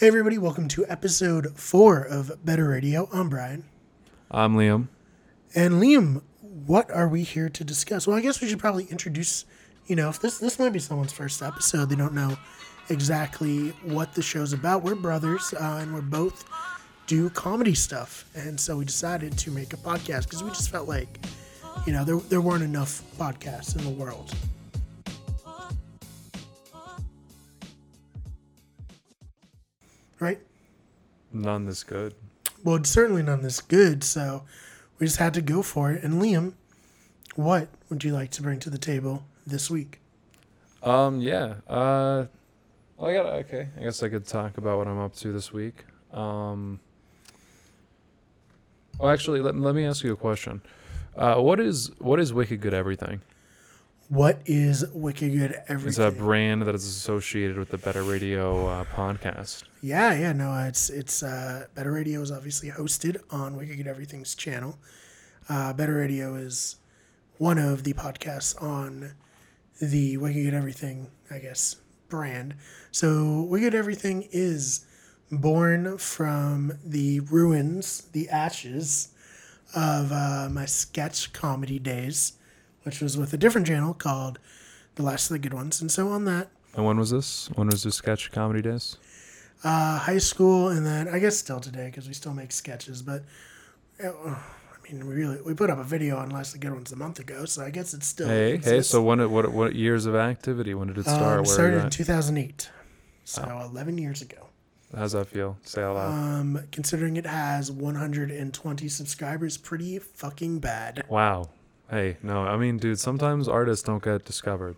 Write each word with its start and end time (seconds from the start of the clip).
Hey, 0.00 0.06
everybody, 0.06 0.38
welcome 0.38 0.66
to 0.68 0.86
episode 0.88 1.58
four 1.58 2.00
of 2.00 2.42
Better 2.42 2.66
Radio. 2.70 3.06
I'm 3.12 3.28
Brian. 3.28 3.64
I'm 4.30 4.56
Liam. 4.56 4.88
And 5.54 5.74
Liam, 5.74 6.22
what 6.40 6.90
are 6.90 7.06
we 7.06 7.22
here 7.22 7.50
to 7.50 7.62
discuss? 7.62 8.06
Well, 8.06 8.16
I 8.16 8.22
guess 8.22 8.40
we 8.40 8.48
should 8.48 8.58
probably 8.58 8.86
introduce, 8.86 9.44
you 9.88 9.96
know, 9.96 10.08
if 10.08 10.18
this 10.18 10.38
this 10.38 10.58
might 10.58 10.72
be 10.72 10.78
someone's 10.78 11.12
first 11.12 11.42
episode, 11.42 11.90
they 11.90 11.96
don't 11.96 12.14
know 12.14 12.38
exactly 12.88 13.74
what 13.84 14.14
the 14.14 14.22
show's 14.22 14.54
about. 14.54 14.82
We're 14.82 14.94
brothers, 14.94 15.52
uh, 15.52 15.80
and 15.82 15.92
we're 15.92 16.00
both 16.00 16.48
do 17.06 17.28
comedy 17.28 17.74
stuff, 17.74 18.24
and 18.34 18.58
so 18.58 18.78
we 18.78 18.86
decided 18.86 19.36
to 19.36 19.50
make 19.50 19.74
a 19.74 19.76
podcast 19.76 20.22
because 20.22 20.42
we 20.42 20.48
just 20.48 20.70
felt 20.70 20.88
like, 20.88 21.26
you 21.86 21.92
know, 21.92 22.06
there 22.06 22.16
there 22.16 22.40
weren't 22.40 22.62
enough 22.62 23.02
podcasts 23.18 23.76
in 23.76 23.84
the 23.84 23.90
world. 23.90 24.34
Right? 30.20 30.38
None 31.32 31.66
this 31.66 31.82
good. 31.82 32.14
Well, 32.62 32.76
it's 32.76 32.90
certainly 32.90 33.22
none 33.22 33.42
this 33.42 33.60
good, 33.60 34.04
so 34.04 34.44
we 34.98 35.06
just 35.06 35.18
had 35.18 35.34
to 35.34 35.40
go 35.42 35.62
for 35.62 35.90
it. 35.90 36.04
And 36.04 36.20
Liam, 36.20 36.52
what 37.34 37.68
would 37.88 38.04
you 38.04 38.12
like 38.12 38.30
to 38.32 38.42
bring 38.42 38.58
to 38.60 38.70
the 38.70 38.78
table 38.78 39.24
this 39.46 39.70
week? 39.70 39.98
Um, 40.82 41.20
yeah. 41.20 41.54
Uh, 41.66 42.26
well, 42.96 43.10
I 43.10 43.14
got 43.14 43.26
okay. 43.26 43.68
I 43.78 43.82
guess 43.82 44.02
I 44.02 44.08
could 44.08 44.26
talk 44.26 44.58
about 44.58 44.78
what 44.78 44.86
I'm 44.86 44.98
up 44.98 45.14
to 45.16 45.32
this 45.32 45.52
week. 45.52 45.84
Um, 46.12 46.80
well, 48.98 49.10
actually, 49.10 49.40
let, 49.40 49.56
let 49.56 49.74
me 49.74 49.86
ask 49.86 50.04
you 50.04 50.12
a 50.12 50.16
question. 50.16 50.60
Uh, 51.16 51.36
what 51.36 51.60
is 51.60 51.90
what 51.98 52.20
is 52.20 52.32
Wicked 52.32 52.60
Good 52.60 52.74
Everything? 52.74 53.20
What 54.10 54.42
is 54.44 54.84
Wicked 54.92 55.30
Good 55.30 55.54
Everything? 55.68 55.88
It's 55.88 55.98
a 55.98 56.10
brand 56.10 56.62
that 56.62 56.74
is 56.74 56.84
associated 56.84 57.56
with 57.56 57.68
the 57.68 57.78
Better 57.78 58.02
Radio 58.02 58.66
uh, 58.66 58.84
podcast. 58.92 59.62
Yeah, 59.82 60.12
yeah, 60.14 60.32
no, 60.32 60.52
it's 60.66 60.90
it's 60.90 61.22
uh, 61.22 61.66
Better 61.76 61.92
Radio 61.92 62.20
is 62.20 62.32
obviously 62.32 62.70
hosted 62.70 63.18
on 63.30 63.56
Wicked 63.56 63.76
Good 63.76 63.86
Everything's 63.86 64.34
channel. 64.34 64.80
Uh, 65.48 65.72
Better 65.74 65.94
Radio 65.94 66.34
is 66.34 66.74
one 67.38 67.56
of 67.56 67.84
the 67.84 67.92
podcasts 67.92 68.60
on 68.60 69.12
the 69.80 70.16
Wicked 70.16 70.42
Good 70.42 70.54
Everything, 70.54 71.12
I 71.30 71.38
guess, 71.38 71.76
brand. 72.08 72.56
So 72.90 73.42
Wicked 73.42 73.76
Everything 73.76 74.28
is 74.32 74.86
born 75.30 75.98
from 75.98 76.72
the 76.84 77.20
ruins, 77.20 78.08
the 78.10 78.28
ashes 78.28 79.10
of 79.72 80.10
uh, 80.10 80.48
my 80.50 80.66
sketch 80.66 81.32
comedy 81.32 81.78
days, 81.78 82.32
which 82.82 83.00
was 83.00 83.16
with 83.16 83.32
a 83.32 83.36
different 83.36 83.66
channel 83.66 83.94
called 83.94 84.38
The 84.96 85.02
Last 85.02 85.30
of 85.30 85.34
the 85.34 85.38
Good 85.38 85.54
Ones. 85.54 85.80
And 85.80 85.90
so 85.90 86.08
on 86.08 86.24
that, 86.26 86.48
And 86.74 86.84
when 86.84 86.98
was 86.98 87.10
this? 87.10 87.48
When 87.54 87.68
was 87.68 87.82
this 87.82 87.96
sketch 87.96 88.30
comedy 88.32 88.62
days? 88.62 88.96
uh, 89.64 89.98
high 89.98 90.18
school, 90.18 90.68
and 90.68 90.86
then 90.86 91.06
I 91.08 91.18
guess 91.18 91.36
still 91.36 91.60
today 91.60 91.86
because 91.86 92.08
we 92.08 92.14
still 92.14 92.32
make 92.32 92.50
sketches. 92.52 93.02
But 93.02 93.24
uh, 94.02 94.08
I 94.10 94.36
mean, 94.90 95.06
we 95.06 95.14
really 95.14 95.38
we 95.42 95.52
put 95.52 95.68
up 95.68 95.78
a 95.78 95.84
video 95.84 96.16
on 96.16 96.30
Last 96.30 96.54
of 96.54 96.60
the 96.60 96.66
Good 96.66 96.72
Ones 96.74 96.90
a 96.92 96.96
month 96.96 97.18
ago, 97.18 97.44
so 97.44 97.62
I 97.62 97.68
guess 97.70 97.92
it's 97.92 98.06
still 98.06 98.26
Hey, 98.28 98.56
hey. 98.56 98.80
So 98.80 99.02
when? 99.02 99.20
it- 99.20 99.28
What? 99.30 99.52
What 99.52 99.74
years 99.74 100.06
of 100.06 100.14
activity? 100.14 100.72
When 100.72 100.88
did 100.88 100.96
it 100.98 101.04
start? 101.04 101.40
um, 101.40 101.44
started 101.44 101.84
in 101.84 101.90
2008, 101.90 102.70
so 103.24 103.42
11 103.70 103.98
years 103.98 104.22
ago. 104.22 104.46
How's 104.96 105.12
that 105.12 105.26
feel? 105.28 105.56
Say 105.64 105.82
out 105.82 105.94
loud. 105.96 106.10
Um, 106.12 106.60
considering 106.72 107.16
it 107.18 107.26
has 107.26 107.70
120 107.70 108.88
subscribers, 108.88 109.56
pretty 109.58 109.98
fucking 109.98 110.58
bad 110.60 111.04
Wow. 111.08 111.50
Hey, 111.90 112.18
no, 112.22 112.42
I 112.42 112.56
mean, 112.56 112.76
dude, 112.78 112.98
sometimes 113.00 113.48
artists 113.48 113.84
don't 113.84 114.02
get 114.02 114.24
discovered. 114.24 114.76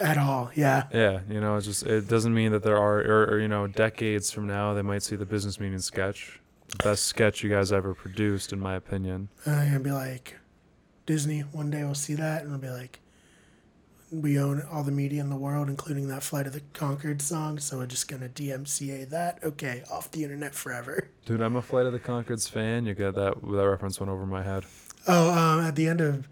at 0.00 0.16
all. 0.16 0.50
Yeah, 0.54 0.86
Yeah, 0.92 1.20
you 1.28 1.40
know, 1.40 1.56
it's 1.56 1.66
just 1.66 1.84
it 1.84 2.08
doesn't 2.08 2.32
mean 2.32 2.52
that 2.52 2.62
there 2.62 2.78
are, 2.78 3.00
or, 3.00 3.24
or 3.24 3.38
you 3.40 3.48
know, 3.48 3.66
decades 3.66 4.30
from 4.30 4.46
now 4.46 4.72
they 4.72 4.82
might 4.82 5.02
see 5.02 5.16
the 5.16 5.26
business 5.26 5.60
meeting 5.60 5.80
sketch, 5.80 6.40
the 6.68 6.78
best 6.82 7.04
sketch 7.04 7.42
you 7.42 7.50
guys 7.50 7.72
ever 7.72 7.94
produced, 7.94 8.52
in 8.52 8.60
my 8.60 8.74
opinion. 8.74 9.28
and 9.44 9.54
I'm 9.56 9.66
gonna 9.66 9.80
be 9.80 9.90
like, 9.90 10.38
Disney. 11.04 11.40
One 11.40 11.70
day 11.70 11.84
we'll 11.84 11.94
see 11.94 12.14
that, 12.14 12.42
and 12.42 12.52
I'll 12.52 12.58
be 12.58 12.70
like, 12.70 13.00
we 14.10 14.38
own 14.40 14.62
all 14.72 14.82
the 14.82 14.92
media 14.92 15.20
in 15.20 15.28
the 15.28 15.36
world, 15.36 15.68
including 15.68 16.08
that 16.08 16.22
Flight 16.22 16.46
of 16.46 16.52
the 16.52 16.62
Concord 16.72 17.20
song. 17.20 17.58
So 17.58 17.76
we're 17.78 17.86
just 17.86 18.08
gonna 18.08 18.28
DMCA 18.30 19.10
that. 19.10 19.40
Okay, 19.44 19.82
off 19.90 20.10
the 20.10 20.22
internet 20.24 20.54
forever. 20.54 21.10
Dude, 21.26 21.42
I'm 21.42 21.56
a 21.56 21.62
Flight 21.62 21.84
of 21.86 21.92
the 21.92 22.00
Conchords 22.00 22.48
fan. 22.48 22.86
You 22.86 22.94
get 22.94 23.14
that? 23.16 23.34
That 23.42 23.68
reference 23.68 24.00
went 24.00 24.10
over 24.10 24.24
my 24.24 24.42
head. 24.42 24.64
Oh, 25.06 25.30
um, 25.30 25.60
at 25.64 25.76
the 25.76 25.88
end 25.88 26.00
of 26.00 26.28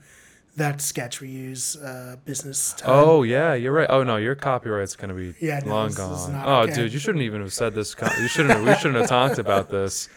that 0.56 0.80
sketch, 0.80 1.20
we 1.20 1.28
use 1.28 1.76
uh, 1.76 2.16
business. 2.24 2.74
Time. 2.74 2.90
Oh 2.92 3.22
yeah, 3.22 3.54
you're 3.54 3.72
right. 3.72 3.88
Oh 3.88 4.02
no, 4.02 4.16
your 4.16 4.34
copyright's 4.34 4.96
gonna 4.96 5.14
be 5.14 5.34
Yeah, 5.40 5.60
no, 5.64 5.70
long 5.72 5.92
gone. 5.92 6.42
Oh, 6.44 6.60
okay. 6.62 6.74
dude, 6.74 6.92
you 6.92 6.98
shouldn't 6.98 7.22
even 7.22 7.40
have 7.40 7.52
said 7.52 7.74
this. 7.74 7.94
You 8.20 8.28
shouldn't. 8.28 8.54
Have, 8.54 8.66
we 8.66 8.74
shouldn't 8.74 8.96
have 8.96 9.08
talked 9.08 9.38
about 9.38 9.70
this. 9.70 10.08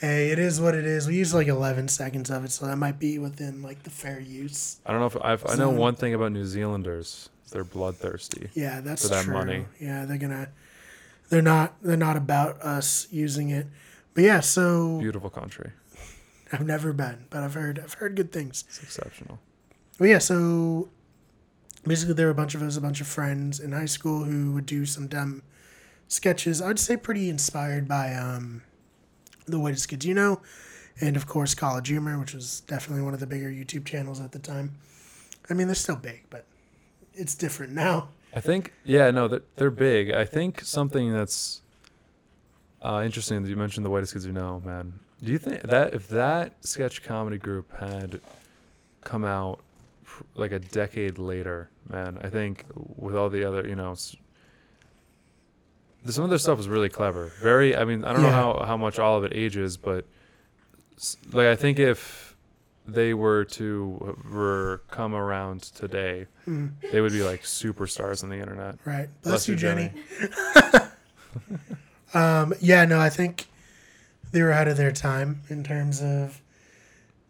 Hey, 0.00 0.30
it 0.30 0.38
is 0.38 0.60
what 0.60 0.74
it 0.74 0.86
is. 0.86 1.06
We 1.06 1.16
use 1.16 1.34
like 1.34 1.46
11 1.48 1.88
seconds 1.88 2.30
of 2.30 2.42
it, 2.44 2.50
so 2.50 2.64
that 2.64 2.76
might 2.76 2.98
be 2.98 3.18
within 3.18 3.62
like 3.62 3.82
the 3.82 3.90
fair 3.90 4.18
use. 4.18 4.78
I 4.86 4.92
don't 4.92 5.00
know 5.00 5.06
if 5.06 5.16
I've, 5.22 5.44
I 5.46 5.56
know 5.56 5.68
one 5.68 5.94
thing 5.94 6.14
about 6.14 6.32
New 6.32 6.46
Zealanders. 6.46 7.28
They're 7.50 7.64
bloodthirsty. 7.64 8.48
Yeah, 8.54 8.80
that's 8.80 9.02
For 9.02 9.08
that 9.14 9.24
true. 9.24 9.34
money. 9.34 9.66
Yeah, 9.78 10.06
they're 10.06 10.16
gonna. 10.18 10.48
They're 11.28 11.42
not. 11.42 11.74
They're 11.82 11.96
not 11.98 12.16
about 12.16 12.60
us 12.62 13.08
using 13.10 13.50
it. 13.50 13.66
But 14.14 14.24
yeah, 14.24 14.40
so 14.40 14.98
Beautiful 14.98 15.30
country. 15.30 15.72
I've 16.52 16.66
never 16.66 16.92
been, 16.92 17.26
but 17.30 17.42
I've 17.42 17.54
heard. 17.54 17.78
I've 17.78 17.94
heard 17.94 18.16
good 18.16 18.32
things. 18.32 18.64
It's 18.68 18.82
exceptional. 18.82 19.38
Well, 19.98 20.08
yeah, 20.08 20.18
so 20.18 20.88
basically, 21.86 22.14
there 22.14 22.26
were 22.26 22.32
a 22.32 22.34
bunch 22.34 22.54
of 22.54 22.62
us, 22.62 22.76
a 22.76 22.80
bunch 22.80 23.00
of 23.00 23.06
friends 23.06 23.60
in 23.60 23.72
high 23.72 23.86
school 23.86 24.24
who 24.24 24.52
would 24.52 24.66
do 24.66 24.86
some 24.86 25.06
dumb 25.06 25.42
sketches. 26.08 26.60
I 26.60 26.68
would 26.68 26.78
say 26.78 26.96
pretty 26.96 27.28
inspired 27.28 27.86
by 27.86 28.14
um, 28.14 28.62
the 29.46 29.60
Whitest 29.60 29.88
Kids 29.88 30.04
You 30.04 30.14
Know, 30.14 30.40
and 31.00 31.16
of 31.16 31.26
course 31.26 31.54
College 31.54 31.88
Humor, 31.88 32.18
which 32.18 32.34
was 32.34 32.60
definitely 32.60 33.04
one 33.04 33.14
of 33.14 33.20
the 33.20 33.26
bigger 33.26 33.50
YouTube 33.50 33.84
channels 33.84 34.20
at 34.20 34.32
the 34.32 34.38
time. 34.38 34.72
I 35.48 35.54
mean, 35.54 35.68
they're 35.68 35.74
still 35.74 35.96
big, 35.96 36.24
but 36.30 36.46
it's 37.14 37.34
different 37.34 37.72
now. 37.72 38.08
I 38.34 38.40
think, 38.40 38.72
yeah, 38.84 39.10
no, 39.10 39.26
they're, 39.26 39.42
they're 39.56 39.70
big. 39.70 40.12
I 40.12 40.24
think 40.24 40.62
something 40.62 41.12
that's 41.12 41.62
uh, 42.82 43.02
interesting 43.04 43.42
that 43.42 43.48
you 43.48 43.56
mentioned 43.56 43.84
the 43.84 43.90
whitest 43.90 44.12
kids 44.12 44.24
you 44.24 44.32
know, 44.32 44.62
man. 44.64 44.92
Do 45.22 45.32
you 45.32 45.38
think 45.38 45.62
that 45.62 45.94
if 45.94 46.08
that 46.08 46.64
sketch 46.64 47.02
comedy 47.02 47.38
group 47.38 47.76
had 47.78 48.20
come 49.04 49.24
out 49.24 49.60
like 50.34 50.52
a 50.52 50.58
decade 50.58 51.18
later, 51.18 51.68
man, 51.88 52.18
I 52.22 52.28
think 52.30 52.64
with 52.96 53.14
all 53.14 53.28
the 53.30 53.44
other, 53.44 53.66
you 53.66 53.74
know, 53.74 53.94
some 53.94 54.18
of 56.24 56.30
their 56.30 56.38
stuff 56.38 56.56
was 56.56 56.68
really 56.68 56.88
clever. 56.88 57.32
Very, 57.42 57.76
I 57.76 57.84
mean, 57.84 58.04
I 58.04 58.12
don't 58.12 58.22
know 58.22 58.30
how, 58.30 58.64
how 58.66 58.76
much 58.76 58.98
all 58.98 59.18
of 59.18 59.24
it 59.24 59.32
ages, 59.34 59.76
but 59.76 60.06
like 61.32 61.46
I 61.46 61.56
think 61.56 61.78
if 61.78 62.36
they 62.86 63.12
were 63.14 63.44
to 63.44 64.16
were 64.32 64.82
come 64.90 65.14
around 65.14 65.62
today, 65.62 66.26
Mm, 66.48 66.72
they 66.90 67.00
would 67.02 67.12
be 67.12 67.22
like 67.22 67.42
superstars 67.42 68.24
on 68.24 68.30
the 68.30 68.38
internet. 68.38 68.76
right. 68.86 69.08
Bless, 69.22 69.46
you, 69.46 69.54
Jenny. 69.56 69.92
Jenny. 70.18 70.84
Um, 72.12 72.54
yeah, 72.60 72.84
no, 72.86 72.98
I 72.98 73.08
think 73.08 73.46
they 74.32 74.42
were 74.42 74.50
ahead 74.50 74.68
of 74.68 74.76
their 74.76 74.92
time 74.92 75.42
in 75.48 75.64
terms 75.64 76.02
of 76.02 76.40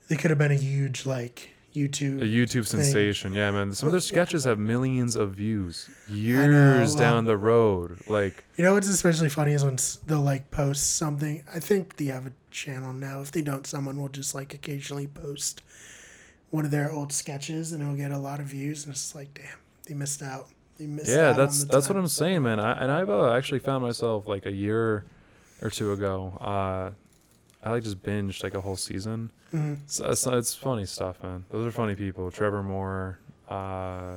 they 0.09 0.17
could 0.17 0.31
have 0.31 0.39
been 0.39 0.53
a 0.53 0.57
huge 0.57 1.07
like 1.07 1.51
YouTube. 1.75 2.21
A 2.21 2.25
YouTube. 2.25 2.65
YouTube 2.65 2.67
sensation, 2.67 3.33
yeah, 3.33 3.51
man. 3.51 3.73
Some 3.73 3.87
of 3.87 3.93
their 3.93 4.01
sketches 4.01 4.45
have 4.45 4.59
millions 4.59 5.15
of 5.15 5.35
views 5.35 5.89
years 6.09 6.95
well- 6.95 6.99
down 6.99 7.25
the 7.25 7.37
road. 7.37 8.01
Like, 8.09 8.45
You 8.57 8.65
know 8.65 8.75
what's 8.75 8.89
especially 8.89 9.29
funny 9.29 9.53
is 9.53 9.65
when 9.65 9.79
they'll 10.07 10.21
like 10.21 10.51
post 10.51 10.97
something. 10.97 11.45
I 11.55 11.61
think 11.61 11.97
they 11.97 12.07
have 12.07 12.27
a 12.27 12.33
channel 12.51 12.93
now. 12.93 13.21
If 13.21 13.31
they 13.33 13.43
don't, 13.43 13.67
someone 13.67 14.01
will 14.01 14.09
just 14.09 14.35
like 14.35 14.53
occasionally 14.53 15.07
post 15.07 15.63
one 16.51 16.65
of 16.65 16.73
their 16.73 16.91
old 16.91 17.13
sketches, 17.13 17.73
and 17.73 17.81
it'll 17.81 17.95
get 17.95 18.11
a 18.11 18.19
lot 18.19 18.41
of 18.41 18.47
views. 18.47 18.85
And 18.85 18.93
it's 18.93 19.15
like, 19.15 19.33
damn, 19.35 19.59
they 19.87 19.95
missed 19.95 20.23
out. 20.23 20.49
They 20.77 20.87
missed 20.87 21.11
yeah, 21.11 21.31
out 21.31 21.37
that's 21.37 21.65
that's 21.65 21.89
what. 21.89 21.97
I'm 21.97 22.09
saying, 22.09 22.43
man. 22.43 22.59
I, 22.59 22.73
and 22.83 22.91
I've 22.91 23.11
uh, 23.11 23.33
actually 23.33 23.61
found 23.61 23.85
myself 23.85 24.27
like 24.27 24.47
a 24.47 24.53
year 24.53 25.05
or 25.63 25.71
two 25.71 25.93
ago. 25.93 26.37
Uh, 26.41 26.91
I 27.63 27.71
like 27.71 27.83
just 27.83 28.03
binged 28.03 28.43
like 28.43 28.55
a 28.55 28.61
whole 28.61 28.77
season. 28.77 29.31
Mhm. 29.53 29.79
It's, 29.85 30.01
it's, 30.01 30.27
it's 30.27 30.55
funny 30.55 30.87
stuff, 30.87 31.23
man. 31.23 31.45
Those 31.51 31.67
are 31.67 31.71
funny 31.73 31.95
people. 31.95 32.31
Trevor 32.31 32.63
Moore, 32.63 33.19
uh, 33.49 34.17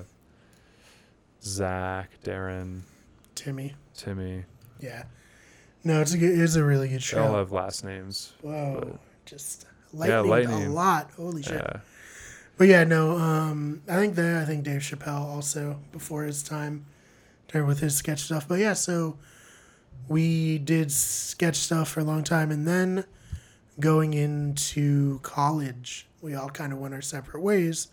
Zach, 1.42 2.10
Darren, 2.24 2.82
Timmy. 3.36 3.74
Timmy. 3.96 4.46
Yeah. 4.80 5.04
No, 5.84 6.00
it's 6.02 6.14
a 6.14 6.18
good. 6.18 6.40
It's 6.40 6.56
a 6.56 6.64
really 6.64 6.88
good 6.88 7.04
show. 7.04 7.18
They 7.18 7.28
all 7.28 7.36
have 7.36 7.52
last 7.52 7.84
names. 7.84 8.34
Whoa, 8.42 8.98
just 9.26 9.66
Yeah, 9.94 10.22
lightning, 10.22 10.68
a 10.68 10.70
lot. 10.70 11.12
Holy 11.18 11.44
shit. 11.44 11.56
Yeah. 11.56 11.80
But 12.58 12.68
yeah, 12.70 12.84
no. 12.86 13.18
Um, 13.18 13.82
I 13.90 13.96
think 13.96 14.16
that 14.16 14.42
I 14.42 14.46
think 14.46 14.64
Dave 14.64 14.82
Chappelle 14.82 15.26
also 15.26 15.80
before 15.92 16.24
his 16.24 16.42
time, 16.44 16.86
there 17.52 17.66
with 17.66 17.80
his 17.80 17.98
sketch 17.98 18.22
stuff. 18.22 18.48
But 18.48 18.60
yeah, 18.60 18.74
so 18.74 19.18
we 20.08 20.58
did 20.58 20.92
sketch 20.92 21.56
stuff 21.56 21.90
for 21.90 22.02
a 22.02 22.04
long 22.04 22.24
time, 22.24 22.52
and 22.52 22.68
then 22.68 23.06
going 23.80 24.14
into 24.14 25.20
college, 25.20 26.08
we 26.22 26.36
all 26.36 26.50
kind 26.50 26.74
of 26.74 26.80
went 26.80 26.94
our 26.94 27.02
separate 27.02 27.42
ways, 27.42 27.88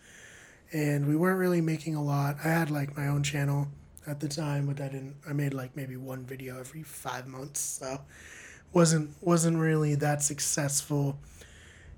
and 0.72 1.06
we 1.06 1.16
weren't 1.16 1.38
really 1.38 1.60
making 1.60 1.94
a 1.94 2.02
lot. 2.02 2.36
I 2.44 2.48
had 2.48 2.70
like 2.70 2.96
my 2.96 3.08
own 3.08 3.22
channel 3.22 3.68
at 4.06 4.20
the 4.20 4.28
time, 4.28 4.66
but 4.66 4.80
I 4.80 4.88
didn't. 4.88 5.16
I 5.28 5.32
made 5.32 5.54
like 5.54 5.76
maybe 5.76 5.96
one 5.96 6.24
video 6.24 6.58
every 6.58 6.82
five 6.82 7.26
months, 7.26 7.60
so 7.60 8.00
wasn't 8.72 9.10
wasn't 9.20 9.58
really 9.58 9.94
that 9.96 10.22
successful. 10.22 11.18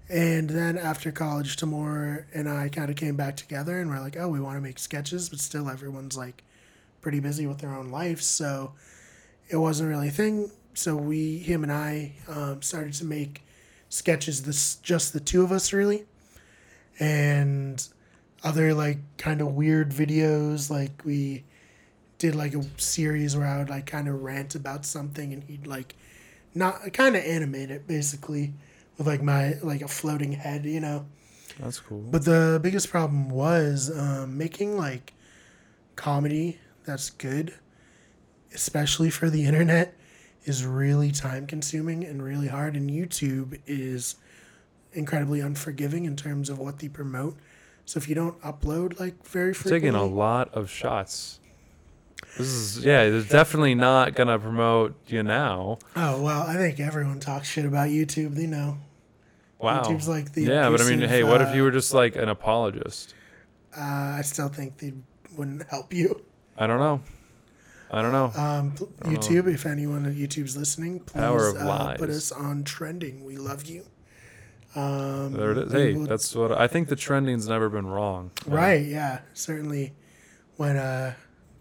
And 0.09 0.51
then 0.51 0.77
after 0.77 1.11
college, 1.11 1.57
Tamor 1.57 2.25
and 2.35 2.49
I 2.49 2.69
kind 2.69 2.91
of 2.91 2.97
came 2.97 3.17
back 3.17 3.37
together, 3.37 3.81
and 3.81 3.89
we're 3.89 4.01
like, 4.01 4.17
oh, 4.17 4.29
we 4.29 4.41
want 4.41 4.57
to 4.57 4.61
make 4.61 4.79
sketches, 4.79 5.29
but 5.29 5.39
still 5.39 5.71
everyone's 5.71 6.17
like 6.17 6.43
pretty 7.01 7.21
busy 7.21 7.47
with 7.47 7.59
their 7.59 7.75
own 7.75 7.91
lives, 7.91 8.27
so 8.27 8.73
it 9.49 9.57
wasn't 9.57 9.89
really 9.89 10.09
a 10.09 10.13
thing. 10.13 10.51
So 10.75 10.97
we, 10.97 11.39
him 11.39 11.63
and 11.63 11.73
I, 11.73 12.13
um, 12.29 12.63
started 12.63 12.95
to 12.95 13.05
make 13.05 13.43
sketches. 13.89 14.43
This 14.43 14.77
just 14.77 15.13
the 15.13 15.21
two 15.21 15.43
of 15.43 15.53
us 15.53 15.73
really, 15.73 16.05
and 16.99 17.87
other 18.43 18.75
like 18.75 18.99
kind 19.19 19.41
of 19.41 19.49
weird 19.49 19.91
videos. 19.91 20.71
Like 20.71 21.05
we 21.05 21.45
did 22.19 22.35
like 22.35 22.55
a 22.55 22.65
series 22.79 23.37
where 23.37 23.47
I 23.47 23.59
would 23.59 23.69
like 23.69 23.87
kind 23.87 24.09
of 24.09 24.23
rant 24.23 24.55
about 24.55 24.87
something, 24.87 25.33
and 25.33 25.45
he'd 25.45 25.67
like 25.67 25.95
not 26.55 26.93
kind 26.93 27.17
of 27.17 27.25
animate 27.25 27.71
it 27.71 27.87
basically 27.87 28.55
with 28.97 29.07
like 29.07 29.23
my 29.23 29.55
like 29.63 29.83
a 29.83 29.89
floating 29.89 30.33
head, 30.33 30.65
you 30.65 30.81
know. 30.81 31.07
That's 31.61 31.81
cool. 31.81 32.01
But 32.11 32.25
the 32.25 32.59
biggest 32.63 32.89
problem 32.91 33.29
was 33.29 33.91
um, 33.95 34.39
making 34.39 34.77
like 34.77 35.13
comedy 35.97 36.59
that's 36.85 37.11
good, 37.11 37.55
especially 38.55 39.11
for 39.11 39.31
the 39.31 39.45
internet, 39.45 39.95
is 40.45 40.67
really 40.67 41.13
time 41.13 41.47
consuming 41.47 42.05
and 42.05 42.23
really 42.23 42.49
hard. 42.49 42.77
And 42.77 42.91
YouTube 42.91 43.61
is 43.67 44.17
incredibly 44.93 45.41
unforgiving 45.41 46.05
in 46.05 46.17
terms 46.17 46.51
of 46.51 46.59
what 46.59 46.79
they 46.79 46.89
promote. 46.89 47.37
So 47.85 47.99
if 47.99 48.09
you 48.09 48.15
don't 48.15 48.41
upload 48.43 48.99
like 49.01 49.27
very 49.27 49.55
frequently, 49.55 49.91
taking 49.91 49.95
a 49.95 50.05
lot 50.05 50.53
of 50.55 50.71
shots. 50.71 51.41
This 52.39 52.47
is 52.47 52.85
yeah, 52.85 53.03
it's 53.03 53.29
definitely 53.29 53.75
not 53.75 54.15
gonna 54.15 54.39
promote 54.39 54.95
you 55.09 55.23
now. 55.23 55.79
oh 55.97 56.23
well, 56.23 56.43
I 56.43 56.55
think 56.55 56.81
everyone 56.81 57.21
talks 57.21 57.49
shit 57.49 57.65
about 57.65 57.89
YouTube. 57.89 58.35
They 58.35 58.47
know. 58.47 58.79
Wow. 59.59 59.83
YouTube's 59.83 60.09
like 60.09 60.33
the 60.33 60.43
yeah, 60.43 60.71
but 60.71 60.81
I 60.81 60.85
mean, 60.89 61.01
hey, 61.01 61.25
what 61.25 61.41
if 61.41 61.49
uh, 61.49 61.53
you 61.53 61.63
were 61.63 61.71
just 61.71 61.93
like 61.93 62.17
an 62.17 62.29
apologist? 62.29 63.15
Uh, 63.77 64.17
I 64.19 64.23
still 64.23 64.49
think 64.49 64.79
they 64.79 64.93
wouldn't 65.37 65.69
help 65.69 65.93
you. 65.93 66.23
I 66.57 66.67
don't 66.67 66.81
know. 66.81 67.01
I 67.93 68.01
don't 68.03 68.13
know. 68.13 68.33
Um, 68.35 68.73
pl- 68.73 68.87
YouTube, 69.03 69.53
if 69.53 69.67
anyone 69.67 70.07
at 70.07 70.15
YouTube's 70.15 70.57
listening, 70.57 71.01
please 71.01 71.23
uh, 71.23 71.95
put 71.99 72.09
us 72.09 72.33
on 72.33 72.65
trending. 72.65 73.25
We 73.25 73.37
love 73.37 73.67
you. 73.67 73.85
Um, 74.75 75.33
there 75.35 75.53
it 75.53 75.59
is. 75.59 75.73
Hey, 75.73 75.93
will- 75.95 76.07
that's 76.07 76.35
what 76.35 76.53
I 76.53 76.67
think. 76.67 76.89
The 76.89 76.97
trending's 76.97 77.47
never 77.47 77.69
been 77.69 77.87
wrong. 77.87 78.31
Right. 78.47 78.85
Yeah, 78.87 79.21
certainly. 79.35 79.93
When 80.57 80.77
uh, 80.77 81.15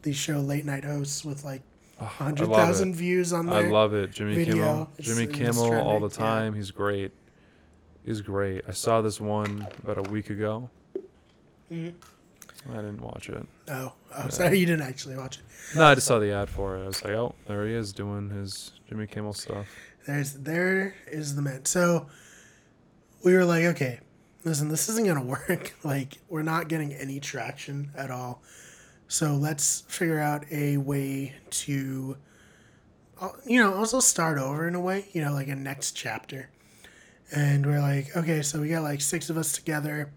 these 0.03 0.15
show 0.15 0.39
late 0.39 0.65
night 0.65 0.85
hosts 0.85 1.25
with 1.25 1.43
like 1.43 1.61
hundred 1.99 2.47
thousand 2.49 2.95
views 2.95 3.31
on 3.33 3.45
the 3.47 3.53
I 3.53 3.67
love 3.67 3.93
it. 3.93 4.11
Jimmy 4.11 4.35
video. 4.35 4.53
Kimmel. 4.55 4.89
It's- 4.97 5.07
Jimmy 5.17 5.27
Kimmel 5.31 5.73
all 5.79 5.99
the 5.99 6.09
trending, 6.09 6.11
yeah. 6.11 6.39
time. 6.39 6.53
He's 6.55 6.71
great. 6.71 7.11
He's 8.05 8.21
great. 8.21 8.63
I 8.67 8.71
saw 8.71 9.01
this 9.01 9.19
one 9.21 9.67
about 9.83 9.97
a 9.97 10.09
week 10.09 10.29
ago. 10.29 10.69
Mhm. 11.71 11.93
I 12.69 12.75
didn't 12.75 13.01
watch 13.01 13.29
it. 13.29 13.45
Oh, 13.69 13.93
oh, 14.15 14.29
sorry, 14.29 14.59
you 14.59 14.65
didn't 14.65 14.87
actually 14.87 15.17
watch 15.17 15.37
it. 15.37 15.43
No, 15.75 15.85
I 15.85 15.95
just 15.95 16.07
saw 16.07 16.19
the 16.19 16.31
ad 16.31 16.49
for 16.49 16.77
it. 16.77 16.83
I 16.83 16.87
was 16.87 17.03
like, 17.03 17.13
oh, 17.13 17.33
there 17.47 17.65
he 17.65 17.73
is 17.73 17.91
doing 17.91 18.29
his 18.29 18.73
Jimmy 18.87 19.07
Kimmel 19.07 19.33
stuff. 19.33 19.67
There's 20.05 20.33
there 20.33 20.95
is 21.07 21.35
the 21.35 21.41
man. 21.41 21.65
So 21.65 22.07
we 23.23 23.33
were 23.33 23.45
like, 23.45 23.63
okay, 23.65 23.99
listen, 24.43 24.69
this 24.69 24.89
isn't 24.89 25.05
gonna 25.05 25.23
work. 25.49 25.73
Like 25.83 26.19
we're 26.29 26.43
not 26.43 26.67
getting 26.67 26.93
any 26.93 27.19
traction 27.19 27.91
at 27.95 28.11
all. 28.11 28.41
So 29.07 29.35
let's 29.35 29.81
figure 29.87 30.19
out 30.19 30.45
a 30.51 30.77
way 30.77 31.35
to, 31.49 32.15
uh, 33.19 33.29
you 33.45 33.61
know, 33.61 33.73
also 33.73 33.99
start 33.99 34.37
over 34.37 34.67
in 34.67 34.75
a 34.75 34.79
way. 34.79 35.07
You 35.13 35.23
know, 35.23 35.33
like 35.33 35.47
a 35.47 35.55
next 35.55 35.91
chapter. 35.93 36.49
And 37.33 37.65
we're 37.65 37.81
like, 37.81 38.15
okay, 38.15 38.41
so 38.41 38.59
we 38.59 38.69
got 38.69 38.83
like 38.83 39.01
six 39.01 39.29
of 39.29 39.37
us 39.37 39.53
together, 39.53 40.11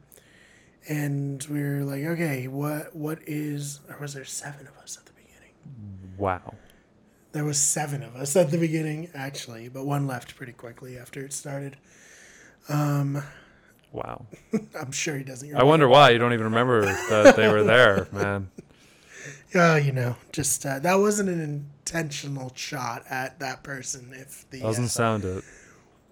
and 0.88 1.44
we 1.50 1.62
are 1.62 1.84
like, 1.84 2.02
okay, 2.04 2.48
what 2.48 2.94
what 2.94 3.18
is? 3.26 3.80
Or 3.88 3.98
was 4.00 4.14
there 4.14 4.24
seven 4.24 4.66
of 4.66 4.76
us 4.82 4.96
at 4.98 5.06
the 5.06 5.12
beginning? 5.12 5.52
Wow. 6.18 6.54
There 7.32 7.44
was 7.44 7.58
seven 7.58 8.02
of 8.02 8.14
us 8.14 8.36
at 8.36 8.50
the 8.50 8.58
beginning, 8.58 9.10
actually, 9.14 9.68
but 9.68 9.84
one 9.84 10.06
left 10.06 10.36
pretty 10.36 10.52
quickly 10.52 10.96
after 10.96 11.24
it 11.24 11.32
started. 11.32 11.76
Um, 12.68 13.22
Wow. 13.94 14.26
I'm 14.80 14.90
sure 14.90 15.16
he 15.16 15.22
doesn't. 15.22 15.54
I 15.54 15.62
wonder 15.62 15.88
why 15.88 16.10
you 16.10 16.18
don't 16.18 16.32
even 16.32 16.46
remember 16.46 16.84
that 16.84 17.36
they 17.36 17.46
were 17.50 17.62
there, 17.62 18.08
man. 18.12 18.50
Oh, 19.54 19.76
you 19.76 19.92
know, 19.92 20.16
just 20.32 20.66
uh, 20.66 20.80
that 20.80 20.96
wasn't 20.96 21.28
an 21.28 21.40
intentional 21.40 22.52
shot 22.56 23.04
at 23.08 23.38
that 23.38 23.62
person. 23.62 24.12
If 24.12 24.50
the 24.50 24.60
Doesn't 24.60 24.86
uh, 24.86 24.88
sound 24.88 25.24
it. 25.24 25.44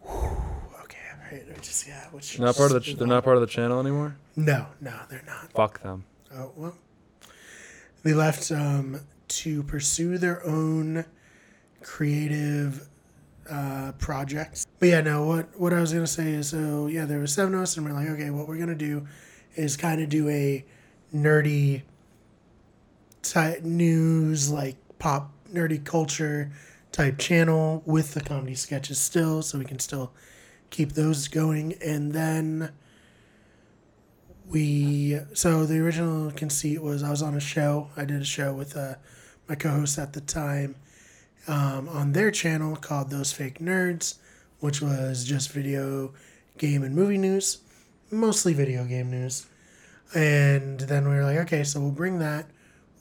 all 0.06 0.41
right, 1.32 1.48
or 1.48 1.60
just 1.60 1.86
yeah, 1.86 2.06
which 2.10 2.38
Not 2.38 2.56
part 2.56 2.72
of 2.72 2.74
the. 2.74 2.80
Ch- 2.80 2.96
they're 2.96 3.06
not 3.06 3.24
part 3.24 3.36
of 3.36 3.40
the 3.40 3.46
channel 3.46 3.80
anymore. 3.80 4.16
No, 4.36 4.66
no, 4.80 4.94
they're 5.08 5.24
not. 5.26 5.52
Fuck 5.52 5.82
them. 5.82 6.04
Oh 6.34 6.52
well, 6.56 6.74
they 8.02 8.12
left 8.12 8.50
um, 8.50 9.00
to 9.28 9.62
pursue 9.64 10.18
their 10.18 10.44
own 10.46 11.04
creative 11.82 12.88
uh, 13.50 13.92
projects. 13.98 14.66
But 14.78 14.88
yeah, 14.88 15.00
no. 15.00 15.26
What 15.26 15.58
what 15.58 15.72
I 15.72 15.80
was 15.80 15.92
gonna 15.92 16.06
say 16.06 16.32
is, 16.32 16.50
so 16.50 16.86
yeah, 16.86 17.04
there 17.04 17.18
was 17.18 17.32
seven 17.32 17.54
of 17.54 17.62
us, 17.62 17.76
and 17.76 17.86
we're 17.86 17.92
like, 17.92 18.08
okay, 18.08 18.30
what 18.30 18.48
we're 18.48 18.58
gonna 18.58 18.74
do 18.74 19.06
is 19.54 19.76
kind 19.76 20.00
of 20.00 20.08
do 20.08 20.28
a 20.28 20.64
nerdy 21.14 21.82
type 23.22 23.62
news, 23.62 24.50
like 24.50 24.76
pop 24.98 25.32
nerdy 25.52 25.82
culture 25.84 26.50
type 26.90 27.18
channel 27.18 27.82
with 27.86 28.14
the 28.14 28.20
comedy 28.20 28.54
sketches 28.54 28.98
still, 28.98 29.42
so 29.42 29.58
we 29.58 29.64
can 29.64 29.78
still 29.78 30.12
keep 30.72 30.92
those 30.92 31.28
going, 31.28 31.74
and 31.84 32.12
then 32.12 32.72
we 34.48 35.20
so 35.34 35.64
the 35.64 35.78
original 35.78 36.32
conceit 36.32 36.82
was 36.82 37.04
I 37.04 37.10
was 37.10 37.22
on 37.22 37.36
a 37.36 37.40
show. 37.40 37.90
I 37.96 38.04
did 38.04 38.20
a 38.20 38.24
show 38.24 38.52
with 38.52 38.76
uh, 38.76 38.94
my 39.48 39.54
co-host 39.54 39.98
at 39.98 40.14
the 40.14 40.20
time 40.20 40.74
um, 41.46 41.88
on 41.88 42.12
their 42.12 42.30
channel 42.30 42.74
called 42.74 43.10
Those 43.10 43.32
Fake 43.32 43.60
Nerds, 43.60 44.16
which 44.58 44.82
was 44.82 45.24
just 45.24 45.52
video 45.52 46.12
game 46.58 46.82
and 46.82 46.94
movie 46.94 47.18
news, 47.18 47.58
mostly 48.10 48.54
video 48.54 48.84
game 48.84 49.10
news. 49.10 49.46
And 50.14 50.80
then 50.80 51.08
we 51.08 51.14
were 51.14 51.24
like, 51.24 51.38
okay, 51.38 51.64
so 51.64 51.80
we'll 51.80 51.90
bring 51.90 52.18
that 52.18 52.46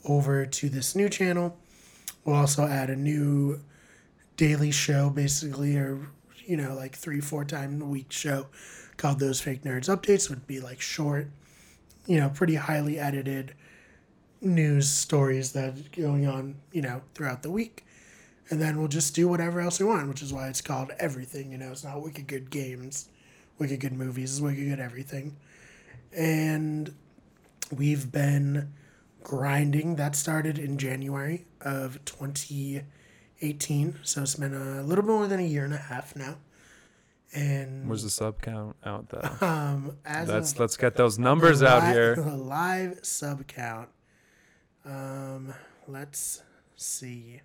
over 0.04 0.46
to 0.46 0.68
this 0.68 0.94
new 0.94 1.08
channel. 1.08 1.56
We'll 2.24 2.36
also 2.36 2.66
add 2.66 2.90
a 2.90 2.96
new 2.96 3.60
daily 4.36 4.70
show, 4.70 5.10
basically, 5.10 5.76
or 5.76 6.08
you 6.46 6.56
know, 6.56 6.74
like 6.74 6.96
three, 6.96 7.20
four 7.20 7.44
time 7.44 7.80
a 7.80 7.86
week 7.86 8.12
show 8.12 8.46
called 8.96 9.20
Those 9.20 9.40
Fake 9.40 9.62
Nerds 9.62 9.88
Updates. 9.88 10.28
Would 10.30 10.46
be 10.46 10.60
like 10.60 10.80
short, 10.80 11.30
you 12.06 12.18
know, 12.18 12.28
pretty 12.28 12.56
highly 12.56 12.98
edited 12.98 13.54
news 14.40 14.88
stories 14.88 15.52
that 15.52 15.92
going 15.92 16.26
on, 16.26 16.56
you 16.72 16.82
know, 16.82 17.02
throughout 17.14 17.42
the 17.42 17.50
week. 17.50 17.84
And 18.50 18.60
then 18.60 18.78
we'll 18.78 18.88
just 18.88 19.14
do 19.14 19.28
whatever 19.28 19.60
else 19.60 19.80
we 19.80 19.86
want, 19.86 20.08
which 20.08 20.22
is 20.22 20.32
why 20.32 20.48
it's 20.48 20.60
called 20.60 20.90
everything. 20.98 21.52
You 21.52 21.58
know, 21.58 21.70
it's 21.70 21.84
not 21.84 22.02
Wicked 22.02 22.26
Good 22.26 22.50
Games, 22.50 23.08
Wicked 23.58 23.80
Good 23.80 23.92
Movies, 23.92 24.32
it's 24.32 24.40
Wicked 24.40 24.68
Good 24.68 24.80
Everything. 24.80 25.36
And 26.14 26.94
we've 27.74 28.12
been 28.12 28.72
grinding. 29.22 29.96
That 29.96 30.16
started 30.16 30.58
in 30.58 30.76
January 30.76 31.46
of 31.60 32.04
2018. 33.42 33.98
So 34.02 34.22
it's 34.22 34.36
been 34.36 34.54
a 34.54 34.82
little 34.82 35.02
bit 35.02 35.10
more 35.10 35.26
than 35.26 35.40
a 35.40 35.46
year 35.46 35.64
and 35.64 35.74
a 35.74 35.78
half 35.78 36.14
now. 36.14 36.36
And 37.34 37.88
Where's 37.88 38.02
the 38.02 38.10
sub 38.10 38.40
count 38.42 38.76
out 38.84 39.08
though? 39.08 39.46
um, 39.46 39.96
as 40.04 40.28
Let's 40.28 40.52
of 40.52 40.60
let's 40.60 40.76
get 40.76 40.96
those 40.96 41.18
numbers 41.18 41.62
out 41.62 41.92
here. 41.92 42.14
The 42.14 42.36
live 42.36 43.00
sub 43.02 43.46
count. 43.46 43.88
Um, 44.84 45.54
let's 45.88 46.42
see. 46.76 47.40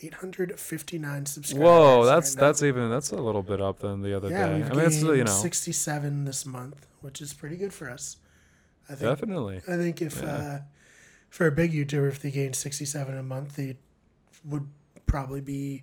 859 0.00 1.26
subscribers. 1.26 1.64
Whoa, 1.64 2.04
that's 2.04 2.34
right 2.34 2.40
that's 2.40 2.62
even 2.62 2.90
that's 2.90 3.12
a 3.12 3.16
little 3.16 3.42
bit 3.42 3.60
up 3.60 3.80
than 3.80 4.00
the 4.00 4.16
other 4.16 4.30
yeah. 4.30 4.48
day. 4.48 4.54
We've 4.56 4.72
I 4.72 4.74
mean, 4.74 4.86
it's 4.86 5.02
you 5.02 5.24
know 5.24 5.30
67 5.30 6.24
this 6.24 6.46
month, 6.46 6.86
which 7.02 7.20
is 7.20 7.34
pretty 7.34 7.56
good 7.56 7.72
for 7.74 7.90
us. 7.90 8.16
I 8.88 8.94
think. 8.94 9.00
definitely. 9.00 9.58
I 9.68 9.76
think 9.76 10.02
if 10.02 10.20
Yeah. 10.22 10.34
uh, 10.34 10.58
for 11.28 11.46
a 11.46 11.52
big 11.52 11.72
YouTuber, 11.72 12.08
if 12.08 12.20
they 12.20 12.30
gain 12.30 12.52
67 12.52 13.16
a 13.16 13.22
month, 13.22 13.56
they 13.56 13.76
would 14.44 14.66
probably 15.06 15.40
be 15.40 15.82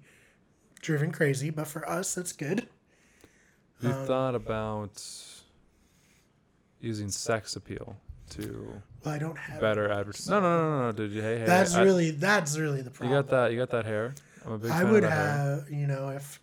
driven 0.82 1.12
crazy. 1.12 1.50
But 1.50 1.68
for 1.68 1.88
us, 1.90 2.16
that's 2.16 2.32
good. 2.34 2.68
You 3.82 3.90
Um, 3.92 4.06
thought 4.06 4.36
about 4.36 5.02
using 6.80 7.10
sex 7.10 7.56
appeal 7.56 7.98
to 8.32 8.82
Well, 9.04 9.14
I 9.16 9.18
don't 9.18 9.38
have. 9.38 9.60
better 9.62 9.90
advertise. 9.92 10.30
No, 10.30 10.40
no, 10.40 10.58
no, 10.60 10.70
no, 10.80 10.86
no. 10.88 10.92
Did 10.92 11.12
you? 11.12 11.22
Hey, 11.22 11.40
hey. 11.40 11.46
That's 11.46 11.74
I- 11.76 11.84
really 11.84 12.12
that's 12.12 12.58
really 12.58 12.82
the 12.82 12.92
problem. 12.92 13.16
You 13.16 13.22
got 13.24 13.32
that? 13.32 13.52
You 13.52 13.58
got 13.58 13.70
that 13.72 13.86
hair? 13.86 14.14
I'm 14.46 14.54
a 14.54 14.58
big 14.58 14.72
I 14.72 14.82
fan 14.84 14.92
would 14.92 15.04
that 15.04 15.12
hair. 15.12 15.28
have, 15.62 15.70
you 15.70 15.88
know, 15.88 16.10
if 16.10 16.40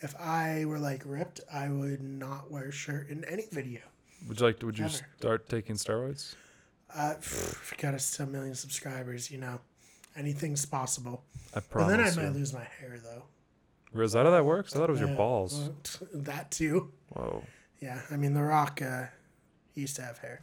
if 0.00 0.14
I 0.16 0.64
were 0.64 0.78
like 0.78 1.02
ripped, 1.06 1.40
I 1.52 1.68
would 1.68 2.02
not 2.02 2.50
wear 2.50 2.64
a 2.64 2.72
shirt 2.72 3.08
in 3.08 3.24
any 3.24 3.46
video. 3.50 3.80
Would 4.28 4.40
you 4.40 4.46
like? 4.46 4.58
to 4.60 4.66
Would 4.66 4.78
you 4.78 4.88
start 5.18 5.48
taking 5.48 5.76
steroids? 5.76 6.34
Uh, 6.94 7.14
I 7.72 7.76
got 7.80 7.94
us 7.94 8.18
a 8.20 8.26
million 8.26 8.54
subscribers, 8.54 9.30
you 9.30 9.38
know, 9.38 9.60
anything's 10.16 10.64
possible. 10.66 11.24
I 11.54 11.60
promise. 11.60 11.90
But 11.90 11.96
then 11.96 12.00
I 12.06 12.10
you. 12.10 12.28
might 12.30 12.38
lose 12.38 12.52
my 12.52 12.64
hair 12.80 12.98
though. 13.02 13.24
Is 14.02 14.12
that 14.12 14.24
how 14.24 14.32
that 14.32 14.44
works? 14.44 14.74
I 14.74 14.78
thought 14.78 14.88
it 14.88 14.92
was 14.92 15.00
your 15.00 15.14
balls. 15.16 15.70
that 16.14 16.50
too. 16.50 16.90
Whoa. 17.10 17.42
Yeah, 17.80 18.00
I 18.10 18.16
mean, 18.16 18.32
The 18.32 18.42
Rock, 18.42 18.80
uh, 18.80 19.04
he 19.74 19.82
used 19.82 19.96
to 19.96 20.02
have 20.02 20.18
hair. 20.18 20.42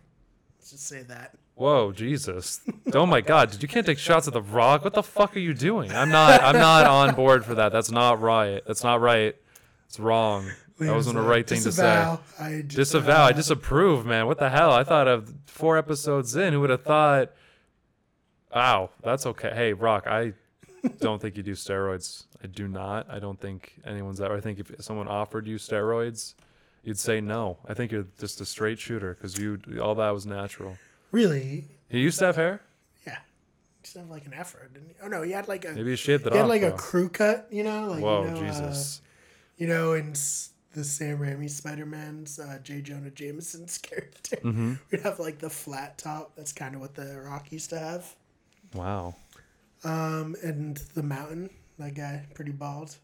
Let's 0.60 0.72
just 0.72 0.86
say 0.88 1.04
that. 1.04 1.38
Whoa, 1.56 1.92
Jesus! 1.92 2.62
Oh 2.94 3.06
my 3.06 3.22
God! 3.22 3.52
Did 3.52 3.62
you 3.62 3.68
can't 3.68 3.86
take 3.86 3.98
shots 3.98 4.28
at 4.28 4.34
the 4.34 4.42
Rock? 4.42 4.84
What 4.84 4.94
the 4.94 5.04
fuck 5.04 5.36
are 5.36 5.40
you 5.40 5.54
doing? 5.54 5.92
I'm 5.92 6.10
not. 6.10 6.42
I'm 6.42 6.56
not 6.56 6.86
on 6.88 7.16
board 7.16 7.44
for 7.44 7.56
that. 7.56 7.72
That's 7.72 7.92
not 7.92 8.22
right. 8.22 8.62
That's 8.66 8.84
not 8.84 9.02
right. 9.02 9.36
It's 9.88 10.00
wrong. 10.00 10.50
That 10.80 10.96
wasn't 10.96 11.16
the 11.18 11.24
uh, 11.24 11.28
right 11.28 11.46
thing 11.46 11.58
to 11.58 11.72
say. 11.72 11.84
disavow. 11.84 12.20
I 12.40 12.64
Disavow. 12.66 13.24
I 13.26 13.32
disapprove, 13.34 14.06
man. 14.06 14.28
What 14.28 14.40
the 14.40 14.50
hell? 14.50 14.72
I 14.72 14.84
thought 14.86 15.10
of 15.10 15.34
four 15.48 15.78
episodes 15.78 16.36
in. 16.38 16.54
Who 16.54 16.62
would 16.62 16.70
have 16.70 16.84
thought? 16.84 17.34
Ow, 18.56 18.90
that's 19.04 19.26
okay. 19.26 19.52
Hey, 19.54 19.74
Rock, 19.74 20.08
I 20.08 20.34
don't 21.00 21.22
think 21.22 21.38
you 21.38 21.44
do 21.44 21.54
steroids. 21.54 22.26
I 22.44 22.48
do 22.48 22.68
not. 22.68 23.10
I 23.10 23.20
don't 23.20 23.40
think 23.40 23.76
anyone's 23.86 24.22
ever. 24.22 24.36
I 24.36 24.40
think 24.42 24.60
if 24.60 24.72
someone 24.80 25.08
offered 25.08 25.46
you 25.48 25.58
steroids, 25.58 26.36
you'd 26.84 26.98
say 26.98 27.22
no. 27.22 27.58
I 27.68 27.74
think 27.74 27.92
you're 27.92 28.08
just 28.20 28.42
a 28.42 28.46
straight 28.46 28.80
shooter 28.80 29.14
because 29.14 29.38
you 29.38 29.60
all 29.82 29.96
that 29.96 30.12
was 30.12 30.26
natural. 30.26 30.78
Really? 31.12 31.66
He 31.90 32.00
used 32.00 32.20
to 32.20 32.26
have 32.28 32.36
hair. 32.38 32.62
Yeah. 33.06 33.14
He 33.16 33.82
used 33.84 33.94
to 33.94 34.00
have 34.00 34.10
like 34.10 34.26
an 34.26 34.34
afro, 34.34 34.62
didn't 34.74 34.88
he? 34.90 34.96
Oh 35.04 35.08
no, 35.08 35.22
he 35.22 35.32
had 35.32 35.48
like 35.48 35.66
a 35.66 35.72
Maybe 35.74 35.90
he 35.92 35.96
shaved 35.96 36.26
it 36.26 36.32
he 36.34 36.38
had 36.38 36.44
off. 36.46 36.50
like 36.50 36.62
a 36.62 36.72
crew 36.72 37.10
cut. 37.10 37.48
You 37.52 37.64
know, 37.64 37.88
like 37.92 38.04
Whoa, 38.04 38.24
you 38.26 38.32
know, 38.32 38.38
uh, 38.38 38.40
Jesus! 38.46 39.02
you 39.58 39.68
know, 39.68 39.94
in 39.94 40.12
the 40.12 40.84
Sam 40.84 41.18
Raimi 41.20 41.50
Spider 41.50 41.86
Man's 41.86 42.40
uh, 42.40 42.60
J. 42.64 42.82
Jonah 42.82 43.10
Jameson's 43.10 43.78
character, 43.82 44.38
hmm 44.42 44.76
we'd 44.92 45.02
have 45.02 45.20
like 45.20 45.40
the 45.40 45.50
flat 45.50 45.98
top. 45.98 46.32
That's 46.38 46.54
kind 46.54 46.74
of 46.76 46.82
what 46.82 46.96
the 46.96 47.20
Rock 47.22 47.52
used 47.52 47.70
to 47.72 47.80
have. 47.80 48.16
Wow. 48.74 49.16
Um, 49.84 50.36
and 50.44 50.78
the 50.94 51.04
Mountain, 51.04 51.50
that 51.78 51.96
guy, 51.96 52.26
pretty 52.36 52.52
bald. 52.52 52.98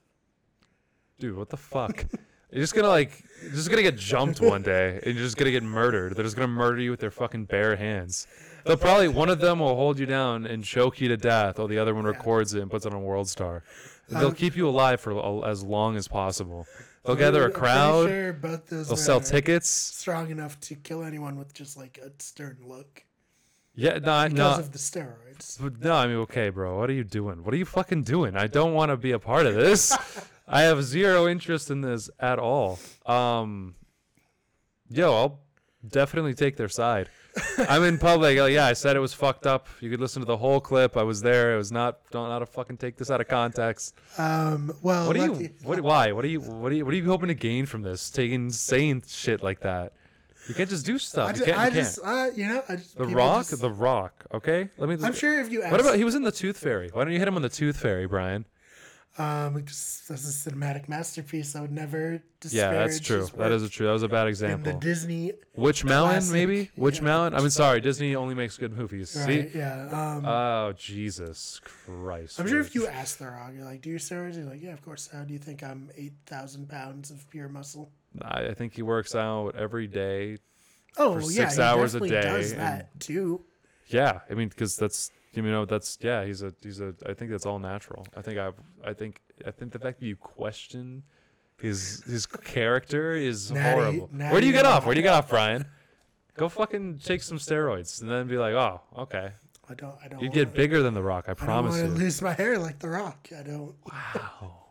Dude, 1.20 1.38
what 1.38 1.50
the 1.50 1.58
fuck? 1.58 2.06
You're 2.52 2.62
just 2.64 2.76
gonna 2.76 2.88
like, 2.90 3.24
you're 3.42 3.52
just 3.54 3.70
gonna 3.70 3.82
get 3.82 3.98
jumped 3.98 4.40
one 4.42 4.62
day, 4.62 5.00
and 5.04 5.16
you're 5.16 5.24
just 5.24 5.38
gonna 5.38 5.52
get 5.52 5.64
murdered. 5.64 6.16
They're 6.16 6.24
just 6.24 6.36
gonna 6.36 6.48
murder 6.48 6.80
you 6.82 6.92
with 6.92 7.00
their 7.00 7.12
fucking 7.12 7.46
bare 7.46 7.76
hands. 7.76 8.28
They'll 8.66 8.78
probably 8.78 9.08
one 9.08 9.30
of 9.30 9.40
them 9.40 9.60
will 9.60 9.76
hold 9.76 10.00
you 10.00 10.06
down 10.06 10.46
and 10.46 10.64
choke 10.64 11.00
you 11.02 11.08
to 11.10 11.18
death, 11.18 11.58
while 11.58 11.68
the 11.68 11.78
other 11.80 11.94
one 11.96 12.06
records 12.06 12.54
it 12.54 12.62
and 12.62 12.70
puts 12.70 12.86
it 12.86 12.94
on 12.94 13.02
World 13.04 13.30
Star. 13.30 13.64
They'll 14.10 14.28
Um, 14.28 14.36
keep 14.36 14.56
you 14.56 14.68
alive 14.68 15.00
for 15.02 15.12
a- 15.12 15.42
as 15.48 15.64
long 15.64 15.96
as 15.96 16.08
possible. 16.08 16.68
They'll 17.06 17.16
gather 17.16 17.46
a 17.46 17.52
crowd. 17.52 18.08
Sure 18.10 18.34
both 18.34 18.68
those 18.68 18.88
They'll 18.88 18.98
sell 18.98 19.22
tickets. 19.22 19.70
Strong 19.70 20.30
enough 20.32 20.60
to 20.62 20.76
kill 20.76 21.04
anyone 21.04 21.38
with 21.38 21.54
just 21.54 21.78
like 21.78 21.98
a 22.04 22.12
stern 22.22 22.58
look 22.66 23.04
Yeah, 23.76 24.00
no, 24.00 24.14
I 24.14 24.28
because 24.30 24.58
no, 24.58 24.64
of 24.64 24.72
the 24.72 24.78
steroids. 24.78 25.82
No, 25.82 25.94
I 25.94 26.08
mean, 26.08 26.18
okay, 26.18 26.50
bro. 26.50 26.78
What 26.78 26.90
are 26.90 26.94
you 26.94 27.04
doing? 27.04 27.44
What 27.44 27.54
are 27.54 27.58
you 27.58 27.66
fucking 27.66 28.04
doing? 28.04 28.36
I 28.36 28.48
don't 28.48 28.74
want 28.74 28.90
to 28.92 28.98
be 28.98 29.12
a 29.12 29.20
part 29.20 29.46
of 29.46 29.56
this. 29.56 29.96
I 30.48 30.62
have 30.62 30.84
zero 30.84 31.28
interest 31.28 31.72
in 31.72 31.82
this 31.82 32.10
at 32.20 32.40
all. 32.40 32.80
Um, 33.06 33.76
yo, 34.90 35.14
I'll 35.14 35.40
definitely 35.88 36.34
take 36.36 36.56
their 36.56 36.70
side. 36.70 37.10
I'm 37.58 37.84
in 37.84 37.98
public. 37.98 38.38
Like, 38.40 38.54
yeah, 38.54 38.66
I 38.66 38.74
said 38.74 38.96
it 38.96 39.00
was 39.00 39.14
fucked 39.14 39.46
up. 39.46 39.68
You 39.82 39.90
could 39.90 40.00
listen 40.00 40.22
to 40.22 40.26
the 40.26 40.38
whole 40.38 40.62
clip. 40.62 40.96
I 40.96 41.04
was 41.04 41.22
there. 41.22 41.54
It 41.54 41.58
was 41.58 41.72
not. 41.72 42.00
Don't 42.12 42.30
not 42.30 42.40
to 42.40 42.46
fucking 42.46 42.78
take 42.78 42.96
this 42.98 43.12
out 43.12 43.20
of 43.20 43.28
context. 43.28 43.96
Um, 44.18 44.72
well, 44.82 45.08
What 45.08 45.18
are 45.18 45.26
you? 45.26 45.50
What? 45.64 45.82
Why? 45.82 46.12
What 46.12 46.24
are 46.24 46.30
you? 46.30 46.40
What 46.40 46.72
are 46.72 46.76
you? 46.76 46.86
What 46.86 46.94
are 46.94 46.98
you 46.98 47.06
hoping 47.06 47.28
to 47.28 47.34
gain 47.34 47.66
from 47.66 47.82
this? 47.82 48.10
Taking 48.10 48.52
saying 48.52 49.04
shit 49.08 49.44
like 49.44 49.60
that. 49.62 49.94
You 50.48 50.54
can't 50.56 50.70
just 50.70 50.86
do 50.86 50.98
stuff. 51.00 51.28
I 51.28 51.32
you 51.32 51.36
just, 51.38 51.46
can't. 51.46 51.58
I 51.58 51.66
you 51.66 51.72
can't. 51.72 51.86
just 51.86 52.00
uh, 52.04 52.28
you 52.36 52.48
know, 52.48 52.64
I 52.70 52.76
just, 52.76 52.98
the 52.98 53.06
Rock. 53.06 53.48
just- 53.48 53.62
the 53.62 53.70
Rock. 53.72 54.26
Okay. 54.34 54.70
Let 54.78 54.90
me. 54.90 54.98
I'm 55.04 55.14
sure 55.14 55.40
if 55.42 55.52
you 55.52 55.64
ask, 55.64 55.72
What 55.72 55.82
about 55.82 55.96
he 55.96 56.04
was 56.04 56.16
in 56.16 56.24
the 56.24 56.32
Tooth 56.32 56.58
Fairy? 56.58 56.90
Why 56.94 57.04
don't 57.04 57.14
you 57.14 57.20
hit 57.20 57.28
him 57.28 57.36
on 57.36 57.42
the 57.42 57.50
Tooth 57.50 57.78
Fairy, 57.78 58.06
Brian? 58.08 58.46
um, 59.18 59.54
because 59.54 60.04
that's 60.10 60.26
a 60.46 60.50
cinematic 60.50 60.90
masterpiece. 60.90 61.56
I 61.56 61.62
would 61.62 61.72
never 61.72 62.22
disparage. 62.42 62.54
Yeah, 62.54 62.72
that's 62.74 63.00
true. 63.00 63.28
That 63.38 63.52
is 63.54 63.64
a 63.64 63.70
true. 63.70 63.86
That 63.88 63.94
was 63.94 64.04
a 64.04 64.10
bad 64.10 64.22
in 64.22 64.26
the 64.26 64.30
example. 64.30 64.80
Disney. 64.80 65.32
Which 65.54 65.86
Mountain, 65.86 66.12
classic, 66.16 66.34
maybe. 66.34 66.72
Which 66.76 66.98
yeah. 66.98 67.04
Mountain. 67.06 67.40
I 67.40 67.42
mean, 67.42 67.50
sorry, 67.50 67.80
Disney 67.80 68.16
only 68.16 68.36
makes 68.36 68.58
good 68.58 68.76
movies. 68.76 69.16
Right, 69.18 69.52
See? 69.52 69.58
yeah. 69.58 69.88
Um, 70.18 70.26
Oh 70.26 70.74
Jesus 70.78 71.62
Christ! 71.64 72.40
I'm 72.40 72.48
sure 72.48 72.60
if 72.60 72.76
you 72.76 72.88
ask 72.88 73.18
The 73.18 73.28
Rock, 73.28 73.52
you're 73.56 73.64
like, 73.64 73.82
"Do 73.82 73.90
you 73.90 73.98
steroids?" 73.98 74.36
You're 74.36 74.46
like, 74.46 74.62
"Yeah, 74.62 74.74
of 74.74 74.84
course." 74.84 75.10
How 75.12 75.24
do 75.24 75.32
you 75.32 75.40
think 75.40 75.64
I'm 75.64 75.90
eight 75.96 76.14
thousand 76.26 76.68
pounds 76.68 77.10
of 77.10 77.30
pure 77.30 77.48
muscle? 77.48 77.92
I, 78.22 78.48
I 78.48 78.54
think 78.54 78.74
he 78.76 78.82
works 78.82 79.16
out 79.16 79.56
every 79.56 79.88
day. 79.88 80.38
Oh 80.98 81.16
For 81.20 81.32
yeah, 81.32 81.44
six 81.50 81.56
he 81.58 81.62
hours 81.62 81.96
a 81.96 82.00
day 82.00 82.22
does 82.22 82.52
and- 82.52 82.62
that 82.62 83.00
too. 83.00 83.44
Yeah, 83.88 84.22
I 84.30 84.34
mean, 84.34 84.50
because 84.50 84.76
that's 84.78 85.12
you 85.34 85.42
know 85.44 85.66
that's 85.66 85.98
yeah. 86.02 86.24
He's 86.26 86.42
a 86.42 86.54
he's 86.64 86.80
a. 86.82 86.94
I 87.06 87.14
think 87.14 87.30
that's 87.32 87.46
all 87.46 87.60
natural. 87.60 88.06
I 88.16 88.22
think 88.22 88.40
I 88.40 88.52
I 88.84 88.94
think 88.94 89.22
I 89.46 89.52
think 89.52 89.72
the 89.74 89.80
fact 89.80 90.00
that 90.00 90.06
you 90.06 90.16
question 90.16 91.04
his 91.62 92.02
his 92.06 92.26
character 92.26 93.14
is 93.14 93.52
Natty- 93.52 93.80
horrible. 93.80 94.08
Where 94.32 94.42
do 94.42 94.48
you 94.48 94.54
get 94.54 94.66
off? 94.66 94.86
Where 94.86 94.96
do 94.96 95.00
you 95.00 95.04
get 95.06 95.14
off, 95.14 95.30
Brian? 95.30 95.66
Go 96.36 96.50
fucking 96.50 97.00
take 97.04 97.22
some 97.24 97.38
steroids 97.38 98.02
and 98.02 98.10
then 98.12 98.28
be 98.28 98.38
like, 98.38 98.54
oh, 98.56 98.82
okay. 98.98 99.32
I 99.70 99.74
don't. 99.74 99.96
I 100.04 100.08
don't. 100.08 100.20
You'd 100.22 100.30
wanna, 100.32 100.46
get 100.46 100.54
bigger 100.54 100.82
than 100.82 100.94
The 100.94 101.02
Rock, 101.04 101.26
I 101.28 101.32
I 101.32 101.34
don't 101.34 101.46
promise 101.46 101.76
want 101.76 101.88
you. 101.88 101.94
to 101.94 102.00
lose 102.00 102.22
my 102.22 102.34
hair 102.34 102.58
like 102.60 102.80
The 102.80 102.90
Rock. 102.90 103.30
I 103.38 103.44
don't. 103.44 103.74
Wow. 103.92 104.65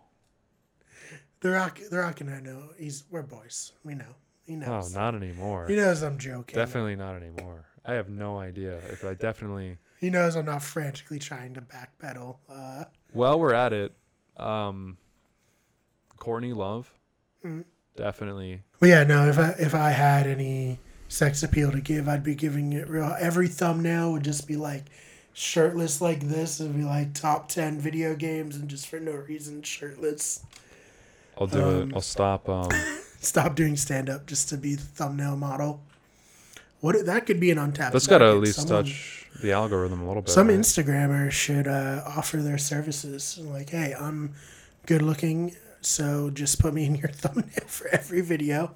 The 1.45 1.51
Rock. 1.51 1.79
The 1.91 1.99
Rock 1.99 2.23
and 2.23 2.31
I 2.31 2.41
know 2.41 2.71
he's 2.79 3.05
we're 3.11 3.21
boys. 3.21 3.73
We 3.85 3.95
know. 3.95 4.15
He 4.47 4.57
knows. 4.57 4.97
Oh, 4.97 4.99
not 4.99 5.15
anymore. 5.15 5.67
He 5.69 5.77
knows 5.77 6.01
I'm 6.03 6.17
joking. 6.17 6.57
Definitely 6.57 6.97
not 6.97 7.17
anymore. 7.17 7.67
I 7.85 7.93
have 7.93 8.09
no 8.09 8.39
idea 8.39 8.79
if 8.91 9.05
I 9.05 9.13
definitely. 9.13 9.77
He 10.01 10.09
knows 10.09 10.37
I'm 10.37 10.47
not 10.47 10.63
frantically 10.63 11.19
trying 11.19 11.53
to 11.53 11.61
backpedal. 11.61 12.39
Uh, 12.49 12.85
While 13.13 13.39
we're 13.39 13.53
at 13.53 13.75
it, 13.75 13.93
um, 14.39 14.97
Courtney 16.17 16.55
Love, 16.55 16.91
Mhm. 17.45 17.65
definitely. 17.95 18.63
but 18.81 18.89
yeah, 18.89 19.05
no. 19.05 19.29
If 19.29 19.39
I 19.39 19.51
if 19.59 19.75
I 19.75 19.91
had 19.91 20.27
any 20.27 20.79
sex 21.09 21.43
appeal 21.43 21.71
to 21.73 21.81
give, 21.83 22.09
I'd 22.09 22.25
be 22.25 22.35
giving 22.35 22.73
it 22.73 22.89
real. 22.89 23.15
Every 23.21 23.49
thumbnail 23.49 24.13
would 24.13 24.25
just 24.25 24.47
be 24.49 24.57
like 24.57 24.85
shirtless 25.35 26.01
like 26.01 26.21
this. 26.21 26.59
It'd 26.59 26.75
be 26.75 26.85
like 26.85 27.13
top 27.13 27.51
ten 27.51 27.79
video 27.79 28.15
games 28.15 28.57
and 28.57 28.67
just 28.67 28.87
for 28.89 28.99
no 28.99 29.13
reason 29.13 29.61
shirtless. 29.63 30.43
I'll 31.39 31.47
do 31.47 31.63
Um, 31.63 31.91
it. 31.91 31.95
I'll 31.95 32.01
stop. 32.01 32.49
Um, 32.49 32.69
Stop 33.21 33.55
doing 33.57 33.75
stand 33.77 34.11
up 34.11 34.27
just 34.27 34.51
to 34.51 34.57
be 34.59 34.75
the 34.75 34.83
thumbnail 34.83 35.35
model. 35.37 35.81
What 36.81 37.07
that 37.07 37.25
could 37.25 37.41
be 37.41 37.51
an 37.51 37.57
untapped. 37.57 37.95
that's 37.95 38.07
got 38.07 38.19
to 38.19 38.27
at 38.27 38.37
least 38.37 38.61
Someone- 38.69 38.85
touch 38.85 39.27
the 39.41 39.51
algorithm 39.53 40.03
a 40.03 40.07
little 40.07 40.21
bit. 40.21 40.31
Some 40.31 40.49
right? 40.49 40.59
Instagrammers 40.59 41.31
should 41.33 41.67
uh, 41.67 42.03
offer 42.07 42.37
their 42.37 42.59
services. 42.59 43.39
Like, 43.39 43.71
hey, 43.71 43.95
I'm 43.99 44.35
good 44.85 45.01
looking, 45.01 45.57
so 45.81 46.29
just 46.29 46.61
put 46.61 46.75
me 46.75 46.85
in 46.85 46.97
your 46.97 47.09
thumbnail 47.13 47.65
for 47.67 47.89
every 47.89 48.21
video. 48.21 48.73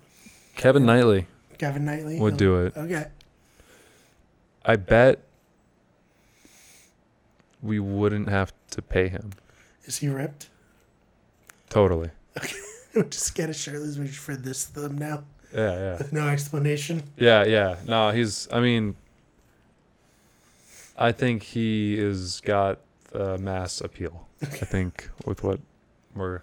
Kevin 0.56 0.86
Knightley 0.86 1.26
Kevin 1.58 1.84
Knightley 1.84 2.18
would 2.18 2.38
do 2.38 2.56
it. 2.64 2.74
Okay. 2.76 3.06
I 4.64 4.76
bet 4.76 5.20
we 7.62 7.78
wouldn't 7.78 8.28
have 8.30 8.52
to 8.70 8.80
pay 8.82 9.08
him. 9.08 9.32
Is 9.84 9.98
he 9.98 10.08
ripped? 10.08 10.48
Totally. 11.68 12.10
just 13.10 13.34
get 13.34 13.50
a 13.50 13.54
shirtless 13.54 13.96
picture 13.96 14.12
for 14.12 14.36
this 14.36 14.66
thumbnail 14.66 15.24
Yeah, 15.54 15.72
yeah. 15.72 15.98
with 15.98 16.12
no 16.12 16.28
explanation. 16.28 17.02
Yeah, 17.16 17.44
yeah. 17.44 17.76
No, 17.86 18.10
he's. 18.10 18.48
I 18.52 18.60
mean, 18.60 18.96
I 20.96 21.12
think 21.12 21.42
he 21.42 21.98
is 21.98 22.40
got 22.40 22.78
the 23.12 23.38
mass 23.38 23.80
appeal. 23.80 24.26
I 24.42 24.46
think 24.46 25.10
with 25.24 25.42
what 25.42 25.60
we're. 26.14 26.42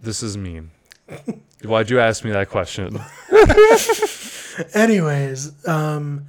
This 0.00 0.22
is 0.22 0.36
mean. 0.36 0.70
Why'd 1.64 1.90
you 1.90 1.98
ask 2.00 2.24
me 2.24 2.30
that 2.32 2.50
question? 2.50 3.00
Anyways, 4.74 5.66
um, 5.66 6.26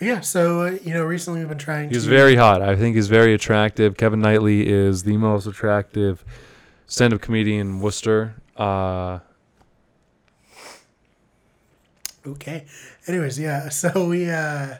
yeah. 0.00 0.20
So 0.20 0.62
uh, 0.66 0.70
you 0.84 0.92
know, 0.92 1.04
recently 1.04 1.40
we've 1.40 1.48
been 1.48 1.58
trying. 1.58 1.90
He's 1.90 2.04
to, 2.04 2.10
very 2.10 2.36
hot. 2.36 2.62
I 2.62 2.76
think 2.76 2.96
he's 2.96 3.08
very 3.08 3.32
attractive. 3.34 3.96
Kevin 3.96 4.20
Knightley 4.20 4.68
is 4.68 5.04
the 5.04 5.16
most 5.16 5.46
attractive 5.46 6.24
stand-up 6.90 7.20
comedian 7.22 7.60
in 7.60 7.80
Worcester. 7.80 8.34
Uh, 8.56 9.20
Okay. 12.26 12.66
Anyways, 13.06 13.38
yeah. 13.38 13.68
So 13.70 14.06
we 14.06 14.30
uh 14.30 14.76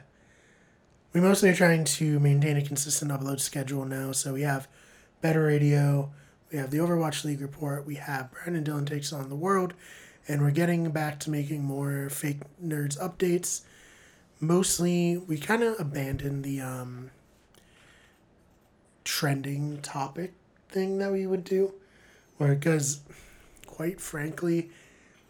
we 1.14 1.22
mostly 1.22 1.48
are 1.48 1.54
trying 1.54 1.84
to 1.84 2.20
maintain 2.20 2.58
a 2.58 2.62
consistent 2.62 3.10
upload 3.10 3.40
schedule 3.40 3.86
now. 3.86 4.12
So 4.12 4.34
we 4.34 4.42
have 4.42 4.68
Better 5.22 5.44
Radio, 5.44 6.12
we 6.52 6.58
have 6.58 6.70
the 6.70 6.78
Overwatch 6.78 7.24
League 7.24 7.40
report, 7.40 7.86
we 7.86 7.94
have 7.94 8.30
Brandon 8.30 8.62
Dillon 8.62 8.84
takes 8.84 9.10
on 9.12 9.30
the 9.30 9.34
world, 9.34 9.72
and 10.28 10.42
we're 10.42 10.50
getting 10.50 10.90
back 10.90 11.18
to 11.20 11.30
making 11.30 11.64
more 11.64 12.10
fake 12.10 12.40
nerds 12.62 12.98
updates. 12.98 13.62
Mostly, 14.38 15.16
we 15.16 15.38
kind 15.38 15.62
of 15.62 15.80
abandoned 15.80 16.44
the 16.44 16.60
um 16.60 17.10
trending 19.04 19.80
topic 19.80 20.34
thing 20.68 20.98
that 20.98 21.10
we 21.10 21.26
would 21.26 21.44
do, 21.44 21.72
because 22.49 23.00
quite 23.66 24.00
frankly, 24.00 24.70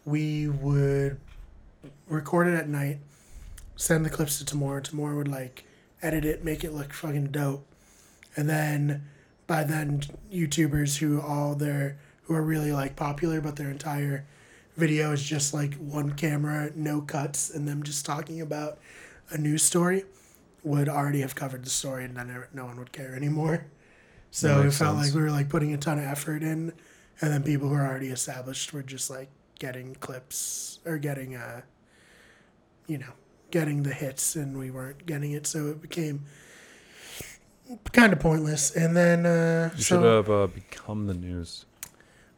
we 0.05 0.47
would 0.47 1.17
record 2.07 2.47
it 2.47 2.55
at 2.55 2.67
night, 2.67 2.97
send 3.75 4.05
the 4.05 4.09
clips 4.09 4.39
to 4.39 4.45
Tamora. 4.45 4.81
Tamora 4.81 5.15
would 5.15 5.27
like 5.27 5.65
edit 6.01 6.25
it, 6.25 6.43
make 6.43 6.63
it 6.63 6.73
look 6.73 6.93
fucking 6.93 7.27
dope, 7.27 7.65
and 8.35 8.49
then 8.49 9.07
by 9.47 9.63
then 9.63 10.01
YouTubers 10.33 10.97
who 10.97 11.21
all 11.21 11.55
their 11.55 11.97
who 12.23 12.33
are 12.33 12.41
really 12.41 12.71
like 12.71 12.95
popular, 12.95 13.41
but 13.41 13.55
their 13.55 13.69
entire 13.69 14.25
video 14.77 15.11
is 15.11 15.23
just 15.23 15.53
like 15.53 15.75
one 15.75 16.13
camera, 16.13 16.71
no 16.75 17.01
cuts, 17.01 17.49
and 17.49 17.67
them 17.67 17.83
just 17.83 18.05
talking 18.05 18.41
about 18.41 18.79
a 19.29 19.37
news 19.37 19.63
story, 19.63 20.03
would 20.63 20.87
already 20.87 21.21
have 21.21 21.35
covered 21.35 21.63
the 21.63 21.69
story, 21.69 22.05
and 22.05 22.15
then 22.15 22.45
no 22.53 22.65
one 22.65 22.77
would 22.77 22.91
care 22.91 23.15
anymore. 23.15 23.65
So 24.29 24.61
it 24.61 24.73
felt 24.73 24.95
sense. 24.97 25.07
like 25.07 25.13
we 25.13 25.21
were 25.21 25.31
like 25.31 25.49
putting 25.49 25.73
a 25.73 25.77
ton 25.77 25.99
of 25.99 26.05
effort 26.05 26.41
in, 26.41 26.73
and 27.19 27.31
then 27.31 27.43
people 27.43 27.67
who 27.69 27.75
are 27.75 27.85
already 27.87 28.07
established 28.07 28.71
were 28.73 28.83
just 28.83 29.09
like 29.09 29.29
getting 29.59 29.95
clips 29.95 30.79
or 30.85 30.97
getting 30.97 31.35
uh, 31.35 31.61
you 32.87 32.97
know, 32.97 33.13
getting 33.51 33.83
the 33.83 33.93
hits, 33.93 34.35
and 34.35 34.57
we 34.57 34.71
weren't 34.71 35.05
getting 35.05 35.31
it, 35.33 35.45
so 35.47 35.67
it 35.67 35.81
became 35.81 36.25
kind 37.91 38.11
of 38.13 38.19
pointless. 38.19 38.75
And 38.75 38.95
then 38.95 39.25
uh, 39.25 39.71
You 39.75 39.83
so 39.83 39.95
should 40.01 40.03
have 40.05 40.29
uh, 40.29 40.47
become 40.47 41.07
the 41.07 41.13
news. 41.13 41.65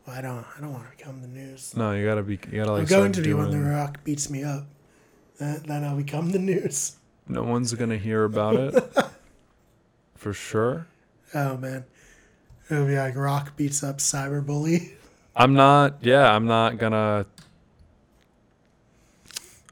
well, 0.06 0.16
I 0.18 0.22
don't 0.22 0.46
I 0.58 0.62
don't 0.62 0.74
want 0.74 0.86
to 0.92 0.98
become 0.98 1.22
the 1.22 1.28
news. 1.28 1.76
No, 1.76 1.92
you 1.94 2.06
gotta 2.06 2.24
be. 2.24 2.34
You 2.52 2.60
gotta 2.60 2.72
like. 2.74 2.82
I'm 2.82 2.88
going 2.88 3.12
to 3.14 3.22
be 3.22 3.34
when 3.34 3.52
The 3.52 3.60
Rock 3.60 4.04
beats 4.04 4.30
me 4.30 4.44
up. 4.44 4.66
Uh, 5.40 5.58
then 5.66 5.84
I'll 5.84 5.98
become 5.98 6.32
the 6.32 6.40
news. 6.40 6.98
No 7.28 7.44
one's 7.44 7.74
gonna 7.74 7.98
hear 7.98 8.26
about 8.26 8.56
it. 8.56 8.76
For 10.16 10.34
sure. 10.34 10.88
Oh 11.34 11.58
man, 11.58 11.86
it'll 12.74 12.88
be 12.88 12.98
like 12.98 13.16
Rock 13.16 13.56
beats 13.56 13.84
up 13.84 13.98
Cyberbully. 13.98 14.92
I'm 15.36 15.54
not. 15.54 15.98
Yeah, 16.02 16.32
I'm 16.34 16.46
not 16.46 16.78
gonna. 16.78 17.26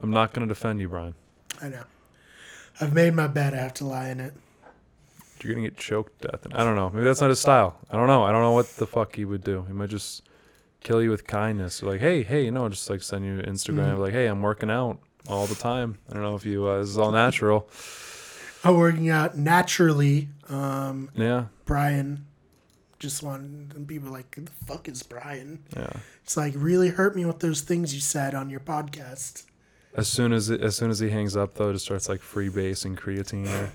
I'm 0.02 0.10
not 0.10 0.32
gonna 0.32 0.46
defend 0.46 0.80
you, 0.80 0.88
Brian. 0.88 1.14
I 1.60 1.68
know. 1.68 1.84
I've 2.80 2.92
made 2.92 3.14
my 3.14 3.28
bed. 3.28 3.54
I 3.54 3.58
have 3.58 3.74
to 3.74 3.84
lie 3.86 4.08
in 4.08 4.18
it. 4.20 4.34
You're 5.42 5.54
gonna 5.54 5.66
get 5.68 5.76
choked 5.76 6.22
to 6.22 6.28
death. 6.28 6.46
I 6.52 6.64
don't 6.64 6.76
know. 6.76 6.90
Maybe 6.90 7.04
that's 7.04 7.20
not 7.20 7.30
his 7.30 7.40
style. 7.40 7.76
I 7.90 7.96
don't 7.96 8.06
know. 8.06 8.24
I 8.24 8.32
don't 8.32 8.42
know 8.42 8.52
what 8.52 8.68
the 8.76 8.86
fuck 8.86 9.14
he 9.16 9.24
would 9.24 9.44
do. 9.44 9.64
He 9.66 9.72
might 9.72 9.90
just 9.90 10.22
kill 10.82 11.02
you 11.02 11.10
with 11.10 11.26
kindness. 11.26 11.82
Like, 11.82 12.00
hey, 12.00 12.22
hey, 12.22 12.44
you 12.44 12.50
know, 12.50 12.68
just 12.68 12.88
like 12.90 13.02
send 13.02 13.24
you 13.24 13.38
Instagram. 13.42 13.96
Mhm. 13.96 13.98
Like, 13.98 14.12
hey, 14.12 14.26
I'm 14.26 14.42
working 14.42 14.70
out 14.70 14.98
all 15.28 15.46
the 15.46 15.54
time. 15.54 15.98
I 16.10 16.14
don't 16.14 16.22
know 16.22 16.34
if 16.34 16.44
you. 16.44 16.66
Uh, 16.66 16.78
this 16.78 16.88
is 16.88 16.98
all 16.98 17.12
natural. 17.12 17.68
I'm 18.64 18.76
working 18.76 19.10
out 19.10 19.36
naturally. 19.36 20.28
Um, 20.48 21.10
Yeah, 21.14 21.46
Brian 21.64 22.26
just 23.02 23.22
wanted 23.22 23.74
and 23.76 23.86
people 23.86 24.10
like, 24.10 24.34
the 24.36 24.50
fuck 24.66 24.88
is 24.88 25.02
Brian?" 25.02 25.62
yeah. 25.76 25.92
It's 26.24 26.36
like 26.36 26.54
really 26.56 26.88
hurt 26.88 27.14
me 27.16 27.24
with 27.24 27.40
those 27.40 27.60
things 27.60 27.94
you 27.94 28.00
said 28.00 28.34
on 28.34 28.48
your 28.48 28.60
podcast. 28.60 29.44
As 29.94 30.08
soon 30.08 30.32
as 30.32 30.48
it, 30.48 30.62
as 30.62 30.74
soon 30.76 30.90
as 30.90 31.00
he 31.00 31.10
hangs 31.10 31.36
up, 31.36 31.54
though, 31.54 31.68
it 31.70 31.74
just 31.74 31.84
starts 31.84 32.08
like 32.08 32.20
freebasing 32.20 32.96
creatine. 32.96 33.46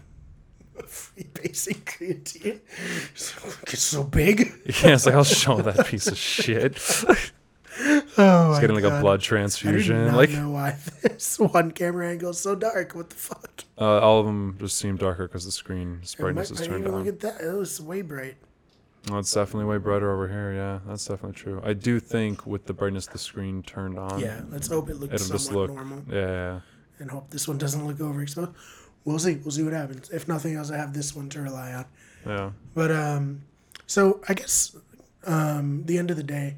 There. 0.78 0.84
Free 0.86 1.26
basic 1.34 1.86
creatine. 1.86 2.60
It's 3.64 3.82
so 3.82 4.04
big. 4.04 4.54
Yeah, 4.84 4.94
it's 4.94 5.08
like 5.08 5.16
I'll 5.16 5.24
show 5.24 5.58
that 5.62 5.88
piece 5.88 6.06
of 6.08 6.18
shit. 6.18 6.78
Oh, 8.20 8.50
He's 8.50 8.60
getting 8.60 8.76
like 8.76 8.84
God. 8.84 8.98
a 8.98 9.02
blood 9.02 9.14
I 9.14 9.18
did 9.18 9.24
transfusion. 9.24 10.08
not 10.08 10.16
Like 10.16 10.32
know 10.32 10.50
why 10.50 10.78
this 11.04 11.38
one 11.38 11.70
camera 11.72 12.10
angle 12.10 12.32
is 12.32 12.40
so 12.40 12.56
dark. 12.56 12.96
What 12.96 13.12
the 13.12 13.16
fuck? 13.16 13.64
uh, 13.80 14.00
all 14.00 14.20
of 14.20 14.26
them 14.26 14.58
just 14.60 14.78
seem 14.78 14.98
darker 14.98 15.28
because 15.28 15.46
the 15.46 15.52
screen 15.52 16.02
brightness 16.18 16.50
is 16.50 16.66
turned 16.66 16.88
on. 16.88 17.04
Look 17.06 17.08
at 17.08 17.20
that. 17.20 17.40
It 17.42 17.54
was 17.54 17.80
way 17.80 18.02
bright. 18.02 18.38
Oh, 19.10 19.20
it's 19.20 19.32
definitely 19.34 19.66
way 19.66 19.78
brighter 19.78 20.12
over 20.14 20.28
here. 20.28 20.54
Yeah, 20.54 20.80
that's 20.88 21.06
definitely 21.06 21.34
true. 21.40 21.62
I 21.64 21.74
do 21.74 22.00
think 22.00 22.46
with 22.46 22.66
the 22.66 22.74
brightness 22.74 23.08
of 23.08 23.14
the 23.14 23.20
screen 23.20 23.64
turned 23.64 23.98
on. 23.98 24.20
yeah, 24.20 24.42
let's 24.50 24.68
hope 24.68 24.90
it 24.90 24.96
looks 24.96 25.14
it'll 25.14 25.28
just 25.34 25.46
somewhat 25.48 25.68
look- 25.70 25.76
normal, 25.76 26.04
Yeah, 26.10 26.16
yeah. 26.28 26.60
and 27.00 27.10
hope 27.12 27.30
this 27.30 27.48
one 27.48 27.58
doesn't 27.58 27.86
look 27.86 27.98
overexposed. 27.98 28.54
We'll 29.06 29.20
see. 29.20 29.36
We'll 29.36 29.52
see 29.52 29.64
what 29.64 29.72
happens. 29.74 30.10
If 30.10 30.28
nothing 30.28 30.56
else, 30.56 30.70
I 30.72 30.78
have 30.78 30.94
this 30.94 31.16
one 31.16 31.30
to 31.30 31.42
rely 31.42 31.74
on. 31.74 31.86
yeah. 32.26 32.52
But 32.74 32.92
um, 32.92 33.44
so 33.86 34.20
I 34.28 34.34
guess 34.34 34.76
um, 35.26 35.84
the 35.86 35.98
end 35.98 36.12
of 36.12 36.18
the 36.18 36.24
day, 36.24 36.58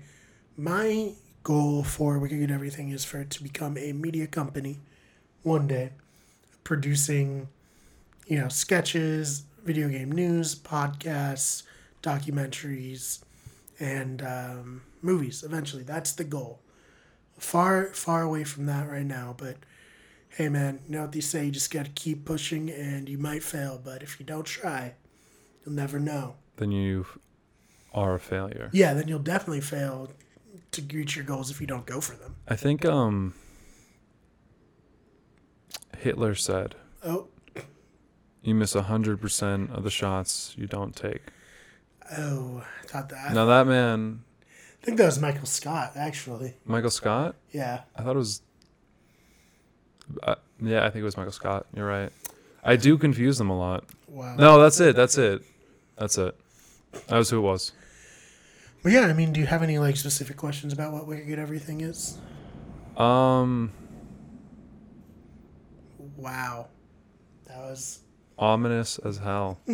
my 0.57 1.11
goal 1.43 1.83
for 1.83 2.13
We 2.13 2.21
Wicked 2.23 2.39
Good 2.39 2.51
Everything 2.51 2.89
is 2.89 3.05
for 3.05 3.19
it 3.19 3.29
to 3.31 3.43
become 3.43 3.77
a 3.77 3.93
media 3.93 4.25
company 4.25 4.79
one 5.43 5.67
day, 5.67 5.91
producing, 6.63 7.47
you 8.27 8.39
know, 8.39 8.47
sketches, 8.49 9.43
video 9.63 9.87
game 9.87 10.11
news, 10.11 10.55
podcasts, 10.55 11.63
documentaries, 12.01 13.19
and 13.79 14.21
um, 14.21 14.81
movies. 15.01 15.43
Eventually, 15.43 15.83
that's 15.83 16.11
the 16.13 16.23
goal. 16.23 16.59
Far, 17.37 17.93
far 17.93 18.21
away 18.23 18.43
from 18.43 18.65
that 18.67 18.89
right 18.89 19.05
now, 19.05 19.35
but. 19.37 19.57
Hey 20.31 20.47
man, 20.47 20.79
you 20.85 20.93
know 20.93 21.01
what 21.01 21.11
they 21.11 21.21
say? 21.21 21.45
You 21.45 21.51
just 21.51 21.71
gotta 21.71 21.89
keep 21.89 22.23
pushing 22.23 22.69
and 22.69 23.09
you 23.09 23.17
might 23.17 23.41
fail, 23.41 23.81
but 23.83 24.03
if 24.03 24.19
you 24.19 24.25
don't 24.27 24.45
try, 24.45 24.93
you'll 25.65 25.73
never 25.73 25.99
know. 25.99 26.35
Then 26.57 26.71
you 26.71 27.07
are 27.95 28.13
a 28.13 28.19
failure. 28.19 28.69
Yeah, 28.71 28.93
then 28.93 29.07
you'll 29.07 29.19
definitely 29.19 29.61
fail 29.61 30.11
to 30.71 30.81
reach 30.93 31.15
your 31.15 31.25
goals 31.25 31.49
if 31.49 31.59
you 31.59 31.65
don't 31.65 31.87
go 31.87 31.99
for 31.99 32.15
them. 32.15 32.35
I 32.47 32.55
think 32.55 32.85
um 32.85 33.33
Hitler 35.97 36.35
said, 36.35 36.75
Oh, 37.03 37.27
"You 38.41 38.55
miss 38.55 38.73
hundred 38.73 39.19
percent 39.19 39.71
of 39.71 39.83
the 39.83 39.89
shots 39.91 40.53
you 40.57 40.67
don't 40.67 40.95
take." 40.95 41.23
Oh, 42.17 42.63
I 42.83 42.87
thought 42.87 43.09
that. 43.09 43.33
Now 43.33 43.45
that 43.45 43.67
man, 43.67 44.23
I 44.81 44.85
think 44.85 44.97
that 44.97 45.05
was 45.05 45.19
Michael 45.19 45.45
Scott, 45.45 45.93
actually. 45.95 46.55
Michael 46.65 46.89
Scott. 46.89 47.35
Yeah. 47.51 47.81
I 47.95 48.03
thought 48.03 48.15
it 48.15 48.19
was. 48.19 48.41
Uh, 50.23 50.35
yeah, 50.61 50.85
I 50.85 50.89
think 50.89 51.01
it 51.01 51.05
was 51.05 51.17
Michael 51.17 51.31
Scott. 51.31 51.67
You're 51.75 51.87
right. 51.87 52.11
I 52.63 52.75
do 52.75 52.97
confuse 52.97 53.37
them 53.37 53.49
a 53.49 53.57
lot. 53.57 53.85
Wow. 54.07 54.35
No, 54.35 54.59
that's 54.61 54.79
it. 54.79 54.95
That's 54.95 55.17
it. 55.17 55.43
That's 55.97 56.17
it. 56.17 56.35
That 57.07 57.17
was 57.17 57.29
who 57.29 57.37
it 57.37 57.41
was. 57.41 57.71
But 58.81 58.91
yeah, 58.91 59.01
I 59.01 59.13
mean, 59.13 59.33
do 59.33 59.39
you 59.39 59.45
have 59.45 59.61
any 59.61 59.77
like 59.77 59.97
specific 59.97 60.37
questions 60.37 60.73
about 60.73 60.93
what 60.93 61.05
Wicked 61.05 61.37
Everything 61.37 61.81
is? 61.81 62.17
Um, 62.97 63.71
Wow. 66.19 66.67
That 67.47 67.57
was 67.59 67.99
ominous 68.37 68.99
as 68.99 69.17
hell. 69.17 69.59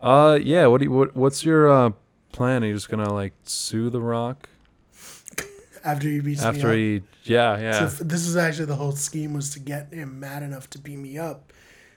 uh, 0.00 0.38
yeah. 0.42 0.66
What 0.66 0.78
do 0.78 0.84
you, 0.86 0.90
what 0.92 1.16
What's 1.16 1.44
your 1.44 1.70
uh 1.70 1.90
plan? 2.32 2.64
Are 2.64 2.66
you 2.66 2.74
just 2.74 2.88
gonna 2.88 3.12
like 3.12 3.32
sue 3.44 3.90
the 3.90 4.00
Rock 4.00 4.48
after 5.84 6.08
he 6.08 6.20
beats 6.20 6.42
after 6.42 6.68
me 6.74 6.96
up. 6.98 7.02
he? 7.24 7.32
Yeah, 7.32 7.56
So 7.56 7.62
yeah. 7.62 7.84
f- 7.86 7.98
this 7.98 8.26
is 8.26 8.36
actually 8.36 8.66
the 8.66 8.76
whole 8.76 8.92
scheme 8.92 9.32
was 9.34 9.50
to 9.50 9.60
get 9.60 9.92
him 9.92 10.20
mad 10.20 10.42
enough 10.42 10.68
to 10.70 10.78
beat 10.78 10.98
me 10.98 11.18
up, 11.18 11.52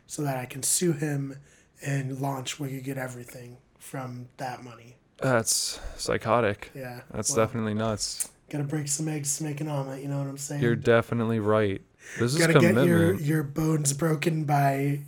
so 0.08 0.22
that 0.24 0.38
I 0.38 0.46
can 0.46 0.64
sue 0.64 0.94
him 0.94 1.38
and 1.86 2.20
launch 2.20 2.60
Wicked 2.60 2.84
Good 2.84 2.98
Everything 2.98 3.58
from 3.78 4.28
that 4.38 4.64
money. 4.64 4.96
That's 5.22 5.80
psychotic. 5.98 6.72
Yeah. 6.74 7.02
That's 7.12 7.36
well, 7.36 7.46
definitely 7.46 7.74
nuts. 7.74 8.30
Gotta 8.50 8.64
break 8.64 8.88
some 8.88 9.08
eggs 9.08 9.38
to 9.38 9.44
make 9.44 9.62
an 9.62 9.68
omelet. 9.68 10.02
You 10.02 10.08
know 10.08 10.18
what 10.20 10.28
I'm 10.28 10.38
saying? 10.38 10.62
You're 10.62 10.76
definitely 10.76 11.40
right. 11.40 11.82
This 12.18 12.34
is 12.34 12.40
gotta 12.40 12.60
get 12.60 12.74
your 12.86 13.14
your 13.16 13.44
bones 13.44 13.94
broken 13.94 14.46
by 14.46 15.02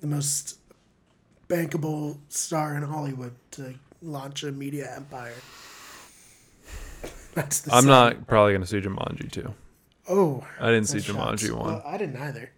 the 0.00 0.06
most 0.06 0.58
bankable 1.48 2.18
star 2.28 2.74
in 2.76 2.82
Hollywood 2.82 3.34
to 3.52 3.74
launch 4.02 4.42
a 4.42 4.52
media 4.52 4.92
empire. 4.96 5.34
That's 7.34 7.60
the 7.60 7.74
I'm 7.74 7.86
not 7.86 8.26
probably 8.26 8.52
gonna 8.54 8.66
see 8.66 8.80
Jumanji 8.80 9.30
too. 9.30 9.54
Oh, 10.08 10.46
I 10.60 10.70
didn't 10.70 10.88
see 10.88 10.98
that's 10.98 11.10
Jumanji 11.10 11.52
one. 11.52 11.74
Well, 11.74 11.82
I 11.84 11.98
didn't 11.98 12.16
either. 12.16 12.50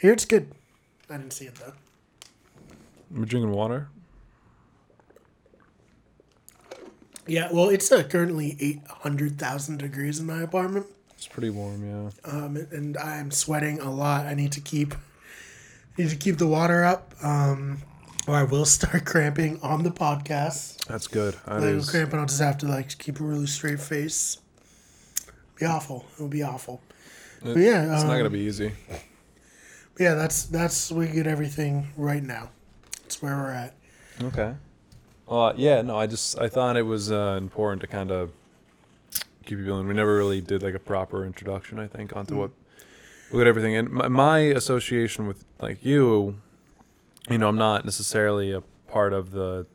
Here 0.00 0.12
it's 0.12 0.24
good. 0.24 0.52
I 1.10 1.16
didn't 1.16 1.32
see 1.32 1.46
it 1.46 1.54
though. 1.56 1.72
We're 3.10 3.24
drinking 3.24 3.52
water. 3.52 3.88
Yeah, 7.26 7.50
well, 7.52 7.68
it's 7.68 7.92
uh, 7.92 8.04
currently 8.04 8.56
eight 8.58 8.80
hundred 8.88 9.38
thousand 9.38 9.78
degrees 9.78 10.18
in 10.18 10.26
my 10.26 10.40
apartment, 10.40 10.86
It's 11.12 11.28
pretty 11.28 11.50
warm, 11.50 11.84
yeah. 11.86 12.30
um, 12.30 12.56
and 12.56 12.96
I'm 12.96 13.30
sweating 13.30 13.80
a 13.80 13.92
lot. 13.92 14.24
I 14.24 14.32
need 14.32 14.52
to 14.52 14.60
keep 14.62 14.94
need 15.98 16.08
to 16.08 16.16
keep 16.16 16.38
the 16.38 16.46
water 16.46 16.84
up, 16.84 17.12
um, 17.22 17.82
or 18.28 18.34
I 18.36 18.44
will 18.44 18.64
start 18.78 19.04
cramping 19.04 19.58
on 19.62 19.82
the 19.82 19.90
podcast. 19.90 20.84
That's 20.86 21.08
good. 21.08 21.34
That 21.46 21.60
Like, 21.60 21.64
is. 21.64 21.90
cramping, 21.90 22.20
I'll 22.20 22.26
just 22.26 22.40
have 22.40 22.58
to 22.58 22.66
like 22.66 22.96
keep 22.98 23.18
a 23.20 23.24
really 23.24 23.46
straight 23.46 23.80
face. 23.80 24.38
Be 25.58 25.66
awful. 25.66 26.04
It'll 26.14 26.28
be 26.28 26.42
awful. 26.42 26.80
It- 27.42 27.54
But 27.54 27.56
yeah, 27.60 27.82
It's 27.94 28.04
not 28.04 28.12
um, 28.12 28.18
gonna 28.18 28.30
be 28.30 28.40
easy. 28.40 28.72
But 28.88 30.02
yeah, 30.04 30.14
that's 30.14 30.44
that's 30.44 30.92
Wicked 30.92 31.26
Everything 31.26 31.88
right 31.96 32.22
now. 32.22 32.50
That's 33.02 33.20
where 33.22 33.36
we're 33.36 33.50
at. 33.50 33.74
Okay. 34.22 34.54
Uh, 35.28 35.52
yeah, 35.56 35.82
no, 35.82 35.96
I 35.98 36.06
just 36.06 36.38
I 36.38 36.48
thought 36.48 36.76
it 36.76 36.82
was 36.86 37.10
uh, 37.10 37.36
important 37.38 37.80
to 37.82 37.86
kind 37.86 38.10
of 38.10 38.30
keep 39.44 39.58
you 39.58 39.74
in. 39.76 39.88
We 39.88 39.94
never 39.94 40.16
really 40.16 40.40
did 40.40 40.62
like 40.62 40.74
a 40.74 40.78
proper 40.78 41.24
introduction. 41.24 41.78
I 41.78 41.86
think 41.86 42.14
onto 42.16 42.34
Mm. 42.34 42.50
what 43.30 43.40
at 43.40 43.46
everything. 43.46 43.76
And 43.76 43.90
my, 43.90 44.08
my 44.08 44.38
association 44.38 45.26
with 45.26 45.44
like 45.60 45.84
you, 45.84 46.36
you 47.30 47.38
know, 47.38 47.48
I'm 47.48 47.58
not 47.58 47.84
necessarily 47.84 48.52
a 48.52 48.62
part 48.88 49.12
of 49.12 49.30
the 49.32 49.66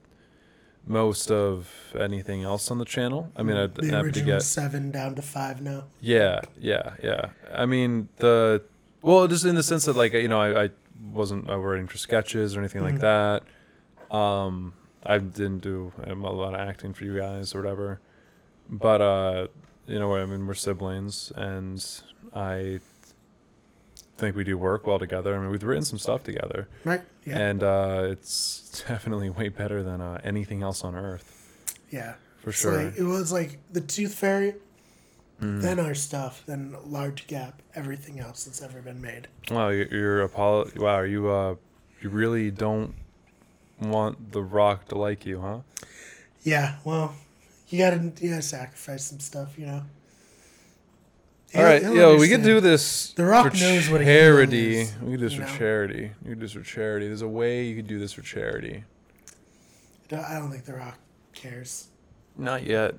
most 0.85 1.31
of 1.31 1.69
anything 1.97 2.43
else 2.43 2.69
on 2.69 2.77
the 2.77 2.85
channel. 2.85 3.31
I 3.35 3.43
mean, 3.43 3.55
I'd 3.55 3.75
the 3.75 3.89
to 3.89 3.99
original 3.99 4.25
get 4.25 4.43
seven 4.43 4.91
down 4.91 5.15
to 5.15 5.21
five 5.21 5.61
now. 5.61 5.85
Yeah, 6.01 6.41
yeah, 6.59 6.95
yeah. 7.01 7.29
I 7.53 7.65
mean, 7.65 8.09
the 8.17 8.63
Well, 9.01 9.27
just 9.27 9.45
in 9.45 9.55
the 9.55 9.63
sense 9.63 9.85
that 9.85 9.95
like 9.95 10.13
you 10.13 10.27
know 10.27 10.41
I, 10.41 10.65
I 10.65 10.69
wasn't 11.11 11.49
uh, 11.49 11.57
writing 11.57 11.87
for 11.87 11.97
sketches 11.97 12.55
or 12.55 12.59
anything 12.59 12.83
like 12.83 12.99
that. 12.99 13.43
Um, 14.15 14.73
I 15.05 15.17
didn't 15.17 15.59
do 15.59 15.91
a 16.05 16.13
lot 16.13 16.53
of 16.53 16.59
acting 16.59 16.93
for 16.93 17.03
you 17.05 17.17
guys 17.17 17.55
or 17.55 17.61
whatever. 17.61 17.99
But 18.69 19.01
uh, 19.01 19.47
you 19.87 19.99
know, 19.99 20.15
I 20.15 20.25
mean, 20.25 20.47
we're 20.47 20.53
siblings, 20.53 21.31
and 21.35 21.83
I 22.33 22.79
think 24.23 24.35
we 24.35 24.43
do 24.43 24.57
work 24.57 24.87
well 24.87 24.99
together. 24.99 25.35
I 25.35 25.39
mean, 25.39 25.49
we've 25.49 25.63
written 25.63 25.83
some 25.85 25.99
stuff 25.99 26.23
together, 26.23 26.67
Right? 26.83 27.01
Yeah. 27.25 27.37
and 27.39 27.63
uh, 27.63 28.07
it's 28.09 28.83
definitely 28.87 29.29
way 29.29 29.49
better 29.49 29.83
than 29.83 30.01
uh, 30.01 30.19
anything 30.23 30.63
else 30.63 30.83
on 30.83 30.95
earth, 30.95 31.27
yeah. 31.91 32.15
for 32.39 32.49
It's 32.49 32.59
sure. 32.59 32.83
like- 32.85 32.97
it 32.97 33.03
was 33.03 33.31
like 33.31 33.59
the 33.71 33.81
Tooth 33.81 34.15
Fairy, 34.15 34.55
Mm. 35.41 35.61
then 35.61 35.79
our 35.79 35.95
stuff, 35.95 36.43
then 36.45 36.75
Large 36.85 37.25
Gap, 37.27 37.61
everything 37.75 38.19
else 38.19 38.45
that's 38.45 38.61
ever 38.61 38.81
been 38.81 39.01
made. 39.01 39.27
Wow, 39.51 39.69
you- 39.69 39.87
you're 39.91 40.25
apolo- 40.27 40.77
Wow, 40.77 40.93
are 40.95 41.07
you 41.07 41.27
uh, 41.29 41.55
you 42.01 42.09
really 42.09 42.51
don't 42.51 42.93
want 43.81 44.31
the 44.31 44.41
Rock 44.43 44.87
to 44.89 44.95
like 44.95 45.25
you, 45.25 45.41
huh? 45.41 45.59
Yeah. 46.43 46.75
Well, 46.85 47.15
you 47.67 47.79
gotta 47.79 48.13
you 48.21 48.29
gotta 48.29 48.41
sacrifice 48.43 49.05
some 49.05 49.19
stuff, 49.19 49.57
you 49.57 49.65
know. 49.65 49.83
All 51.55 51.63
He'll- 51.79 51.95
yo, 51.95 52.17
we 52.17 52.29
could 52.29 52.43
do 52.43 52.59
this. 52.59 53.13
The 53.13 53.25
Rock 53.25 53.51
for 53.53 53.57
knows 53.59 53.89
what 53.89 54.01
a 54.01 54.03
hero 54.03 54.37
charity. 54.45 54.77
is, 54.81 54.95
we 55.01 55.11
could 55.11 55.19
do 55.19 55.25
this 55.25 55.33
you 55.33 55.41
for 55.41 55.45
know? 55.51 55.57
charity. 55.57 56.11
You 56.23 56.29
could 56.29 56.39
do 56.39 56.45
this 56.45 56.51
for 56.53 56.61
charity. 56.63 57.07
There's 57.07 57.21
a 57.21 57.27
way 57.27 57.63
you 57.65 57.75
could 57.75 57.87
do 57.87 57.99
this 57.99 58.13
for 58.13 58.21
charity. 58.21 58.83
I 60.11 60.37
don't 60.37 60.51
think 60.51 60.65
The 60.65 60.73
Rock 60.75 60.97
cares. 61.33 61.87
Not 62.37 62.63
yet. 62.65 62.95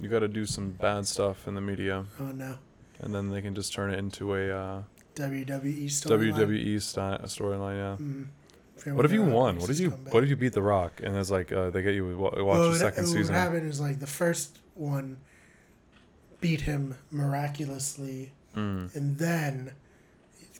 You 0.00 0.08
got 0.08 0.18
to 0.20 0.28
do 0.28 0.44
some 0.44 0.70
bad 0.72 1.06
stuff 1.06 1.48
in 1.48 1.54
the 1.54 1.60
media, 1.62 2.04
Oh 2.20 2.24
no. 2.26 2.58
and 3.00 3.14
then 3.14 3.30
they 3.30 3.40
can 3.40 3.54
just 3.54 3.72
turn 3.72 3.90
it 3.92 3.98
into 3.98 4.34
a 4.34 4.50
uh, 4.50 4.82
WWE 5.14 5.86
storyline. 5.86 6.34
WWE 6.34 6.82
sti- 6.82 7.18
storyline. 7.24 7.76
Yeah. 7.76 8.04
Mm. 8.04 8.26
Fear 8.76 8.94
What 8.94 9.06
if 9.06 9.12
you 9.12 9.22
won? 9.22 9.58
What 9.58 9.70
if 9.70 9.80
you. 9.80 9.90
What 9.90 10.22
if 10.22 10.28
you 10.28 10.36
beat 10.36 10.52
The 10.52 10.60
Rock, 10.60 11.00
and 11.02 11.16
it's 11.16 11.30
like 11.30 11.50
uh, 11.50 11.70
they 11.70 11.80
get 11.80 11.94
you 11.94 12.14
wa- 12.18 12.30
watch 12.42 12.72
the 12.72 12.78
second 12.78 13.04
it- 13.04 13.06
season? 13.06 13.34
What 13.34 13.40
happened 13.40 13.70
is 13.70 13.80
like 13.80 13.98
the 14.00 14.06
first 14.06 14.58
one 14.74 15.16
beat 16.46 16.60
him 16.62 16.94
miraculously, 17.10 18.32
Mm. 18.54 18.94
and 18.96 19.18
then 19.18 19.72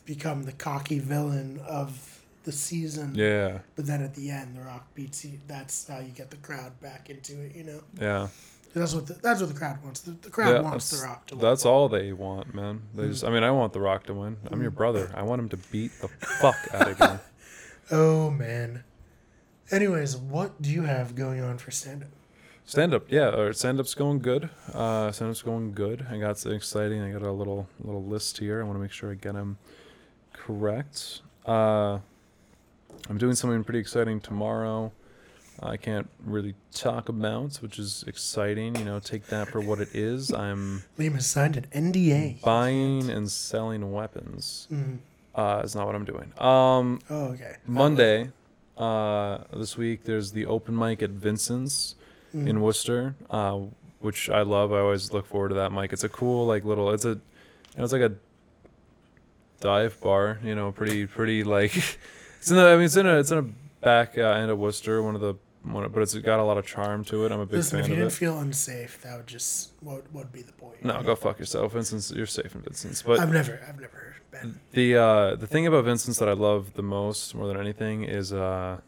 become 0.04 0.42
the 0.44 0.52
cocky 0.52 0.98
villain 0.98 1.58
of 1.66 2.20
the 2.44 2.52
season. 2.52 3.14
Yeah, 3.14 3.58
But 3.74 3.86
then 3.86 4.02
at 4.02 4.14
the 4.14 4.30
end, 4.30 4.56
The 4.56 4.60
Rock 4.62 4.94
beats 4.94 5.24
you. 5.24 5.38
That's 5.48 5.88
how 5.88 5.98
you 5.98 6.10
get 6.10 6.30
the 6.30 6.36
crowd 6.36 6.78
back 6.80 7.08
into 7.10 7.40
it. 7.42 7.54
You 7.56 7.64
know, 7.64 7.80
yeah. 8.00 8.28
that's 8.74 8.94
what 8.94 9.06
the, 9.06 9.14
that's 9.14 9.40
what 9.40 9.48
the 9.52 9.58
crowd 9.58 9.82
wants. 9.82 10.00
The, 10.00 10.12
the 10.12 10.30
crowd 10.30 10.52
Yeah, 10.54 10.60
wants 10.60 10.90
The 10.90 11.06
Rock 11.06 11.26
to 11.28 11.34
win. 11.36 11.42
That's 11.42 11.64
all 11.64 11.88
they 11.88 12.12
want, 12.12 12.54
man. 12.54 12.82
They 12.94 13.04
Mm. 13.04 13.10
just, 13.10 13.24
I 13.24 13.30
mean, 13.30 13.42
I 13.42 13.50
want 13.50 13.72
The 13.72 13.80
Rock 13.80 14.04
to 14.06 14.14
win. 14.14 14.36
I'm 14.50 14.60
your 14.62 14.70
brother. 14.70 15.10
I 15.14 15.22
want 15.22 15.40
him 15.40 15.48
to 15.50 15.56
beat 15.72 15.92
the 16.00 16.08
fuck 16.08 16.56
out 16.74 16.88
of 16.88 17.00
you. 17.00 17.20
Oh 17.96 18.30
man. 18.30 18.82
Anyways, 19.70 20.16
what 20.16 20.60
do 20.60 20.70
you 20.70 20.82
have 20.82 21.14
going 21.14 21.40
on 21.40 21.56
for 21.58 21.70
stand 21.70 22.02
up? 22.02 22.08
Stand 22.68 22.92
up, 22.94 23.04
yeah. 23.08 23.28
Or 23.28 23.52
stand 23.52 23.78
up's 23.78 23.94
going 23.94 24.18
good. 24.18 24.50
Uh, 24.74 25.12
stand 25.12 25.30
up's 25.30 25.42
going 25.42 25.72
good. 25.72 26.04
I 26.10 26.18
got 26.18 26.36
some 26.38 26.52
exciting. 26.52 27.00
I 27.00 27.12
got 27.12 27.22
a 27.22 27.30
little 27.30 27.68
little 27.82 28.02
list 28.04 28.38
here. 28.38 28.60
I 28.60 28.64
want 28.64 28.76
to 28.76 28.82
make 28.82 28.90
sure 28.90 29.12
I 29.12 29.14
get 29.14 29.34
them 29.34 29.58
correct. 30.32 31.20
Uh, 31.46 31.98
I'm 33.08 33.18
doing 33.18 33.36
something 33.36 33.62
pretty 33.62 33.78
exciting 33.78 34.20
tomorrow. 34.20 34.90
I 35.62 35.76
can't 35.76 36.10
really 36.24 36.54
talk 36.74 37.08
about, 37.08 37.56
which 37.62 37.78
is 37.78 38.04
exciting. 38.06 38.74
You 38.76 38.84
know, 38.84 38.98
take 38.98 39.26
that 39.28 39.48
for 39.48 39.60
what 39.60 39.78
it 39.80 39.94
is. 39.94 40.32
I'm 40.32 40.82
Liam 40.98 41.14
has 41.14 41.26
signed 41.26 41.56
an 41.56 41.92
NDA. 41.92 42.42
buying 42.42 43.08
and 43.08 43.30
selling 43.30 43.92
weapons. 43.92 44.66
Mm. 44.72 44.98
Uh, 45.36 45.62
is 45.64 45.76
not 45.76 45.86
what 45.86 45.94
I'm 45.94 46.04
doing. 46.04 46.32
Um, 46.38 47.00
Oh, 47.10 47.26
okay. 47.26 47.56
Monday, 47.66 48.30
uh, 48.76 49.38
this 49.54 49.76
week, 49.76 50.04
there's 50.04 50.32
the 50.32 50.46
open 50.46 50.76
mic 50.76 51.02
at 51.02 51.10
Vincent's 51.10 51.94
Mm. 52.36 52.48
in 52.48 52.60
Worcester, 52.60 53.14
uh, 53.30 53.58
which 54.00 54.28
I 54.28 54.42
love. 54.42 54.72
I 54.72 54.80
always 54.80 55.12
look 55.12 55.26
forward 55.26 55.48
to 55.48 55.54
that 55.56 55.72
mic. 55.72 55.92
It's 55.92 56.04
a 56.04 56.08
cool, 56.08 56.46
like 56.46 56.64
little. 56.64 56.90
It's 56.90 57.04
a, 57.06 57.10
you 57.10 57.20
know, 57.78 57.84
it's 57.84 57.92
like 57.92 58.02
a 58.02 58.12
dive 59.60 59.98
bar. 60.00 60.38
You 60.44 60.54
know, 60.54 60.72
pretty, 60.72 61.06
pretty 61.06 61.44
like. 61.44 61.72
It's 62.38 62.50
in 62.52 62.58
the. 62.58 62.68
I 62.68 62.76
mean, 62.76 62.84
it's 62.84 62.96
in 62.96 63.06
a. 63.06 63.18
It's 63.18 63.32
in 63.32 63.38
a 63.38 63.42
back 63.84 64.16
uh, 64.16 64.20
end 64.22 64.50
of 64.52 64.58
Worcester. 64.58 65.02
One 65.02 65.14
of 65.16 65.20
the. 65.20 65.34
One, 65.64 65.90
but 65.90 66.00
it's 66.00 66.14
got 66.14 66.38
a 66.38 66.44
lot 66.44 66.58
of 66.58 66.64
charm 66.66 67.02
to 67.06 67.24
it. 67.26 67.32
I'm 67.32 67.40
a 67.40 67.46
big 67.46 67.56
Listen, 67.56 67.80
fan 67.82 67.90
of 67.90 67.90
it. 67.90 67.90
if 67.90 67.90
you 67.90 67.96
didn't 68.04 68.12
it. 68.12 68.16
feel 68.16 68.38
unsafe, 68.38 69.02
that 69.02 69.16
would 69.16 69.26
just 69.26 69.72
what 69.80 70.04
would 70.12 70.30
be 70.30 70.42
the 70.42 70.52
point? 70.52 70.84
no, 70.84 71.02
go 71.02 71.16
fuck 71.16 71.40
yourself, 71.40 71.72
Vincent's. 71.72 72.12
You're 72.12 72.26
safe 72.26 72.54
in 72.54 72.60
Vincent's, 72.60 73.02
but 73.02 73.18
I've 73.18 73.32
never, 73.32 73.60
I've 73.68 73.80
never 73.80 74.14
been. 74.30 74.60
The 74.70 74.96
uh, 74.96 75.34
the 75.34 75.48
thing 75.48 75.66
about 75.66 75.84
Vincent's 75.86 76.20
that 76.20 76.28
I 76.28 76.34
love 76.34 76.74
the 76.74 76.84
most, 76.84 77.34
more 77.34 77.48
than 77.48 77.56
anything, 77.58 78.04
is 78.04 78.32
uh, 78.32 78.78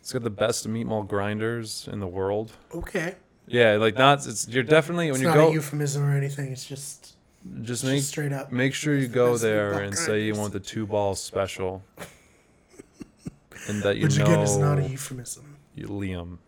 it's 0.00 0.12
got 0.12 0.22
the 0.22 0.30
best 0.30 0.68
meatball 0.68 1.06
grinders 1.06 1.88
in 1.92 2.00
the 2.00 2.06
world. 2.08 2.52
Okay, 2.74 3.14
Yeah, 3.46 3.76
like 3.76 3.96
not. 3.98 4.26
It's 4.26 4.48
you're 4.48 4.62
definitely 4.64 5.08
it's 5.08 5.14
when 5.14 5.22
you 5.22 5.28
not 5.28 5.34
go, 5.36 5.48
a 5.48 5.52
euphemism 5.52 6.02
or 6.02 6.16
anything. 6.16 6.50
It's 6.52 6.64
just, 6.66 7.16
just 7.62 7.84
make 7.84 7.98
just 7.98 8.08
straight 8.08 8.32
up. 8.32 8.50
make 8.52 8.74
sure 8.74 8.94
you 8.96 9.04
It's 9.04 9.14
go 9.14 9.32
best 9.32 9.42
there 9.42 9.72
meatball 9.72 9.86
and 9.86 9.96
say 9.96 10.16
you 10.24 10.32
grinders. 10.32 10.38
want 10.40 10.52
the 10.52 10.60
two 10.60 10.86
balls 10.86 11.22
special, 11.22 11.82
and 13.68 13.82
that 13.82 13.96
you 13.96 14.04
Which 14.04 14.18
know 14.18 14.24
again 14.24 14.40
is 14.40 14.56
not 14.56 14.78
a 14.78 14.82
euphemism. 14.88 15.56
you 15.74 15.86
Liam. 15.88 16.38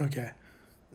Okay, 0.00 0.30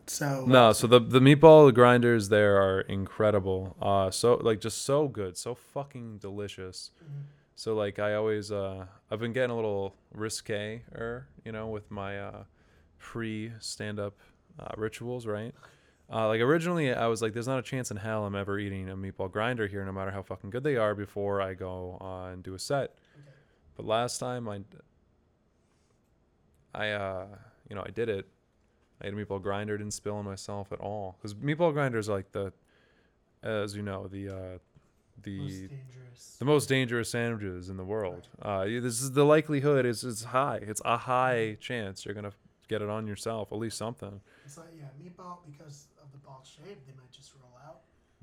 so 0.06 0.44
No, 0.46 0.72
so 0.72 0.86
the 0.86 0.98
the 1.00 1.20
meatball 1.20 1.72
grinders 1.74 2.28
there 2.28 2.56
are 2.60 2.80
incredible. 2.82 3.76
Uh, 3.80 4.10
so 4.10 4.36
like 4.36 4.60
just 4.60 4.82
so 4.82 5.08
good, 5.08 5.36
so 5.36 5.54
fucking 5.54 6.18
delicious. 6.18 6.90
So 7.54 7.74
like 7.74 7.98
I 7.98 8.14
always 8.14 8.50
uh 8.50 8.86
I've 9.10 9.20
been 9.20 9.32
getting 9.32 9.50
a 9.50 9.56
little 9.56 9.94
risque 10.12 10.82
er, 10.94 11.28
you 11.44 11.52
know, 11.52 11.68
with 11.68 11.90
my 11.90 12.18
uh 12.18 12.44
pre 12.98 13.52
stand 13.60 13.98
up 13.98 14.14
uh, 14.58 14.72
rituals, 14.76 15.26
right? 15.26 15.54
Uh, 16.12 16.28
like 16.28 16.40
originally 16.40 16.92
I 16.92 17.06
was 17.06 17.22
like, 17.22 17.32
there's 17.32 17.48
not 17.48 17.58
a 17.58 17.62
chance 17.62 17.90
in 17.90 17.96
hell 17.96 18.24
I'm 18.26 18.34
ever 18.34 18.58
eating 18.58 18.90
a 18.90 18.96
meatball 18.96 19.30
grinder 19.30 19.66
here, 19.66 19.84
no 19.84 19.92
matter 19.92 20.10
how 20.10 20.22
fucking 20.22 20.50
good 20.50 20.62
they 20.62 20.76
are, 20.76 20.94
before 20.94 21.40
I 21.40 21.54
go 21.54 21.98
and 22.30 22.42
do 22.42 22.54
a 22.54 22.58
set. 22.58 22.94
But 23.76 23.86
last 23.86 24.18
time 24.18 24.48
I, 24.48 24.60
I 26.74 26.90
uh, 26.90 27.26
you 27.68 27.74
know, 27.74 27.82
I 27.84 27.90
did 27.90 28.08
it. 28.08 28.28
I 29.02 29.06
ate 29.06 29.14
a 29.14 29.16
meatball 29.16 29.42
grinder, 29.42 29.76
didn't 29.78 29.94
spill 29.94 30.16
on 30.16 30.24
myself 30.24 30.72
at 30.72 30.80
all, 30.80 31.16
because 31.18 31.34
meatball 31.34 31.72
grinders 31.72 32.08
are 32.08 32.14
like 32.14 32.32
the, 32.32 32.52
as 33.42 33.74
you 33.74 33.82
know, 33.82 34.06
the 34.06 34.28
uh, 34.28 34.58
the 35.22 35.38
most 35.40 35.60
dangerous. 35.70 36.36
the 36.38 36.44
most 36.44 36.68
dangerous 36.68 37.10
sandwiches 37.10 37.68
in 37.68 37.76
the 37.76 37.84
world. 37.84 38.28
Uh, 38.42 38.64
this 38.64 39.00
is 39.02 39.12
the 39.12 39.24
likelihood 39.24 39.86
is 39.86 40.04
is 40.04 40.24
high. 40.24 40.58
It's 40.62 40.82
a 40.84 40.96
high 40.96 41.56
chance 41.60 42.04
you're 42.04 42.14
gonna 42.14 42.32
get 42.68 42.82
it 42.82 42.88
on 42.88 43.06
yourself, 43.06 43.52
at 43.52 43.58
least 43.58 43.76
something. 43.78 44.20
It's 44.44 44.56
like 44.56 44.68
yeah, 44.78 44.86
meatball 45.02 45.38
because 45.46 45.86
of 46.02 46.10
the 46.12 46.18
ball 46.18 46.44
shape, 46.44 46.84
they 46.86 46.92
might 46.96 47.10
just 47.10 47.32
roll 47.40 47.52
out. 47.66 47.80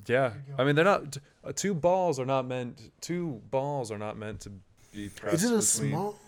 Yeah, 0.08 0.34
I 0.58 0.64
mean 0.64 0.76
they're 0.76 0.86
not. 0.86 1.18
Uh, 1.44 1.52
two 1.56 1.74
balls 1.74 2.20
are 2.20 2.26
not 2.26 2.46
meant. 2.48 2.92
Two 3.02 3.42
balls 3.50 3.92
are 3.92 3.98
not 3.98 4.18
meant 4.18 4.42
to 4.42 4.52
be 4.94 5.10
pressed. 5.10 5.36
Is 5.36 5.44
it 5.52 5.54
a 5.58 5.62
small? 5.62 6.20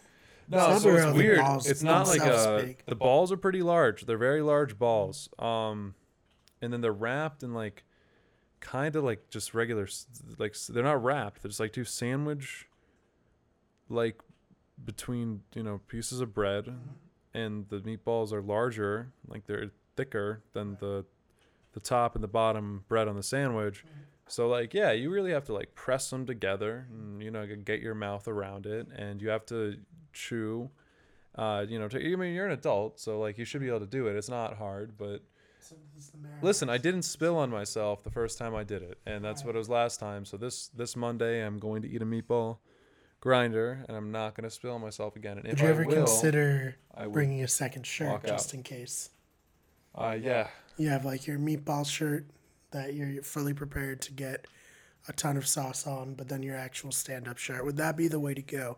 No, 0.49 0.57
It's 0.57 0.67
not 0.67 0.81
so 0.81 1.07
it's 1.07 1.17
weird. 1.17 1.39
balls 1.39 1.69
It's 1.69 1.83
not 1.83 2.07
like 2.07 2.21
a. 2.21 2.61
big. 2.65 2.83
The 2.85 2.95
balls 2.95 3.31
are 3.31 3.37
pretty 3.37 3.61
large. 3.61 4.05
They're 4.05 4.17
very 4.17 4.41
large 4.41 4.77
balls. 4.77 5.29
Um, 5.39 5.95
and 6.61 6.71
then 6.73 6.81
they're 6.81 6.91
wrapped 6.91 7.43
in 7.43 7.53
like, 7.53 7.83
kind 8.63 8.95
of 8.95 9.03
like 9.03 9.29
just 9.29 9.53
regular, 9.53 9.87
like 10.39 10.55
they're 10.69 10.83
not 10.83 11.03
wrapped. 11.03 11.41
They're 11.43 11.49
just 11.49 11.59
like 11.59 11.73
two 11.73 11.83
sandwich, 11.83 12.67
like, 13.89 14.21
between 14.83 15.41
you 15.53 15.61
know 15.63 15.81
pieces 15.87 16.19
of 16.21 16.33
bread, 16.33 16.65
Mm-hmm. 16.65 17.37
and 17.37 17.69
the 17.69 17.79
meatballs 17.81 18.31
are 18.33 18.41
larger, 18.41 19.11
like 19.27 19.45
they're 19.45 19.71
thicker 19.95 20.41
than 20.53 20.77
the, 20.79 21.05
the 21.73 21.79
top 21.79 22.15
and 22.15 22.23
the 22.23 22.27
bottom 22.27 22.83
bread 22.87 23.07
on 23.07 23.15
the 23.15 23.23
sandwich. 23.23 23.79
Mm-hmm. 23.85 23.99
So 24.27 24.47
like 24.47 24.73
yeah, 24.73 24.91
you 24.91 25.11
really 25.11 25.31
have 25.31 25.45
to 25.45 25.53
like 25.53 25.75
press 25.75 26.09
them 26.09 26.25
together 26.25 26.87
and 26.89 27.21
you 27.21 27.29
know 27.29 27.45
get 27.63 27.81
your 27.81 27.93
mouth 27.93 28.27
around 28.27 28.65
it 28.65 28.87
and 28.95 29.21
you 29.21 29.29
have 29.29 29.45
to 29.47 29.77
chew. 30.13 30.69
Uh, 31.35 31.65
you 31.67 31.77
know, 31.79 31.87
to, 31.87 31.97
I 31.97 32.15
mean 32.15 32.33
you're 32.33 32.45
an 32.45 32.51
adult, 32.53 32.99
so 32.99 33.19
like 33.19 33.37
you 33.37 33.45
should 33.45 33.61
be 33.61 33.67
able 33.67 33.81
to 33.81 33.85
do 33.87 34.07
it. 34.07 34.15
It's 34.15 34.29
not 34.29 34.57
hard, 34.57 34.93
but 34.97 35.21
So 35.63 35.75
it's 35.95 36.09
the 36.09 36.17
listen, 36.41 36.69
I 36.69 36.77
didn't 36.77 37.03
spill 37.03 37.37
on 37.37 37.49
myself 37.49 38.03
the 38.03 38.11
first 38.11 38.37
time 38.37 38.53
I 38.53 38.63
did 38.63 38.81
it, 38.81 38.97
and 39.05 39.23
that's 39.23 39.45
what 39.45 39.55
it 39.55 39.57
was 39.57 39.69
last 39.69 39.99
time. 39.99 40.25
So 40.25 40.35
this 40.37 40.67
this 40.67 40.95
Monday 40.95 41.45
I'm 41.45 41.57
going 41.57 41.81
to 41.83 41.89
eat 41.89 42.01
a 42.01 42.05
meatball 42.05 42.57
grinder 43.23 43.85
and 43.87 43.95
I'm 43.95 44.11
not 44.11 44.35
going 44.35 44.43
to 44.43 44.49
spill 44.49 44.73
on 44.73 44.81
myself 44.81 45.15
again. 45.15 45.37
And 45.37 45.45
if 45.45 45.53
Would 45.53 45.59
you 45.61 45.67
I 45.67 45.69
ever 45.69 45.85
will, 45.85 45.95
consider 45.95 46.75
bringing 47.11 47.41
a 47.41 47.47
second 47.47 47.85
shirt 47.87 48.25
just 48.25 48.49
out. 48.49 48.53
in 48.55 48.63
case? 48.63 49.11
Uh, 49.95 50.17
yeah, 50.21 50.47
You 50.77 50.89
have 50.89 51.05
like 51.05 51.25
your 51.25 51.39
meatball 51.39 51.87
shirt 51.87 52.25
that 52.71 52.95
you're 52.95 53.23
fully 53.23 53.53
prepared 53.53 54.01
to 54.01 54.11
get 54.11 54.45
a 55.07 55.13
ton 55.13 55.37
of 55.37 55.47
sauce 55.47 55.87
on, 55.87 56.15
but 56.15 56.27
then 56.27 56.43
your 56.43 56.57
actual 56.57 56.91
stand 56.91 57.29
up 57.29 57.37
shirt. 57.37 57.63
Would 57.63 57.77
that 57.77 57.95
be 57.95 58.09
the 58.09 58.19
way 58.19 58.33
to 58.33 58.41
go? 58.41 58.77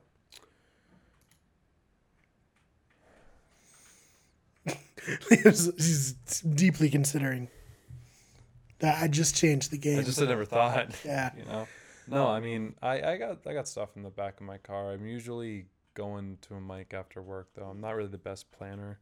He's 5.30 6.14
deeply 6.54 6.90
considering 6.90 7.50
that. 8.80 9.02
I 9.02 9.08
just 9.08 9.36
changed 9.36 9.72
the 9.72 9.78
game. 9.78 10.00
I 10.00 10.04
just 10.04 10.20
had 10.20 10.30
never 10.30 10.46
thought. 10.46 10.90
yeah. 11.06 11.32
You 11.38 11.46
know. 11.46 11.68
No, 12.08 12.28
I 12.28 12.40
mean, 12.40 12.76
I, 12.82 13.02
I 13.02 13.18
got 13.18 13.40
I 13.48 13.54
got 13.54 13.68
stuff 13.68 13.90
in 13.96 14.04
the 14.04 14.10
back 14.10 14.40
of 14.40 14.46
my 14.46 14.58
car. 14.58 14.92
I'm 14.92 15.06
usually 15.06 15.66
going 15.96 16.38
to 16.42 16.56
a 16.56 16.62
mic 16.62 16.94
after 16.94 17.22
work 17.22 17.50
though. 17.56 17.66
I'm 17.66 17.82
not 17.82 17.96
really 17.96 18.10
the 18.10 18.18
best 18.18 18.52
planner 18.52 19.00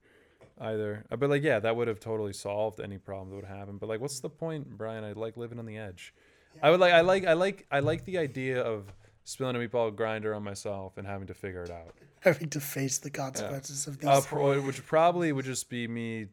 either. 0.61 1.05
Uh, 1.11 1.17
But 1.17 1.29
like, 1.29 1.43
yeah, 1.43 1.59
that 1.59 1.75
would 1.75 1.87
have 1.87 1.99
totally 1.99 2.33
solved 2.33 2.79
any 2.79 2.97
problem 2.97 3.29
that 3.29 3.35
would 3.35 3.45
happen. 3.45 3.77
But 3.77 3.89
like, 3.89 3.99
what's 3.99 4.19
the 4.19 4.29
point, 4.29 4.77
Brian? 4.77 5.03
I 5.03 5.11
like 5.13 5.35
living 5.37 5.59
on 5.59 5.65
the 5.65 5.77
edge. 5.77 6.13
I 6.61 6.69
would 6.69 6.79
like 6.79 6.93
I 6.93 7.01
like 7.01 7.25
I 7.25 7.33
like 7.33 7.65
I 7.71 7.79
like 7.79 8.05
the 8.05 8.17
idea 8.19 8.61
of 8.61 8.93
spilling 9.23 9.55
a 9.55 9.59
meatball 9.59 9.95
grinder 9.95 10.33
on 10.33 10.43
myself 10.43 10.97
and 10.97 11.07
having 11.07 11.27
to 11.27 11.33
figure 11.33 11.63
it 11.63 11.71
out. 11.71 11.95
Having 12.21 12.49
to 12.51 12.59
face 12.59 12.97
the 12.97 13.09
consequences 13.09 13.87
of 13.87 13.99
these. 13.99 14.09
Uh, 14.09 14.21
pro- 14.21 14.61
which 14.61 14.85
probably 14.85 15.31
would 15.31 15.45
just 15.45 15.69
be 15.69 15.87
me. 15.87 16.27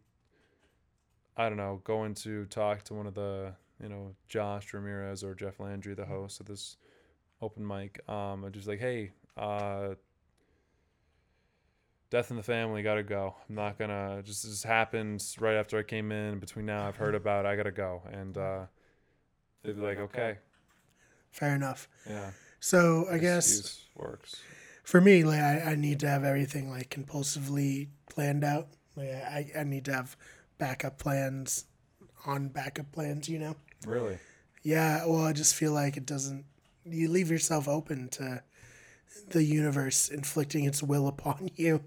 I 1.36 1.48
don't 1.48 1.56
know, 1.58 1.80
going 1.84 2.14
to 2.16 2.44
talk 2.46 2.82
to 2.84 2.94
one 2.94 3.06
of 3.06 3.14
the, 3.14 3.52
you 3.82 3.88
know, 3.88 4.14
Josh 4.28 4.74
Ramirez 4.74 5.24
or 5.24 5.34
Jeff 5.34 5.58
Landry, 5.58 5.94
the 5.94 6.04
host 6.04 6.40
of 6.40 6.46
this 6.46 6.76
open 7.40 7.66
mic. 7.66 8.00
Um, 8.08 8.44
I'm 8.44 8.52
just 8.52 8.68
like, 8.68 8.80
hey, 8.80 9.12
uh, 9.36 9.94
death 12.10 12.30
in 12.30 12.36
the 12.36 12.42
family, 12.42 12.82
gotta 12.82 13.02
go. 13.02 13.34
I'm 13.48 13.54
not 13.54 13.78
gonna. 13.78 14.22
Just 14.22 14.42
this 14.42 14.62
happened 14.62 15.24
right 15.38 15.54
after 15.54 15.78
I 15.78 15.82
came 15.82 16.12
in. 16.12 16.40
Between 16.40 16.66
now, 16.66 16.86
I've 16.86 16.96
heard 16.96 17.14
about. 17.14 17.46
It, 17.46 17.48
I 17.48 17.56
gotta 17.56 17.70
go, 17.70 18.02
and 18.12 18.36
uh, 18.36 18.60
they'd 19.62 19.76
be 19.76 19.82
like, 19.82 19.98
okay, 19.98 20.38
Fair 21.30 21.54
enough. 21.54 21.88
yeah. 22.08 22.30
So 22.60 23.06
I 23.10 23.18
guess 23.18 23.86
works. 23.96 24.36
for 24.84 25.00
me, 25.00 25.24
like 25.24 25.40
I, 25.40 25.72
I 25.72 25.74
need 25.74 26.00
to 26.00 26.08
have 26.08 26.24
everything 26.24 26.70
like 26.70 26.90
compulsively 26.90 27.88
planned 28.08 28.44
out. 28.44 28.68
Like 28.96 29.08
I, 29.08 29.50
I 29.58 29.64
need 29.64 29.86
to 29.86 29.94
have 29.94 30.16
backup 30.58 30.98
plans 30.98 31.64
on 32.26 32.48
backup 32.48 32.92
plans, 32.92 33.28
you 33.28 33.38
know? 33.38 33.56
Really. 33.86 34.18
Yeah, 34.62 35.06
well 35.06 35.24
I 35.24 35.32
just 35.32 35.54
feel 35.54 35.72
like 35.72 35.96
it 35.96 36.04
doesn't 36.04 36.44
you 36.84 37.08
leave 37.08 37.30
yourself 37.30 37.66
open 37.66 38.08
to 38.10 38.42
the 39.28 39.42
universe 39.42 40.08
inflicting 40.08 40.64
its 40.64 40.82
will 40.82 41.08
upon 41.08 41.50
you 41.56 41.82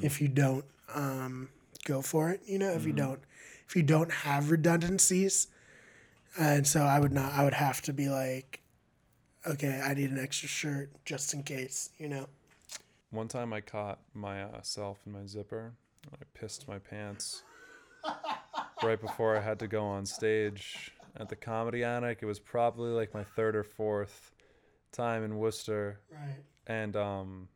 if 0.00 0.20
you 0.22 0.28
don't 0.28 0.64
um, 0.94 1.50
go 1.84 2.00
for 2.00 2.30
it, 2.30 2.40
you 2.46 2.58
know, 2.58 2.70
if 2.70 2.86
you 2.86 2.92
don't 2.94 3.20
if 3.68 3.76
you 3.76 3.82
don't 3.82 4.10
have 4.10 4.50
redundancies. 4.50 5.48
And 6.38 6.66
so 6.66 6.82
I 6.82 6.98
would 7.00 7.12
not 7.12 7.32
I 7.32 7.44
would 7.44 7.54
have 7.54 7.82
to 7.82 7.92
be 7.92 8.08
like 8.08 8.60
okay, 9.46 9.80
I 9.84 9.94
need 9.94 10.10
an 10.10 10.18
extra 10.18 10.48
shirt 10.48 10.90
just 11.04 11.32
in 11.34 11.42
case, 11.42 11.90
you 11.98 12.08
know. 12.08 12.26
One 13.10 13.28
time 13.28 13.52
I 13.52 13.60
caught 13.60 14.00
myself 14.14 14.98
in 15.06 15.12
my 15.12 15.26
zipper. 15.26 15.72
I 16.12 16.24
pissed 16.34 16.68
my 16.68 16.78
pants 16.78 17.42
right 18.82 19.00
before 19.00 19.36
I 19.36 19.40
had 19.40 19.58
to 19.60 19.66
go 19.68 19.84
on 19.84 20.06
stage 20.06 20.92
at 21.16 21.28
the 21.28 21.36
Comedy 21.36 21.82
Attic. 21.82 22.18
It 22.22 22.26
was 22.26 22.38
probably 22.38 22.90
like 22.90 23.12
my 23.14 23.24
third 23.24 23.56
or 23.56 23.64
fourth 23.64 24.32
time 24.92 25.24
in 25.24 25.36
Worcester, 25.36 26.00
Right. 26.12 26.42
and 26.66 26.96
um. 26.96 27.48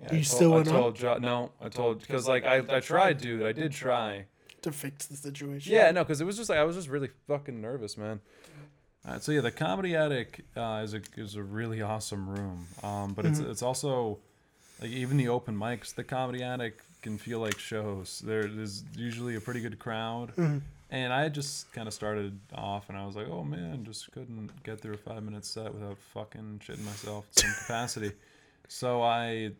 yeah, 0.00 0.12
You 0.14 0.18
I 0.18 0.22
told, 0.22 0.26
still 0.26 0.52
I 0.52 0.56
went 0.56 0.68
on? 0.68 0.74
told 0.74 0.96
Jo- 0.96 1.18
no, 1.18 1.52
I 1.60 1.68
told 1.68 2.00
because 2.00 2.26
like 2.28 2.44
I, 2.44 2.62
I 2.68 2.80
tried, 2.80 3.18
dude. 3.18 3.42
I 3.42 3.52
did 3.52 3.72
try. 3.72 4.26
To 4.62 4.70
fix 4.72 5.06
the 5.06 5.16
situation. 5.16 5.72
Yeah, 5.72 5.90
no, 5.90 6.04
because 6.04 6.20
it 6.20 6.24
was 6.24 6.36
just 6.36 6.48
like 6.48 6.58
I 6.58 6.64
was 6.64 6.76
just 6.76 6.88
really 6.88 7.10
fucking 7.26 7.60
nervous, 7.60 7.96
man. 7.98 8.20
Uh, 9.06 9.18
so 9.18 9.32
yeah, 9.32 9.40
the 9.40 9.50
Comedy 9.50 9.96
Attic 9.96 10.44
uh, 10.56 10.80
is 10.84 10.94
a 10.94 11.00
is 11.16 11.34
a 11.34 11.42
really 11.42 11.82
awesome 11.82 12.28
room, 12.28 12.66
um, 12.84 13.14
but 13.14 13.24
it's 13.26 13.38
it's 13.40 13.62
also 13.62 14.18
like 14.80 14.90
even 14.90 15.16
the 15.16 15.28
open 15.28 15.56
mics. 15.56 15.92
The 15.94 16.04
Comedy 16.04 16.42
Attic 16.42 16.78
can 17.02 17.18
feel 17.18 17.40
like 17.40 17.58
shows. 17.58 18.22
There 18.24 18.46
is 18.46 18.84
usually 18.96 19.34
a 19.34 19.40
pretty 19.40 19.60
good 19.60 19.78
crowd, 19.80 20.32
and 20.90 21.12
I 21.12 21.28
just 21.30 21.72
kind 21.72 21.88
of 21.88 21.94
started 21.94 22.38
off, 22.54 22.88
and 22.90 22.96
I 22.96 23.04
was 23.04 23.16
like, 23.16 23.28
oh 23.28 23.42
man, 23.42 23.84
just 23.84 24.12
couldn't 24.12 24.50
get 24.62 24.80
through 24.80 24.94
a 24.94 24.98
five 24.98 25.22
minute 25.24 25.44
set 25.44 25.74
without 25.74 25.98
fucking 26.14 26.60
shitting 26.64 26.84
myself 26.84 27.26
to 27.34 27.42
some 27.42 27.54
capacity. 27.66 28.12
So 28.68 29.02
I 29.02 29.50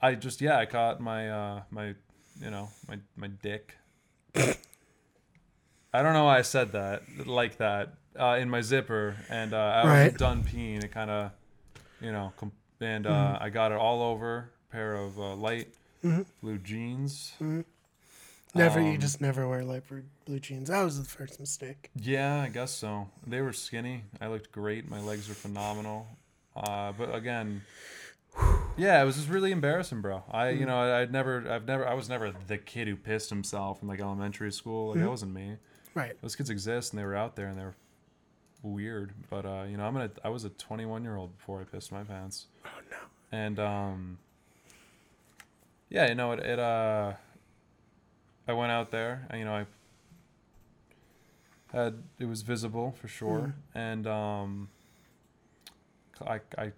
I 0.00 0.14
just 0.14 0.40
yeah, 0.40 0.56
I 0.58 0.64
caught 0.64 0.98
my 0.98 1.30
uh 1.30 1.62
my 1.70 1.94
you 2.40 2.50
know, 2.50 2.70
my 2.88 2.98
my 3.16 3.28
dick. 3.28 3.76
I 5.92 6.02
don't 6.02 6.12
know 6.14 6.24
why 6.24 6.38
I 6.38 6.42
said 6.42 6.72
that 6.72 7.02
like 7.26 7.58
that 7.58 7.94
uh, 8.18 8.36
in 8.40 8.48
my 8.50 8.60
zipper, 8.62 9.16
and 9.28 9.52
uh, 9.52 9.56
I 9.56 9.86
Right. 9.86 10.12
was 10.12 10.18
done 10.20 10.42
peeing. 10.44 10.82
It 10.84 10.90
kind 10.92 11.10
of, 11.10 11.30
you 12.00 12.12
know, 12.12 12.32
com- 12.36 12.52
and 12.80 13.06
uh, 13.06 13.38
I 13.40 13.50
got 13.50 13.72
it 13.72 13.78
all 13.78 14.02
over. 14.02 14.50
Pair 14.70 14.94
of 14.94 15.18
uh, 15.18 15.34
light 15.34 15.68
blue 16.40 16.58
jeans. 16.58 17.32
Never, 18.54 18.80
you 18.80 18.92
Um, 18.94 19.00
just 19.00 19.20
never 19.20 19.46
wear 19.48 19.62
light 19.64 19.82
blue 20.26 20.38
jeans. 20.40 20.68
That 20.68 20.82
was 20.82 20.98
the 20.98 21.04
first 21.04 21.38
mistake. 21.40 21.90
Yeah, 21.94 22.40
I 22.40 22.48
guess 22.48 22.70
so. 22.70 23.08
They 23.26 23.40
were 23.40 23.52
skinny. 23.52 24.04
I 24.20 24.26
looked 24.28 24.50
great. 24.52 24.90
My 24.90 25.00
legs 25.00 25.28
were 25.28 25.34
phenomenal. 25.34 26.06
Uh, 26.56 26.92
but 26.92 27.14
again, 27.14 27.62
yeah, 28.76 29.00
it 29.02 29.04
was 29.06 29.16
just 29.16 29.28
really 29.28 29.52
embarrassing, 29.52 30.00
bro. 30.02 30.22
I, 30.30 30.50
you 30.50 30.66
know, 30.66 30.78
I, 30.78 31.00
I'd 31.02 31.12
never, 31.12 31.50
I've 31.50 31.66
never, 31.66 31.86
I 31.86 31.94
was 31.94 32.08
never 32.10 32.32
the 32.46 32.58
kid 32.58 32.88
who 32.88 32.96
pissed 32.96 33.30
himself 33.30 33.80
in 33.82 33.88
like 33.88 34.00
elementary 34.00 34.52
school. 34.52 34.90
Like 34.90 35.00
that 35.00 35.08
wasn't 35.10 35.32
me. 35.34 35.56
Right. 35.94 36.16
Those 36.22 36.36
kids 36.36 36.50
exist, 36.50 36.92
and 36.92 37.00
they 37.00 37.04
were 37.04 37.16
out 37.16 37.36
there, 37.36 37.46
and 37.46 37.58
they 37.58 37.64
were 37.64 37.74
weird. 38.62 39.12
But 39.30 39.44
uh, 39.44 39.64
you 39.68 39.76
know, 39.76 39.84
I'm 39.84 39.92
gonna, 39.92 40.10
I 40.24 40.28
was 40.28 40.44
a 40.44 40.50
21 40.50 41.02
year 41.02 41.16
old 41.16 41.36
before 41.36 41.60
I 41.60 41.64
pissed 41.64 41.92
my 41.92 42.04
pants. 42.04 42.46
Oh 42.64 42.68
no. 42.90 42.96
And 43.30 43.58
um, 43.58 44.18
yeah, 45.90 46.08
you 46.08 46.14
know, 46.14 46.32
it, 46.32 46.40
it 46.40 46.58
uh, 46.58 47.12
I 48.48 48.52
went 48.52 48.72
out 48.72 48.90
there, 48.90 49.26
and 49.30 49.38
you 49.38 49.44
know, 49.44 49.54
I 49.54 49.66
had 51.72 51.94
it 52.18 52.26
was 52.26 52.42
visible 52.42 52.94
for 53.00 53.08
sure, 53.08 53.54
and 53.74 54.06
um, 54.06 54.68
I 56.26 56.40
I 56.58 56.72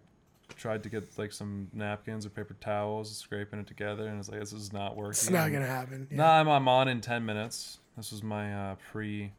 tried 0.56 0.82
to 0.82 0.88
get 0.88 1.18
like 1.18 1.32
some 1.32 1.68
napkins 1.72 2.26
or 2.26 2.30
paper 2.30 2.56
towels, 2.60 3.16
scraping 3.16 3.58
it 3.58 3.66
together, 3.66 4.06
and 4.06 4.18
it's 4.18 4.28
like 4.28 4.40
this 4.40 4.52
is 4.52 4.72
not 4.72 4.96
working. 4.96 5.10
It's 5.10 5.30
not 5.30 5.52
gonna 5.52 5.66
happen. 5.66 6.06
Yeah. 6.10 6.16
Nah, 6.18 6.40
I'm, 6.40 6.48
I'm 6.48 6.68
on 6.68 6.88
in 6.88 7.00
10 7.00 7.24
minutes. 7.24 7.78
This 7.96 8.10
was 8.10 8.22
my 8.22 8.52
uh, 8.72 8.76
pre, 8.90 9.32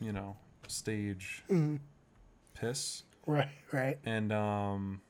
you 0.00 0.12
know, 0.12 0.36
stage 0.68 1.42
Mhm. 1.50 1.78
piss. 2.54 3.02
Right. 3.26 3.48
Right. 3.72 3.98
And, 4.04 4.32
um, 4.32 5.00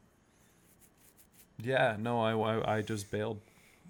yeah, 1.62 1.97
no, 1.99 2.20
I, 2.20 2.33
I, 2.33 2.77
I 2.77 2.83
just 2.83 3.11
bailed. 3.11 3.40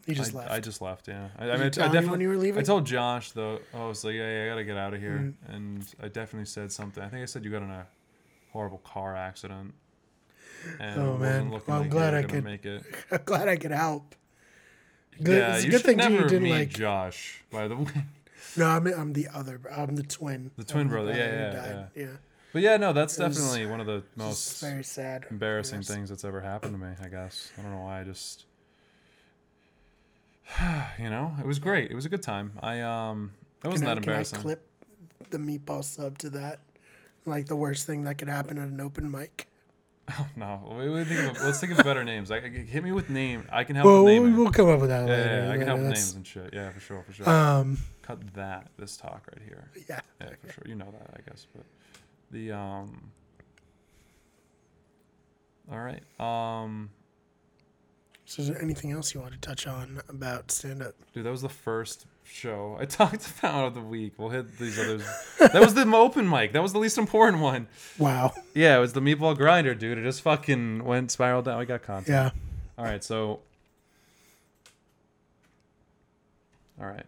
You 0.07 0.15
just 0.15 0.35
I, 0.35 0.39
left. 0.39 0.51
I 0.51 0.61
just 0.61 0.83
left, 0.83 1.09
yeah. 1.09 1.29
I, 1.39 1.45
I 1.51 1.57
mean, 1.57 1.63
I 1.67 1.69
definitely. 1.71 2.09
when 2.11 2.21
you 2.21 2.29
were 2.29 2.37
leaving? 2.37 2.61
I 2.61 2.63
told 2.63 2.85
Josh, 2.85 3.33
though, 3.33 3.59
I 3.73 3.87
was 3.87 4.05
like, 4.05 4.15
yeah, 4.15 4.31
yeah, 4.39 4.45
I 4.45 4.49
gotta 4.49 4.65
get 4.65 4.77
out 4.77 4.93
of 4.93 5.01
here. 5.01 5.33
Mhm. 5.49 5.55
And 5.55 5.95
I 6.03 6.09
definitely 6.09 6.45
said 6.47 6.71
something. 6.71 7.03
I 7.03 7.09
think 7.09 7.23
I 7.23 7.27
said 7.27 7.43
you 7.45 7.51
got 7.51 7.63
in 7.63 7.71
a 7.71 7.87
horrible 8.53 8.79
car 8.79 9.17
accident. 9.17 9.73
And 10.79 11.01
Oh, 11.01 11.17
man. 11.17 11.51
Well, 11.51 11.63
I'm 11.69 11.81
like 11.83 11.91
glad 11.91 12.13
I 12.15 12.23
could- 12.23 12.45
make 12.45 12.67
it. 12.67 12.83
I'm 13.11 13.21
glad 13.25 13.49
I 13.49 13.57
could 13.57 13.71
help. 13.71 14.15
Good- 15.23 15.39
yeah, 15.39 15.55
it's 15.55 15.63
a 15.63 15.67
you 15.67 15.71
good 15.71 15.79
should 15.81 15.87
thing 15.87 15.99
too 15.99 16.05
you 16.05 16.11
never 16.11 16.29
didn't, 16.29 16.43
meet 16.45 16.53
like- 16.53 16.69
Josh, 16.69 17.43
by 17.51 17.69
the 17.69 17.77
way. 17.79 18.05
No, 18.57 18.67
I'm 18.67 18.87
I'm 18.87 19.12
the 19.12 19.29
other. 19.35 19.61
I'm 19.75 19.97
the 19.97 20.03
twin. 20.03 20.51
The 20.57 20.64
twin 20.64 20.88
brother, 20.88 21.12
guy 21.12 21.19
yeah, 21.19 21.51
who 21.51 21.57
yeah, 21.57 21.87
yeah. 21.97 22.17
But 22.53 22.62
yeah, 22.62 22.77
no, 22.77 22.93
that's 22.93 23.19
It 23.19 23.23
definitely 23.23 23.67
one 23.67 23.81
of 23.81 23.87
the 23.87 24.05
most 24.17 24.61
very 24.61 24.85
sad. 24.85 25.27
embarrassing 25.31 25.83
things 25.83 26.09
that's 26.09 26.25
ever 26.25 26.40
happened 26.40 26.73
to 26.75 26.79
me. 26.79 26.93
I 27.03 27.09
guess 27.09 27.51
I 27.59 27.62
don't 27.62 27.73
know 27.73 27.81
why. 27.83 28.01
I 28.01 28.05
just, 28.05 28.45
you 30.99 31.11
know, 31.11 31.33
it 31.40 31.47
was 31.47 31.59
great. 31.59 31.90
It 31.90 31.95
was 31.95 32.05
a 32.05 32.09
good 32.09 32.23
time. 32.23 32.53
I 32.62 32.81
um, 32.81 33.33
it 33.64 33.69
wasn't 33.69 33.90
I, 33.90 33.95
that 33.95 34.03
can 34.03 34.11
I 34.11 34.12
embarrassing. 34.12 34.40
clip 34.40 34.67
the 35.31 35.38
meatball 35.38 35.83
sub 35.83 36.19
to 36.19 36.31
that? 36.31 36.61
Like 37.27 37.47
the 37.47 37.57
worst 37.57 37.87
thing 37.87 38.05
that 38.05 38.19
could 38.19 38.29
happen 38.29 38.59
at 38.59 38.69
an 38.69 38.81
open 38.81 39.11
mic. 39.11 39.49
Oh, 40.11 40.27
no, 40.37 40.77
we, 40.79 40.90
we 40.90 41.03
think 41.05 41.31
of, 41.37 41.43
let's 41.43 41.59
think 41.61 41.73
of 41.77 41.83
better 41.83 42.05
names. 42.05 42.29
Like, 42.29 42.45
hit 42.45 42.85
me 42.85 42.93
with 42.93 43.09
name. 43.09 43.49
I 43.51 43.64
can 43.64 43.75
help 43.75 43.87
Well, 43.87 44.05
with 44.05 44.12
we, 44.12 44.21
naming. 44.21 44.37
will 44.37 44.51
come 44.53 44.69
up 44.69 44.81
with 44.81 44.90
that 44.90 45.09
yeah, 45.09 45.14
later. 45.17 45.25
yeah, 45.31 45.47
yeah, 45.47 45.53
I 45.53 45.57
can 45.57 45.67
help 45.67 45.79
with 45.81 45.88
names 45.88 46.14
and 46.14 46.27
shit. 46.27 46.51
Yeah, 46.53 46.69
for 46.71 46.81
sure, 46.81 47.03
for 47.07 47.12
sure. 47.14 47.27
Um, 47.29 47.79
Cut 48.07 48.35
that. 48.35 48.69
This 48.79 48.97
talk 48.99 49.27
right 49.33 49.43
here. 49.47 49.71
yeah. 49.88 50.01
Yeah, 50.21 50.29
for 50.43 50.53
sure. 50.53 50.64
You 50.67 50.75
know 50.75 50.93
that, 50.93 51.14
I 51.17 51.31
guess. 51.31 51.47
But 51.55 51.64
the 52.31 52.53
um. 52.53 53.11
All 55.73 55.79
right. 55.79 56.03
Um, 56.21 56.90
So, 58.27 58.43
is 58.43 58.49
there 58.49 58.61
anything 58.61 58.93
else 58.93 59.14
you 59.14 59.21
want 59.21 59.33
to 59.33 59.38
touch 59.38 59.67
on 59.67 60.03
about 60.11 60.51
stand 60.51 60.83
up? 60.83 60.95
Dude, 61.14 61.25
that 61.25 61.31
was 61.31 61.40
the 61.40 61.49
first 61.49 62.05
show 62.25 62.77
I 62.79 62.85
talked 63.01 63.27
about 63.38 63.69
of 63.69 63.75
the 63.75 63.81
week. 63.81 64.12
We'll 64.19 64.29
hit 64.29 64.59
these 64.59 64.79
others. 64.79 65.07
that 65.38 65.62
was 65.62 65.73
the 65.73 65.87
open 65.95 66.29
mic. 66.29 66.53
That 66.53 66.62
was 66.62 66.75
the 66.75 66.79
least 66.79 66.99
important 66.99 67.40
one. 67.40 67.69
Wow. 67.99 68.35
Yeah, 68.55 68.77
it 68.77 68.81
was 68.81 68.93
the 68.93 69.01
meatball 69.01 69.35
grinder, 69.35 69.75
dude. 69.75 69.97
It 69.97 70.03
just 70.03 70.21
fucking 70.21 70.85
went 70.85 71.11
spiral 71.11 71.40
down. 71.40 71.59
We 71.59 71.64
got 71.64 71.83
content. 71.83 72.09
Yeah. 72.09 72.31
All 72.77 72.85
right, 72.85 73.03
so. 73.03 73.40
All 76.79 76.87
right. 76.87 77.07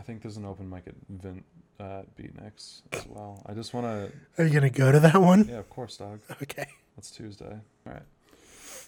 I 0.00 0.02
think 0.02 0.22
there's 0.22 0.38
an 0.38 0.46
open 0.46 0.70
mic 0.70 0.84
at 0.86 0.94
Vin 1.10 1.44
uh, 1.78 2.02
Beatniks 2.18 2.80
as 2.92 3.06
well. 3.06 3.42
I 3.44 3.52
just 3.52 3.74
want 3.74 3.84
to. 3.84 4.10
Are 4.42 4.46
you 4.46 4.54
gonna 4.54 4.70
go 4.70 4.90
to 4.90 4.98
that 5.00 5.20
one? 5.20 5.46
Yeah, 5.46 5.58
of 5.58 5.68
course, 5.68 5.98
dog. 5.98 6.20
Okay. 6.42 6.66
That's 6.96 7.10
Tuesday. 7.10 7.58
All 7.86 7.92
right. 7.92 8.02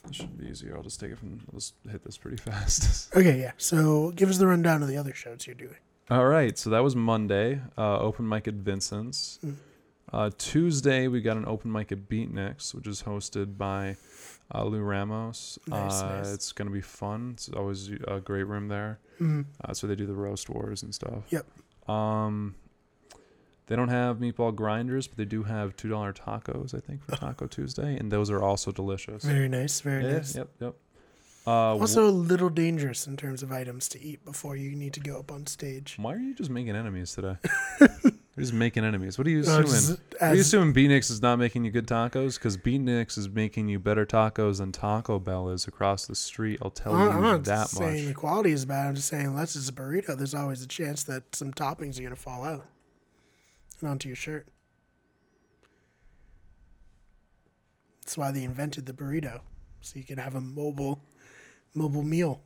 This 0.07 0.17
should 0.17 0.39
be 0.39 0.47
easier. 0.47 0.75
I'll 0.75 0.83
just 0.83 0.99
take 0.99 1.11
it 1.11 1.19
from. 1.19 1.41
I'll 1.53 1.59
just 1.59 1.75
hit 1.91 2.03
this 2.03 2.17
pretty 2.17 2.37
fast. 2.51 3.15
Okay, 3.15 3.39
yeah. 3.39 3.53
So 3.59 4.11
give 4.17 4.31
us 4.31 4.39
the 4.39 4.47
rundown 4.47 4.83
of 4.83 4.89
the 4.89 4.97
other 4.97 5.13
shows 5.13 5.47
you're 5.47 5.55
doing. 5.55 5.77
All 6.11 6.27
right, 6.27 6.57
so 6.57 6.71
that 6.71 6.83
was 6.83 6.97
Monday. 6.97 7.61
Uh, 7.77 7.99
open 7.99 8.27
mic 8.27 8.49
at 8.49 8.55
Vincent's. 8.55 9.39
Mm. 9.45 9.55
Uh, 10.11 10.31
Tuesday 10.39 11.09
we 11.09 11.21
got 11.21 11.37
an 11.37 11.45
open 11.47 11.71
mic 11.71 11.93
at 11.93 12.09
Beatniks, 12.09 12.75
which 12.75 12.87
is 12.87 13.03
hosted 13.03 13.59
by 13.59 13.97
uh, 14.55 14.65
Lou 14.65 14.81
Ramos. 14.83 15.59
Nice, 15.67 16.03
uh, 16.03 16.17
nice. 16.17 16.33
It's 16.33 16.53
gonna 16.53 16.71
be 16.71 16.81
fun. 16.81 17.33
It's 17.35 17.49
always 17.51 17.91
a 18.09 18.21
great 18.21 18.45
room 18.45 18.69
there. 18.69 18.99
Mm. 19.21 19.47
Uh, 19.65 19.73
so 19.75 19.87
they 19.87 19.95
do 19.95 20.07
the 20.07 20.15
roast 20.15 20.49
wars 20.51 20.83
and 20.83 20.95
stuff. 20.95 21.25
Yep. 21.31 21.47
Um, 21.89 22.55
they 23.67 23.77
don't 23.77 23.89
have 23.89 24.19
meatball 24.19 24.55
grinders, 24.55 25.07
but 25.07 25.17
they 25.17 25.25
do 25.25 25.45
have 25.45 25.77
two 25.77 25.89
dollar 25.89 26.13
tacos. 26.13 26.75
I 26.75 26.81
think 26.81 27.03
for 27.05 27.17
Taco 27.17 27.47
Tuesday, 27.47 27.97
and 27.97 28.11
those 28.11 28.31
are 28.31 28.43
also 28.43 28.73
delicious. 28.73 29.25
Very 29.25 29.49
nice. 29.49 29.81
Very 29.81 30.05
Yeah, 30.05 30.13
nice. 30.13 30.37
Yep. 30.37 30.49
Yep. 30.61 30.75
Uh, 31.47 31.51
Also, 31.77 32.07
a 32.07 32.11
little 32.11 32.51
dangerous 32.51 33.07
in 33.07 33.17
terms 33.17 33.43
of 33.43 33.51
items 33.51 33.89
to 33.89 34.01
eat 34.01 34.25
before 34.25 34.55
you 34.57 34.77
need 34.77 34.93
to 34.95 35.01
go 35.01 35.19
up 35.19 35.33
on 35.33 35.47
stage. 35.47 35.97
why 35.99 36.15
are 36.15 36.19
you 36.19 36.35
just 36.35 36.51
making 36.51 36.77
enemies 36.77 37.13
today? 37.15 37.37
You're 38.37 38.43
just 38.45 38.55
making 38.55 38.83
enemies. 38.83 39.19
What 39.19 39.27
are 39.27 39.31
you 39.31 39.41
Uh, 39.41 39.61
assuming? 39.61 39.67
just 39.67 40.01
Are 40.23 40.35
you 40.35 40.41
assuming 40.41 40.73
Beatniks 40.75 41.11
is 41.11 41.21
not 41.21 41.39
making 41.39 41.65
you 41.67 41.71
good 41.71 41.87
tacos? 41.87 42.39
Because 42.39 42.57
Beatniks 42.57 43.19
is 43.19 43.29
making 43.29 43.69
you 43.69 43.79
better 43.79 44.07
tacos 44.07 44.57
than 44.59 44.73
Taco 44.73 45.19
Bell 45.19 45.51
is 45.51 45.67
across 45.69 46.07
the 46.07 46.15
street. 46.15 46.59
I'll 46.63 46.71
tell 46.71 46.95
I'm 46.95 47.01
you 47.09 47.11
I'm 47.13 47.23
not 47.23 47.45
that 47.45 47.69
saying 47.69 48.03
the 48.05 48.07
much. 48.09 48.17
quality 48.17 48.53
is 48.53 48.65
bad. 48.65 48.87
I'm 48.89 48.95
just 48.95 49.09
saying, 49.09 49.27
unless 49.27 49.55
it's 49.55 49.69
a 49.69 49.73
burrito, 49.73 50.17
there's 50.17 50.35
always 50.35 50.63
a 50.63 50.67
chance 50.67 51.03
that 51.05 51.35
some 51.37 51.53
toppings 51.53 51.99
are 52.01 52.03
gonna 52.05 52.17
fall 52.17 52.43
out 52.45 52.67
and 53.81 53.91
onto 53.91 54.09
your 54.09 54.17
shirt. 54.17 54.49
That's 58.01 58.17
why 58.17 58.31
they 58.31 58.45
invented 58.45 58.87
the 58.87 58.93
burrito, 58.95 59.41
so 59.83 59.99
you 59.99 60.05
can 60.05 60.17
have 60.19 60.35
a 60.35 60.41
mobile, 60.41 61.03
mobile 61.75 62.03
meal. 62.03 62.41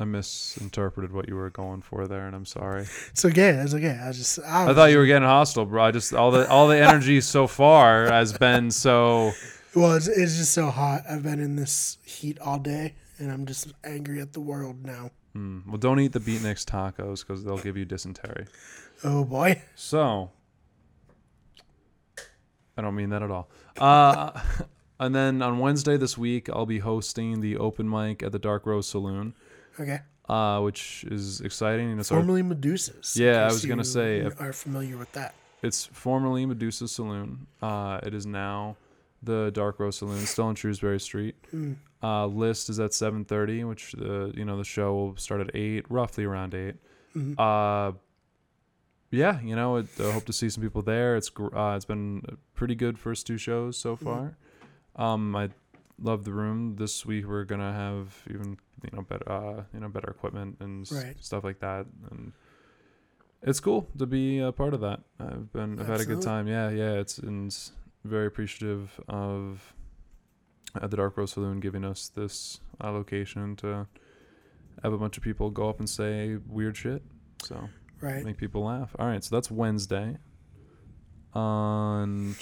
I 0.00 0.04
misinterpreted 0.04 1.12
what 1.12 1.28
you 1.28 1.34
were 1.34 1.50
going 1.50 1.82
for 1.82 2.06
there, 2.06 2.26
and 2.26 2.34
I'm 2.34 2.46
sorry. 2.46 2.86
It's 3.10 3.24
okay. 3.24 3.50
It's 3.50 3.74
okay. 3.74 3.98
I 4.02 4.08
was 4.08 4.18
just. 4.18 4.38
I, 4.40 4.70
I 4.70 4.74
thought 4.74 4.90
you 4.90 4.98
were 4.98 5.06
getting 5.06 5.28
hostile, 5.28 5.66
bro. 5.66 5.84
I 5.84 5.90
just 5.90 6.14
all 6.14 6.30
the 6.30 6.48
all 6.48 6.68
the 6.68 6.78
energy 6.78 7.20
so 7.20 7.46
far 7.46 8.06
has 8.06 8.32
been 8.32 8.70
so. 8.70 9.32
Well, 9.74 9.94
it's, 9.94 10.08
it's 10.08 10.36
just 10.36 10.52
so 10.52 10.70
hot. 10.70 11.02
I've 11.08 11.22
been 11.22 11.38
in 11.38 11.56
this 11.56 11.98
heat 12.04 12.38
all 12.40 12.58
day, 12.58 12.94
and 13.18 13.30
I'm 13.30 13.46
just 13.46 13.72
angry 13.84 14.20
at 14.20 14.32
the 14.32 14.40
world 14.40 14.84
now. 14.84 15.10
Mm, 15.36 15.66
well, 15.66 15.76
don't 15.76 16.00
eat 16.00 16.12
the 16.12 16.20
Beatniks 16.20 16.64
tacos 16.64 17.20
because 17.20 17.44
they'll 17.44 17.58
give 17.58 17.76
you 17.76 17.84
dysentery. 17.84 18.46
Oh 19.04 19.24
boy. 19.24 19.62
So, 19.74 20.30
I 22.76 22.82
don't 22.82 22.94
mean 22.96 23.10
that 23.10 23.22
at 23.22 23.30
all. 23.30 23.48
Uh, 23.78 24.32
and 25.00 25.14
then 25.14 25.40
on 25.40 25.58
Wednesday 25.58 25.96
this 25.96 26.18
week, 26.18 26.48
I'll 26.50 26.66
be 26.66 26.80
hosting 26.80 27.40
the 27.40 27.56
open 27.56 27.88
mic 27.88 28.22
at 28.22 28.32
the 28.32 28.38
Dark 28.38 28.66
Rose 28.66 28.88
Saloon, 28.88 29.34
Okay. 29.80 30.00
uh, 30.28 30.60
which 30.60 31.04
is 31.10 31.40
exciting. 31.40 31.90
And 31.90 32.00
it's, 32.00 32.12
our, 32.12 32.22
Medusa's. 32.22 33.16
Yeah, 33.16 33.42
I 33.42 33.46
was 33.46 33.64
gonna 33.64 33.84
say, 33.84 34.18
if- 34.20 34.40
are 34.40 34.52
familiar 34.52 34.96
with 34.96 35.10
that. 35.12 35.34
it's 35.62 35.86
formerly 35.86 36.46
Medusa 36.46 36.86
Saloon. 36.88 37.46
Uh, 37.62 38.00
it 38.02 38.14
is 38.14 38.26
now 38.26 38.76
the 39.22 39.50
Dark 39.52 39.78
Rose 39.80 39.96
Saloon, 39.98 40.24
still 40.26 40.46
on 40.46 40.54
Shrewsbury 40.54 41.00
Street. 41.00 41.34
Mm. 41.54 41.76
Uh, 42.02 42.26
list 42.26 42.70
is 42.70 42.80
at 42.80 42.92
7:30, 42.92 43.64
which 43.68 43.92
the 43.92 44.32
you 44.36 44.44
know 44.44 44.56
the 44.56 44.64
show 44.64 44.94
will 44.94 45.16
start 45.16 45.40
at 45.42 45.50
eight, 45.54 45.84
roughly 45.90 46.24
around 46.24 46.54
eight. 46.54 46.76
Mhm. 47.14 47.34
Uh, 47.38 47.92
yeah, 49.10 49.40
you 49.42 49.56
know, 49.56 49.76
it, 49.76 49.86
I 49.98 50.12
hope 50.12 50.24
to 50.26 50.32
see 50.32 50.48
some 50.48 50.62
people 50.62 50.82
there. 50.82 51.16
It's 51.16 51.30
uh, 51.38 51.74
it's 51.76 51.84
been 51.84 52.22
pretty 52.54 52.74
good 52.76 52.98
first 52.98 53.26
two 53.26 53.36
shows 53.38 53.76
so 53.76 53.96
Mm-hmm. 53.96 54.04
far. 54.04 54.36
Um, 54.96 55.34
I 55.36 55.50
love 56.00 56.24
the 56.24 56.32
room. 56.32 56.76
This 56.76 57.04
week 57.06 57.26
we're 57.26 57.44
gonna 57.44 57.72
have 57.72 58.16
even 58.30 58.58
you 58.82 58.90
know 58.92 59.02
better 59.02 59.30
uh, 59.30 59.62
you 59.74 59.80
know 59.80 59.88
better 59.88 60.10
equipment 60.10 60.56
and 60.60 60.90
Right. 60.90 61.16
stuff 61.22 61.44
like 61.44 61.60
that, 61.60 61.86
and 62.10 62.32
it's 63.42 63.60
cool 63.60 63.88
to 63.98 64.06
be 64.06 64.38
a 64.38 64.52
part 64.52 64.74
of 64.74 64.80
that. 64.80 65.00
I've 65.18 65.52
been 65.52 65.78
I've 65.80 65.86
had 65.86 66.00
a 66.00 66.04
good 66.04 66.22
time. 66.22 66.46
Yeah, 66.48 66.70
yeah. 66.70 66.92
It's 66.92 67.18
and 67.18 67.54
very 68.04 68.26
appreciative 68.26 69.00
of 69.08 69.74
uh, 70.80 70.86
the 70.86 70.96
Dark 70.96 71.16
Rose 71.16 71.32
Saloon 71.32 71.60
giving 71.60 71.84
us 71.84 72.08
this 72.08 72.60
uh, 72.82 72.90
location 72.92 73.56
to 73.56 73.86
have 74.82 74.92
a 74.92 74.98
bunch 74.98 75.16
of 75.18 75.22
people 75.22 75.50
go 75.50 75.68
up 75.68 75.78
and 75.80 75.88
say 75.90 76.36
weird 76.48 76.76
shit. 76.76 77.02
So 77.42 77.68
Right. 78.00 78.24
make 78.24 78.38
people 78.38 78.64
laugh. 78.64 78.96
All 78.98 79.06
right, 79.06 79.22
so 79.22 79.34
that's 79.36 79.50
Wednesday. 79.50 80.16
On 81.34 82.34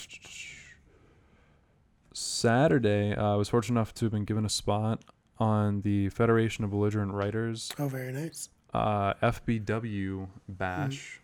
Saturday, 2.18 3.14
uh, 3.14 3.34
I 3.34 3.36
was 3.36 3.48
fortunate 3.48 3.78
enough 3.78 3.94
to 3.94 4.04
have 4.06 4.12
been 4.12 4.24
given 4.24 4.44
a 4.44 4.48
spot 4.48 5.02
on 5.38 5.82
the 5.82 6.08
Federation 6.10 6.64
of 6.64 6.70
Belligerent 6.70 7.12
Writers 7.12 7.70
Oh, 7.78 7.86
very 7.88 8.12
nice. 8.12 8.48
uh, 8.74 9.14
FBW 9.22 10.28
bash, 10.48 11.20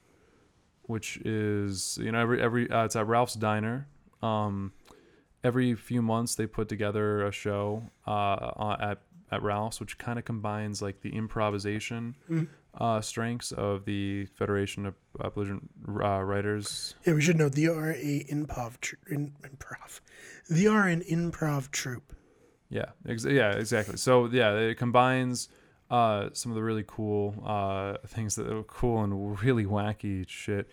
which 0.82 1.16
is 1.18 1.98
you 2.00 2.12
know 2.12 2.20
every 2.20 2.40
every 2.40 2.70
uh, 2.70 2.84
it's 2.84 2.96
at 2.96 3.06
Ralph's 3.06 3.34
Diner. 3.34 3.88
Um, 4.22 4.72
every 5.42 5.74
few 5.74 6.00
months 6.00 6.36
they 6.36 6.46
put 6.46 6.68
together 6.68 7.26
a 7.26 7.32
show 7.32 7.90
uh, 8.06 8.76
at 8.80 8.98
at 9.32 9.42
Ralph's, 9.42 9.80
which 9.80 9.98
kind 9.98 10.18
of 10.18 10.24
combines 10.24 10.80
like 10.80 11.00
the 11.00 11.10
improvisation 11.14 12.14
Mhm. 12.30 12.48
Uh, 12.78 13.00
strengths 13.00 13.52
of 13.52 13.84
the 13.84 14.26
Federation 14.26 14.86
of 14.86 14.94
Belligerent 15.34 15.70
uh, 15.88 16.22
Writers. 16.22 16.94
Yeah, 17.06 17.14
we 17.14 17.22
should 17.22 17.36
know 17.38 17.48
they 17.48 17.66
are 17.66 17.90
a 17.92 18.24
improv, 18.30 18.80
tr- 18.80 18.96
in, 19.08 19.32
improv. 19.42 20.00
They 20.48 20.66
are 20.66 20.88
an 20.88 21.02
improv 21.02 21.70
troupe. 21.70 22.14
Yeah, 22.68 22.86
ex- 23.08 23.24
yeah, 23.24 23.52
exactly. 23.52 23.96
So 23.96 24.26
yeah, 24.26 24.54
it 24.54 24.76
combines 24.76 25.48
uh, 25.90 26.30
some 26.32 26.50
of 26.50 26.56
the 26.56 26.62
really 26.62 26.84
cool 26.86 27.42
uh, 27.46 27.98
things 28.06 28.34
that 28.36 28.50
are 28.50 28.62
cool 28.64 29.04
and 29.04 29.40
really 29.42 29.64
wacky 29.64 30.26
shit, 30.28 30.68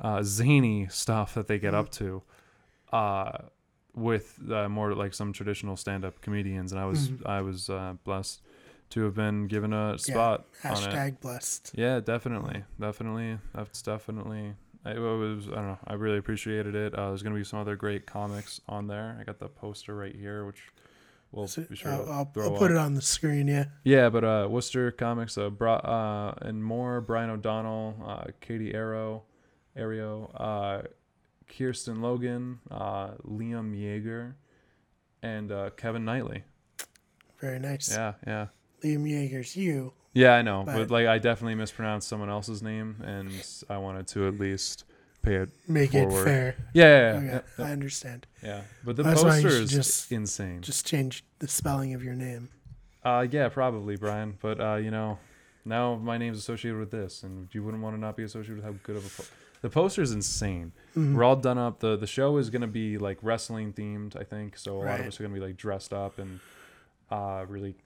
uh, 0.00 0.22
zany 0.22 0.86
stuff 0.88 1.34
that 1.34 1.48
they 1.48 1.58
get 1.58 1.74
up 1.74 1.90
to, 1.92 2.22
uh, 2.92 3.32
with 3.94 4.38
uh, 4.50 4.68
more 4.68 4.94
like 4.94 5.12
some 5.12 5.32
traditional 5.34 5.76
stand-up 5.76 6.22
comedians. 6.22 6.72
And 6.72 6.80
I 6.80 6.86
was 6.86 7.10
Mhm. 7.10 7.26
I 7.26 7.42
was 7.42 7.68
uh, 7.68 7.94
blessed 8.04 8.40
to 8.92 9.04
have 9.04 9.14
been 9.14 9.46
given 9.46 9.72
a 9.72 9.98
spot 9.98 10.46
on 10.64 10.70
it. 10.72 10.76
Hashtag 10.76 11.20
blessed. 11.20 11.72
Yeah, 11.74 12.00
definitely, 12.00 12.64
definitely. 12.80 13.38
That's 13.54 13.80
definitely. 13.82 14.54
I- 14.84 14.92
It 14.92 14.98
was. 14.98 15.48
I 15.48 15.54
don't 15.54 15.66
know. 15.68 15.78
I 15.86 15.94
really 15.94 16.18
appreciated 16.18 16.74
it. 16.74 16.94
Uh, 16.94 17.08
there's 17.08 17.22
gonna 17.22 17.34
be 17.36 17.44
some 17.44 17.58
other 17.60 17.76
great 17.76 18.06
comics 18.06 18.60
on 18.68 18.86
there. 18.88 19.16
I 19.20 19.24
got 19.24 19.38
the 19.38 19.48
poster 19.48 19.94
right 19.94 20.14
here, 20.14 20.44
which 20.44 20.60
we'll 21.30 21.46
So, 21.46 21.62
be 21.62 21.76
sure 21.76 21.92
I'll, 21.92 22.04
to 22.04 22.10
I'll, 22.10 22.32
I'll 22.52 22.56
put 22.58 22.70
it 22.70 22.76
on 22.76 22.94
the 22.94 23.00
screen. 23.02 23.46
Yeah. 23.48 23.66
Yeah, 23.84 24.08
but 24.10 24.24
uh, 24.24 24.48
Worcester 24.50 24.90
Comics, 24.90 25.38
uh, 25.38 25.50
Bra- 25.50 25.76
uh, 25.76 26.34
and 26.42 26.62
more. 26.64 27.00
Brian 27.00 27.30
O'Donnell, 27.30 27.96
uh, 28.06 28.24
Katie 28.40 28.74
Arrow, 28.74 29.22
Ario, 29.76 30.30
uh, 30.34 30.82
Kirsten 31.48 32.02
Logan, 32.02 32.58
uh, 32.70 33.12
Liam 33.26 33.74
Yeager, 33.74 34.34
and 35.22 35.50
uh, 35.52 35.70
Kevin 35.76 36.04
Knightley. 36.04 36.42
Very 37.40 37.58
nice. 37.60 37.88
Yeah, 37.90 38.14
yeah. 38.26 38.46
Liam 38.84 39.08
Yeager's 39.08 39.56
you. 39.56 39.92
Yeah, 40.14 40.34
I 40.34 40.42
know, 40.42 40.62
But- 40.66 40.74
but 40.76 40.90
like 40.90 41.06
I 41.06 41.18
definitely 41.18 41.54
mispronounced 41.54 42.06
someone 42.08 42.28
else's 42.30 42.62
name, 42.62 42.96
and 43.04 43.30
I 43.70 43.78
wanted 43.78 44.06
to 44.08 44.26
at 44.28 44.38
least 44.38 44.84
pay 45.22 45.36
it. 45.36 45.50
Make 45.68 45.94
it 45.94 46.10
fair. 46.24 46.56
Yeah, 46.74 46.84
yeah, 46.84 46.88
yeah, 46.90 47.16
Okay, 47.18 47.26
yeah, 47.26 47.40
yeah. 47.58 47.64
I 47.64 47.70
understand. 47.72 48.26
yeah. 48.42 48.62
But 48.84 48.96
the 48.96 49.04
That's 49.04 49.22
poster 49.22 49.48
is 49.48 49.70
just- 49.70 50.10
insane. 50.12 50.60
Just 50.62 50.86
change 50.86 51.24
the 51.38 51.48
spelling 51.48 51.94
of 51.94 52.02
your 52.04 52.14
name. 52.14 52.48
Uh, 53.04 53.26
yeah, 53.30 53.48
probably 53.48 53.96
Brian, 53.96 54.36
but 54.42 54.60
uh, 54.60 54.74
you 54.76 54.90
know, 54.90 55.18
now 55.64 55.94
my 55.94 56.18
name's 56.18 56.38
associated 56.38 56.78
with 56.78 56.90
this, 56.90 57.22
and 57.22 57.48
you 57.54 57.62
wouldn't 57.62 57.82
want 57.82 57.96
to 57.96 58.00
not 58.00 58.16
be 58.16 58.22
associated 58.24 58.56
with 58.56 58.64
how 58.64 58.74
good 58.82 58.96
of 58.96 59.06
a. 59.06 59.22
Po- 59.22 59.28
the 59.62 59.70
poster 59.70 60.02
is 60.02 60.10
insane. 60.12 60.72
Mhm. 60.96 61.14
We're 61.14 61.22
all 61.24 61.36
done 61.36 61.56
up. 61.56 61.78
the 61.80 61.96
The 61.96 62.06
show 62.06 62.36
is 62.36 62.50
gonna 62.50 62.66
be 62.66 62.98
like 62.98 63.18
wrestling 63.22 63.72
themed, 63.72 64.16
I 64.20 64.24
think. 64.24 64.56
So 64.58 64.82
a 64.82 64.84
lot 64.84 65.00
of 65.00 65.06
us 65.06 65.18
are 65.20 65.22
gonna 65.22 65.34
be 65.34 65.40
like 65.40 65.56
dressed 65.56 65.92
up 65.92 66.18
and 66.18 66.40
uh, 67.10 67.44
really. 67.48 67.76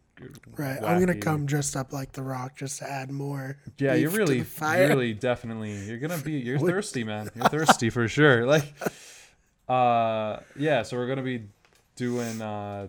Right. 0.57 0.83
I'm 0.83 0.99
gonna 0.99 1.15
come 1.19 1.45
dressed 1.47 1.77
up 1.77 1.93
like 1.93 2.13
The 2.13 2.23
Rock 2.23 2.57
just 2.57 2.79
to 2.79 2.91
add 2.91 3.11
more. 3.11 3.59
Yeah, 3.79 3.95
you're 3.95 4.11
really, 4.11 4.39
you're 4.39 4.89
really 4.89 5.13
definitely, 5.13 5.75
you're 5.85 5.99
gonna 5.99 6.19
be, 6.19 6.33
you're 6.33 6.59
thirsty, 6.73 7.05
man. 7.05 7.29
You're 7.35 7.49
thirsty 7.49 7.91
for 7.91 8.09
sure. 8.09 8.47
Like, 8.47 8.65
uh, 9.69 10.39
yeah. 10.57 10.83
So 10.83 10.97
we're 10.97 11.07
gonna 11.09 11.23
be 11.23 11.43
doing, 11.97 12.41
uh, 12.41 12.89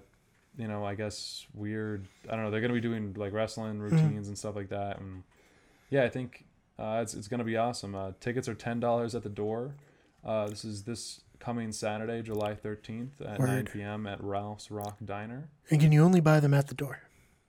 you 0.58 0.68
know, 0.68 0.86
I 0.86 0.96
guess 0.96 1.46
weird. 1.54 2.06
I 2.30 2.36
don't 2.36 2.46
know. 2.46 2.52
They're 2.52 2.62
gonna 2.62 2.74
be 2.74 2.82
doing 2.82 3.14
like 3.18 3.34
wrestling 3.34 3.74
Mm-hmm. 3.74 3.84
routines 3.96 4.28
and 4.28 4.38
stuff 4.38 4.56
like 4.56 4.70
that, 4.70 5.00
and 5.00 5.24
yeah, 5.90 6.04
I 6.04 6.10
think 6.10 6.46
uh, 6.80 7.00
it's 7.02 7.14
it's 7.14 7.28
gonna 7.28 7.44
be 7.44 7.58
awesome. 7.58 7.96
Uh, 7.96 8.12
tickets 8.20 8.48
are 8.48 8.56
ten 8.56 8.80
dollars 8.80 9.16
at 9.16 9.24
the 9.24 9.30
door. 9.30 9.76
Uh, 10.26 10.48
this 10.48 10.64
is 10.66 10.84
this 10.84 11.22
coming 11.40 11.72
Saturday, 11.72 12.22
July 12.22 12.56
thirteenth 12.56 13.22
at 13.22 13.40
nine 13.40 13.66
p.m. 13.66 14.08
at 14.08 14.24
Ralph's 14.24 14.72
Rock 14.72 14.98
Diner. 15.04 15.50
And 15.70 15.80
can 15.82 15.92
you 15.92 16.04
only 16.04 16.20
buy 16.22 16.40
them 16.40 16.54
at 16.54 16.68
the 16.68 16.74
door? 16.76 17.02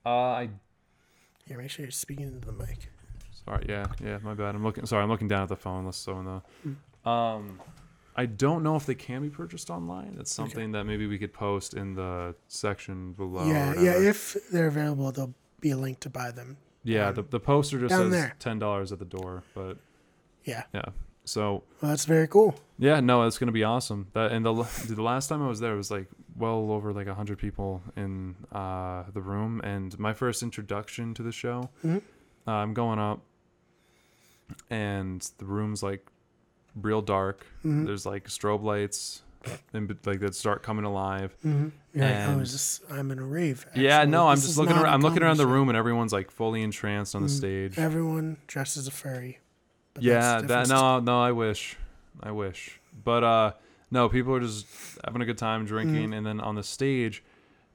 Uh, 0.04 0.08
I 0.10 0.50
Yeah, 1.46 1.56
make 1.56 1.70
sure 1.70 1.84
you're 1.84 1.90
speaking 1.90 2.26
into 2.28 2.46
the 2.46 2.52
mic. 2.52 2.90
Sorry, 3.44 3.64
yeah, 3.68 3.86
yeah, 4.04 4.18
my 4.22 4.34
bad. 4.34 4.54
I'm 4.54 4.62
looking. 4.62 4.84
Sorry, 4.86 5.02
I'm 5.02 5.08
looking 5.08 5.28
down 5.28 5.42
at 5.42 5.48
the 5.48 5.56
phone. 5.56 5.84
Let's 5.86 5.96
so 5.98 6.18
in 6.18 6.24
the. 7.04 7.10
Um, 7.10 7.60
I 8.16 8.26
don't 8.26 8.62
know 8.62 8.76
if 8.76 8.84
they 8.84 8.94
can 8.96 9.22
be 9.22 9.30
purchased 9.30 9.70
online. 9.70 10.14
That's 10.16 10.32
something 10.32 10.72
that 10.72 10.84
maybe 10.84 11.06
we 11.06 11.18
could 11.18 11.32
post 11.32 11.72
in 11.74 11.94
the 11.94 12.34
section 12.48 13.12
below. 13.12 13.46
yeah, 13.48 13.80
yeah. 13.80 13.96
If 13.98 14.36
they're 14.52 14.66
available, 14.66 15.10
there'll 15.12 15.34
be 15.60 15.70
a 15.70 15.76
link 15.76 16.00
to 16.00 16.10
buy 16.10 16.30
them. 16.32 16.56
yeah. 16.82 17.10
The, 17.12 17.22
the 17.22 17.40
poster 17.40 17.78
just 17.78 17.94
says 17.94 18.10
there. 18.10 18.34
ten 18.38 18.58
dollars 18.58 18.92
at 18.92 18.98
the 18.98 19.04
door, 19.04 19.44
but 19.54 19.78
Yeah. 20.44 20.64
yeah. 20.74 20.86
So 21.24 21.62
Well, 21.80 21.90
that's 21.90 22.06
very 22.06 22.26
cool. 22.26 22.58
yeah, 22.78 23.00
no, 23.00 23.22
it's 23.24 23.38
gonna 23.38 23.52
be 23.52 23.64
awesome. 23.64 24.08
That 24.14 24.32
and 24.32 24.44
the 24.44 24.52
the 24.88 25.02
last 25.02 25.28
time 25.28 25.42
I 25.42 25.48
was 25.48 25.60
there 25.60 25.74
it 25.74 25.76
was 25.76 25.90
like 25.90 26.08
well 26.38 26.70
over 26.72 26.92
like 26.92 27.08
hundred 27.08 27.38
people 27.38 27.82
in 27.96 28.36
uh, 28.52 29.04
the 29.12 29.20
room, 29.20 29.60
and 29.64 29.98
my 29.98 30.12
first 30.12 30.42
introduction 30.42 31.14
to 31.14 31.22
the 31.22 31.32
show. 31.32 31.70
Mhm. 31.84 32.02
Uh, 32.46 32.50
I'm 32.52 32.72
going 32.74 32.98
up, 32.98 33.20
and 34.70 35.20
the 35.38 35.44
room's 35.44 35.82
like 35.82 36.06
real 36.80 37.02
dark. 37.02 37.46
Mhm. 37.64 37.86
There's 37.86 38.06
like 38.06 38.28
strobe 38.28 38.62
lights, 38.62 39.22
and 39.72 39.88
like 40.04 40.20
that 40.20 40.34
start 40.34 40.62
coming 40.62 40.84
alive. 40.84 41.36
Mm-hmm. 41.44 41.68
You're 41.94 42.04
like, 42.06 42.14
oh, 42.14 42.18
And- 42.32 42.40
this? 42.42 42.80
I'm 42.90 43.10
in 43.10 43.18
a 43.18 43.24
rave. 43.24 43.66
yeah, 43.74 43.98
actually. 43.98 44.10
no, 44.12 44.28
I'm 44.28 44.36
This 44.36 44.46
just 44.46 44.58
looking 44.58 44.76
around. 44.76 44.92
I'm 44.94 45.00
looking 45.00 45.22
around 45.22 45.36
the 45.38 45.46
room, 45.46 45.68
and 45.68 45.76
everyone's 45.76 46.12
like 46.12 46.30
fully 46.30 46.62
entranced 46.62 47.14
on 47.14 47.22
the 47.22 47.28
Mm. 47.28 47.36
stage. 47.36 47.78
Everyone 47.78 48.36
dressed 48.46 48.76
as 48.76 48.86
a 48.86 48.90
that's 49.94 50.04
yeah, 50.06 50.40
that 50.42 50.68
no, 50.68 51.00
no, 51.00 51.20
I 51.20 51.32
wish, 51.32 51.76
I 52.22 52.30
wish, 52.30 52.80
but 53.04 53.24
uh, 53.24 53.52
no, 53.90 54.08
people 54.08 54.34
are 54.34 54.40
just 54.40 54.66
having 55.04 55.22
a 55.22 55.24
good 55.24 55.38
time 55.38 55.60
Mm-hmm. 55.60 55.68
drinking, 55.68 56.14
and 56.14 56.26
then 56.26 56.40
on 56.40 56.54
the 56.54 56.62
stage, 56.62 57.22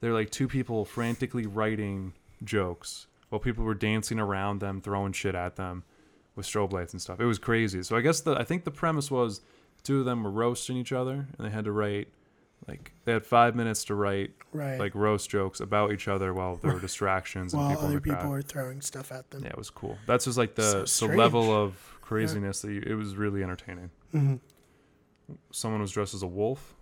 there 0.00 0.10
are 0.10 0.14
like 0.14 0.30
two 0.30 0.48
people 0.48 0.84
frantically 0.84 1.46
writing 1.46 2.12
jokes 2.42 3.06
while 3.30 3.38
people 3.40 3.64
were 3.64 3.74
dancing 3.74 4.18
around 4.20 4.60
them, 4.60 4.80
throwing 4.80 5.12
shit 5.12 5.34
at 5.34 5.56
them 5.56 5.82
with 6.36 6.46
strobe 6.46 6.72
lights 6.72 6.92
and 6.92 7.00
stuff. 7.00 7.20
It 7.20 7.24
was 7.24 7.38
crazy. 7.38 7.82
So 7.82 7.96
I 7.96 8.00
guess 8.00 8.20
the 8.20 8.34
I 8.38 8.44
think 8.44 8.64
the 8.64 8.70
premise 8.70 9.10
was 9.10 9.40
two 9.82 10.00
of 10.00 10.04
them 10.04 10.22
were 10.24 10.30
roasting 10.30 10.76
each 10.76 10.92
other, 10.92 11.26
and 11.38 11.46
they 11.46 11.50
had 11.50 11.64
to 11.64 11.72
write 11.72 12.08
like 12.68 12.92
they 13.04 13.12
had 13.12 13.26
five 13.26 13.54
minutes 13.54 13.84
to 13.84 13.94
write 13.94 14.32
Right. 14.52 14.78
like 14.78 14.94
roast 14.94 15.28
jokes 15.30 15.58
about 15.60 15.92
each 15.92 16.06
other 16.08 16.32
while 16.32 16.56
there 16.56 16.72
were 16.72 16.80
distractions 16.80 17.52
and 17.52 17.60
While 17.60 17.70
people 17.70 17.84
in 17.86 17.90
other 17.90 18.00
the 18.00 18.08
crowd. 18.08 18.16
people 18.18 18.30
were 18.30 18.42
throwing 18.42 18.80
stuff 18.80 19.10
at 19.12 19.30
them. 19.30 19.42
Yeah, 19.42 19.50
it 19.50 19.58
was 19.58 19.68
cool. 19.70 19.98
That's 20.06 20.24
just 20.26 20.38
like 20.38 20.54
the 20.54 20.62
So 20.62 20.80
the 20.82 20.86
strange. 20.86 21.18
level 21.18 21.52
of 21.52 21.74
craziness 22.00 22.60
that 22.62 22.72
you, 22.72 22.82
it 22.86 22.94
was 22.94 23.16
really 23.16 23.42
entertaining. 23.42 23.90
Someone 25.52 25.80
was 25.80 25.92
dressed 25.92 26.14
as 26.14 26.22
a 26.22 26.26
wolf. 26.26 26.74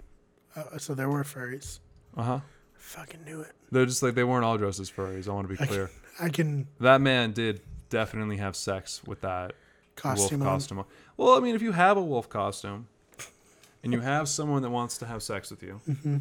Uh, 0.57 0.79
so 0.79 0.95
there 0.95 1.09
were 1.09 1.23
furries. 1.25 1.79
Uh 2.17 2.23
huh. 2.23 2.41
Fucking 2.75 3.25
knew 3.25 3.41
it. 3.41 3.53
They're 3.71 3.87
just 3.87 4.03
like 4.03 4.15
they 4.15 4.25
weren't 4.25 4.45
all 4.45 4.59
dressed 4.59 4.81
as 4.81 4.91
furries. 4.91 5.29
I 5.29 5.33
want 5.33 5.49
to 5.49 5.55
be 5.55 5.61
I 5.63 5.67
clear. 5.67 5.91
I 6.21 6.29
can 6.29 6.67
That 6.81 7.01
man 7.01 7.33
did 7.33 7.61
definitely 7.89 8.37
have 8.39 8.57
sex 8.57 9.03
with 9.05 9.21
that 9.23 9.53
costume 9.97 10.41
wolf 10.41 10.49
on. 10.51 10.55
costume. 10.59 10.79
on. 10.81 10.85
Well, 11.17 11.37
I 11.37 11.41
mean, 11.41 11.55
if 11.55 11.63
you 11.63 11.73
have 11.73 11.97
a 11.97 12.03
wolf 12.03 12.29
costume 12.29 12.89
and 13.83 13.93
you 13.93 14.01
have 14.01 14.29
someone 14.29 14.63
that 14.63 14.71
wants 14.71 14.99
to 14.99 15.07
have 15.07 15.23
sex 15.23 15.51
with 15.51 15.63
you 15.63 15.81
hmm 16.03 16.19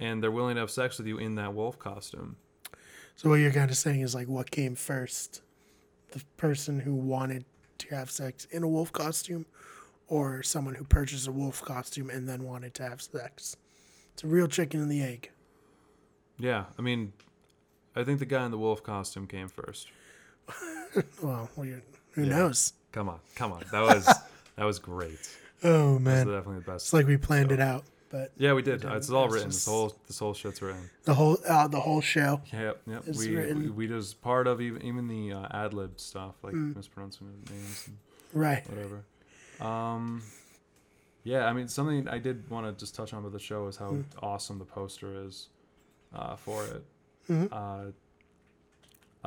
and 0.00 0.20
they're 0.22 0.30
willing 0.32 0.56
to 0.56 0.60
have 0.60 0.70
sex 0.72 0.98
with 0.98 1.06
you 1.06 1.18
in 1.18 1.36
that 1.36 1.54
wolf 1.54 1.78
costume, 1.78 2.36
So 3.16 3.28
what 3.30 3.36
you're 3.36 3.52
kind 3.52 3.70
of 3.70 3.76
saying 3.76 4.00
is 4.00 4.12
like, 4.14 4.26
what 4.28 4.50
came 4.50 4.74
first, 4.74 5.40
the 6.10 6.20
person 6.36 6.80
who 6.80 6.94
wanted 6.94 7.44
to 7.78 7.94
have 7.94 8.10
sex 8.10 8.44
in 8.50 8.64
a 8.64 8.68
wolf 8.68 8.92
costume, 8.92 9.46
or 10.08 10.42
someone 10.42 10.74
who 10.74 10.84
purchased 10.84 11.26
a 11.28 11.32
wolf 11.32 11.62
costume 11.62 12.10
and 12.10 12.28
then 12.28 12.44
wanted 12.44 12.74
to 12.74 12.82
have 12.82 13.00
sex? 13.02 13.56
It's 14.12 14.24
a 14.24 14.26
real 14.26 14.46
chicken 14.48 14.80
and 14.80 14.90
the 14.90 15.02
egg. 15.02 15.30
yeah, 16.38 16.64
I 16.78 16.82
mean, 16.82 17.12
I 17.96 18.04
think 18.04 18.18
the 18.18 18.26
guy 18.26 18.44
in 18.44 18.50
the 18.50 18.58
wolf 18.58 18.82
costume 18.82 19.26
came 19.26 19.48
first. 19.48 19.88
Well, 21.22 21.50
who 21.56 21.64
Yeah. 22.16 22.24
knows? 22.24 22.72
Come 22.92 23.08
on, 23.08 23.18
come 23.34 23.50
on, 23.52 23.64
that 23.72 23.80
was 23.80 24.04
that 24.56 24.64
was 24.64 24.78
great. 24.78 25.18
Oh 25.64 25.94
That's 25.94 26.04
man, 26.04 26.26
definitely 26.26 26.56
the 26.56 26.70
best. 26.70 26.86
it's 26.86 26.92
like 26.92 27.06
we 27.06 27.16
planned 27.16 27.50
it 27.50 27.58
out, 27.60 27.84
but 28.10 28.30
Yeah, 28.36 28.52
we 28.52 28.62
did. 28.62 28.84
It's 28.84 29.10
all 29.10 29.28
written. 29.28 29.48
This 29.48 29.64
whole 29.66 29.96
this 30.06 30.18
whole 30.20 30.34
shit's 30.34 30.62
written. 30.62 30.88
the 31.04 31.14
whole 31.14 31.38
uh, 31.48 31.66
the 31.66 31.80
whole 31.80 32.00
show. 32.00 32.40
Yep, 32.52 32.82
yep. 32.86 33.04
We, 33.16 33.36
we 33.54 33.70
we 33.70 33.86
just 33.88 34.20
part 34.22 34.46
of 34.46 34.60
even 34.60 34.82
even 34.82 35.08
the 35.08 35.32
uh, 35.32 35.48
ad 35.64 35.74
lib 35.74 35.98
stuff, 35.98 36.34
like 36.44 36.54
Mm. 36.54 36.76
mispronouncing 36.76 37.26
names 37.50 37.86
and 37.88 37.96
Right. 38.32 38.68
whatever. 38.70 39.02
Um, 39.60 40.22
yeah, 41.22 41.46
I 41.46 41.52
mean 41.52 41.68
something 41.68 42.06
I 42.08 42.18
did 42.18 42.48
want 42.50 42.66
to 42.66 42.72
just 42.78 42.94
touch 42.94 43.12
on 43.14 43.22
with 43.24 43.32
the 43.32 43.38
show 43.38 43.66
is 43.66 43.76
how 43.76 43.90
Mm. 43.92 44.04
awesome 44.22 44.58
the 44.58 44.64
poster 44.64 45.24
is 45.24 45.48
uh, 46.14 46.36
for 46.36 46.64
it. 46.64 46.84
Mhm. 47.28 47.48
Uh, 47.50 47.90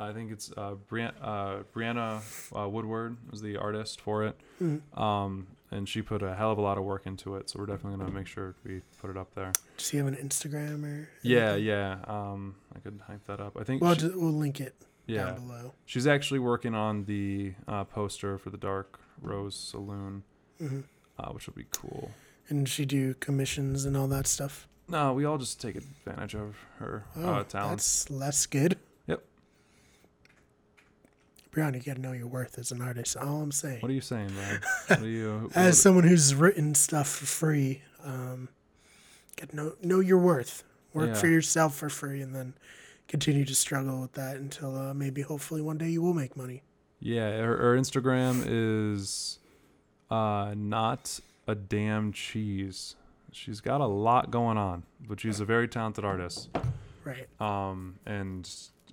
I 0.00 0.12
think 0.12 0.30
it's 0.30 0.52
uh, 0.56 0.76
Brian, 0.88 1.12
uh, 1.20 1.64
Brianna 1.74 2.22
uh, 2.56 2.68
Woodward 2.68 3.16
was 3.30 3.42
the 3.42 3.56
artist 3.56 4.00
for 4.00 4.22
it, 4.24 4.38
Mhm. 4.62 4.80
um, 4.96 5.48
and 5.72 5.88
she 5.88 6.02
put 6.02 6.22
a 6.22 6.34
hell 6.36 6.52
of 6.52 6.58
a 6.58 6.60
lot 6.60 6.78
of 6.78 6.84
work 6.84 7.04
into 7.04 7.34
it. 7.34 7.50
So 7.50 7.58
we're 7.58 7.66
definitely 7.66 7.98
gonna 7.98 8.12
make 8.16 8.28
sure 8.28 8.54
we 8.64 8.80
put 9.00 9.10
it 9.10 9.16
up 9.16 9.34
there. 9.34 9.50
Does 9.76 9.88
he 9.88 9.98
have 9.98 10.06
an 10.06 10.14
Instagram 10.14 10.84
or? 10.84 11.08
Yeah, 11.22 11.48
anything? 11.54 11.64
yeah. 11.66 11.98
Um, 12.06 12.54
I 12.76 12.78
could 12.78 13.00
hype 13.08 13.24
that 13.26 13.40
up. 13.40 13.56
I 13.58 13.64
think. 13.64 13.82
Well, 13.82 13.96
she- 13.96 14.06
we'll 14.08 14.32
link 14.32 14.60
it 14.60 14.76
yeah, 15.06 15.24
down 15.32 15.46
below. 15.48 15.74
she's 15.84 16.06
actually 16.06 16.38
working 16.38 16.74
on 16.76 17.04
the 17.06 17.54
uh, 17.66 17.82
poster 17.84 18.38
for 18.38 18.50
the 18.50 18.56
Dark 18.58 19.00
Rose 19.22 19.54
Saloon, 19.56 20.22
hmm 20.58 20.80
uh, 21.18 21.30
which 21.32 21.46
will 21.46 21.54
be 21.54 21.66
cool. 21.72 22.10
And 22.48 22.68
she 22.68 22.84
do 22.86 23.14
commissions 23.14 23.84
and 23.84 23.96
all 23.96 24.06
that 24.08 24.26
stuff. 24.26 24.68
No, 24.88 25.12
we 25.12 25.24
all 25.24 25.36
just 25.36 25.60
take 25.60 25.76
advantage 25.76 26.34
of 26.34 26.56
her 26.78 27.04
Oh, 27.16 27.34
uh, 27.34 27.44
talents. 27.44 28.04
that's 28.04 28.10
less 28.10 28.46
good. 28.46 28.78
Yep. 29.06 29.22
Brian, 31.50 31.74
you 31.74 31.80
gotta 31.80 32.00
know 32.00 32.12
your 32.12 32.26
worth 32.28 32.58
as 32.58 32.70
an 32.72 32.80
artist. 32.80 33.16
All 33.16 33.42
I'm 33.42 33.52
saying. 33.52 33.80
What 33.80 33.90
are 33.90 33.94
you 33.94 34.00
saying, 34.00 34.34
man? 34.34 34.60
What 34.88 35.00
are 35.00 35.06
you? 35.08 35.50
as 35.54 35.80
someone 35.80 36.04
who's 36.04 36.34
written 36.34 36.74
stuff 36.74 37.08
for 37.08 37.26
free, 37.26 37.82
um, 38.04 38.48
get 39.36 39.52
know 39.52 39.74
know 39.82 40.00
your 40.00 40.18
worth. 40.18 40.64
Work 40.94 41.16
for 41.16 41.26
yourself 41.28 41.76
for 41.76 41.88
free, 41.88 42.20
and 42.22 42.34
then 42.34 42.54
continue 43.08 43.44
to 43.44 43.54
struggle 43.54 44.00
with 44.00 44.14
that 44.14 44.36
until 44.36 44.74
uh, 44.76 44.94
maybe, 44.94 45.22
hopefully, 45.22 45.60
one 45.62 45.78
day 45.78 45.88
you 45.90 46.02
will 46.02 46.14
make 46.14 46.36
money. 46.36 46.62
Yeah, 47.00 47.30
her, 47.38 47.56
her 47.56 47.76
Instagram 47.76 48.44
is 48.46 49.38
uh, 50.10 50.54
not 50.56 51.20
a 51.46 51.54
damn 51.54 52.12
cheese. 52.12 52.96
She's 53.32 53.60
got 53.60 53.80
a 53.80 53.86
lot 53.86 54.30
going 54.30 54.56
on, 54.58 54.82
but 55.06 55.20
she's 55.20 55.40
a 55.40 55.44
very 55.44 55.68
talented 55.68 56.04
artist. 56.04 56.48
Right. 57.04 57.26
um, 57.40 57.94
and 58.06 58.50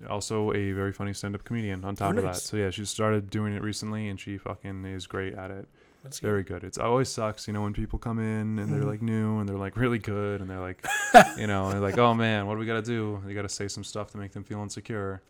also 0.08 0.52
a 0.52 0.72
very 0.72 0.92
funny 0.92 1.12
stand-up 1.12 1.44
comedian 1.44 1.84
on 1.84 1.96
top 1.96 2.14
Oh, 2.14 2.18
of 2.18 2.24
that. 2.24 2.36
So 2.36 2.56
yeah, 2.56 2.70
she 2.70 2.84
started 2.84 3.28
doing 3.30 3.54
it 3.54 3.62
recently, 3.62 4.08
and 4.08 4.18
she 4.20 4.38
fucking 4.38 4.84
is 4.84 5.06
great 5.06 5.34
at 5.34 5.50
it. 5.50 5.66
That's. 6.02 6.20
Very 6.20 6.44
good. 6.44 6.62
It's 6.62 6.78
always 6.78 7.08
sucks, 7.08 7.48
you 7.48 7.52
know, 7.52 7.62
when 7.62 7.72
people 7.72 7.98
come 7.98 8.18
in 8.20 8.58
and 8.60 8.72
they're 8.72 8.82
Mhm. 8.82 8.86
like 8.86 9.02
new 9.02 9.40
and 9.40 9.48
they're 9.48 9.56
like 9.58 9.76
really 9.76 9.98
good 9.98 10.40
and 10.40 10.48
they're 10.48 10.60
like, 10.60 10.86
you 11.36 11.46
know, 11.48 11.68
they're 11.70 11.80
like, 11.80 11.98
oh 11.98 12.14
man, 12.14 12.46
what 12.46 12.54
do 12.54 12.60
we 12.60 12.66
gotta 12.66 12.80
do? 12.82 13.20
You 13.26 13.34
gotta 13.34 13.48
say 13.48 13.66
some 13.66 13.82
stuff 13.82 14.12
to 14.12 14.18
make 14.18 14.30
them 14.32 14.44
feel 14.44 14.60
insecure. 14.62 15.20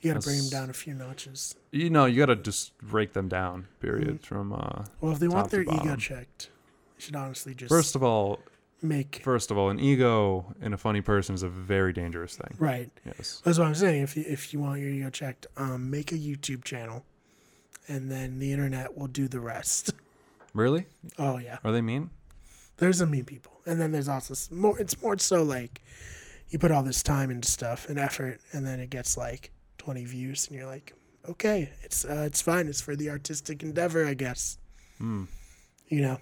You 0.00 0.12
gotta 0.14 0.24
bring 0.24 0.38
them 0.38 0.48
down 0.48 0.70
a 0.70 0.72
few 0.72 0.94
notches. 0.94 1.54
You 1.72 1.90
know, 1.90 2.06
you 2.06 2.18
gotta 2.18 2.36
just 2.36 2.76
break 2.78 3.12
them 3.12 3.28
down. 3.28 3.66
Period. 3.80 4.22
Mhm. 4.22 4.26
From 4.26 4.52
uh, 4.52 4.84
Well, 5.00 5.12
if 5.12 5.18
they 5.18 5.28
want 5.28 5.50
their 5.50 5.62
ego 5.62 5.94
checked, 5.96 6.48
they 6.96 7.02
should 7.02 7.16
honestly 7.16 7.54
just 7.54 7.68
first 7.68 7.94
of 7.94 8.02
all, 8.02 8.40
make 8.80 9.20
first 9.22 9.50
of 9.50 9.58
all, 9.58 9.68
an 9.68 9.78
ego 9.78 10.54
in 10.62 10.72
a 10.72 10.78
funny 10.78 11.02
person 11.02 11.34
is 11.34 11.42
a 11.42 11.48
very 11.50 11.92
dangerous 11.92 12.34
thing. 12.36 12.56
right. 12.58 12.90
Yes. 13.04 13.42
That's 13.44 13.58
what 13.58 13.66
I'm 13.66 13.74
saying. 13.74 14.02
If 14.02 14.16
you 14.16 14.24
if 14.26 14.52
you 14.54 14.60
want 14.60 14.80
your 14.80 14.88
ego 14.90 15.10
checked, 15.10 15.46
um, 15.58 15.90
make 15.90 16.12
a 16.12 16.16
YouTube 16.18 16.64
channel, 16.64 17.04
and 17.86 18.10
then 18.10 18.38
the 18.38 18.52
internet 18.52 18.96
will 18.96 19.08
do 19.08 19.28
the 19.28 19.40
rest. 19.40 19.92
Really? 20.54 20.86
Oh 21.18 21.36
yeah. 21.38 21.58
Are 21.62 21.72
they 21.72 21.82
mean? 21.82 22.10
there's 22.78 22.96
some 22.98 23.10
mean 23.10 23.26
people, 23.26 23.52
and 23.66 23.78
then 23.78 23.92
there's 23.92 24.08
also 24.08 24.32
more. 24.54 24.80
It's 24.80 25.00
more 25.02 25.18
so 25.18 25.42
like 25.42 25.82
you 26.48 26.58
put 26.58 26.70
all 26.72 26.82
this 26.82 27.02
time 27.02 27.30
into 27.30 27.46
stuff 27.48 27.86
and 27.90 27.98
effort, 27.98 28.40
and 28.52 28.66
then 28.66 28.80
it 28.80 28.88
gets 28.88 29.18
like 29.18 29.50
20 29.80 30.04
views, 30.04 30.46
and 30.46 30.56
you're 30.56 30.66
like, 30.66 30.92
okay, 31.28 31.70
it's 31.82 32.04
uh, 32.04 32.24
it's 32.26 32.42
fine. 32.42 32.68
It's 32.68 32.80
for 32.82 32.94
the 32.94 33.08
artistic 33.10 33.62
endeavor, 33.62 34.04
I 34.06 34.12
guess. 34.14 34.58
Hmm. 34.98 35.24
You 35.88 36.02
know. 36.02 36.18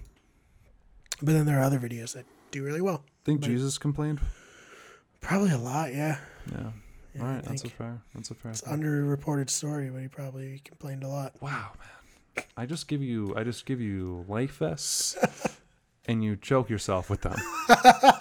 But 1.21 1.33
then 1.33 1.45
there 1.47 1.59
are 1.59 1.63
other 1.65 1.81
videos 1.81 2.15
that 2.15 2.25
do 2.53 2.63
really 2.65 2.81
well. 2.81 3.03
Think 3.25 3.41
But- 3.41 3.49
Jesus 3.49 3.77
complained? 3.77 4.21
Probably 5.21 5.51
a 5.51 5.59
lot, 5.59 5.93
yeah. 5.93 6.19
Yeah. 6.53 6.71
yeah 7.15 7.21
All 7.21 7.27
right, 7.29 7.43
that's 7.43 7.65
a 7.65 7.69
fair. 7.69 8.01
That's 8.15 8.31
a 8.31 8.35
fair. 8.35 8.53
it's 8.53 8.61
thing. 8.61 8.79
underreported 8.79 9.51
story, 9.51 9.91
but 9.91 10.01
he 10.01 10.07
probably 10.07 10.61
complained 10.65 11.03
a 11.03 11.09
lot. 11.09 11.33
wow, 11.43 11.73
man. 11.79 12.45
I 12.57 12.67
just 12.67 12.87
give 12.87 13.03
you. 13.03 13.35
I 13.37 13.43
just 13.43 13.67
give 13.67 13.81
you 13.81 14.25
life 14.29 14.59
vests, 14.59 15.17
and 16.07 16.23
you 16.23 16.37
choke 16.37 16.71
yourself 16.71 17.11
with 17.11 17.23
them. 17.23 17.35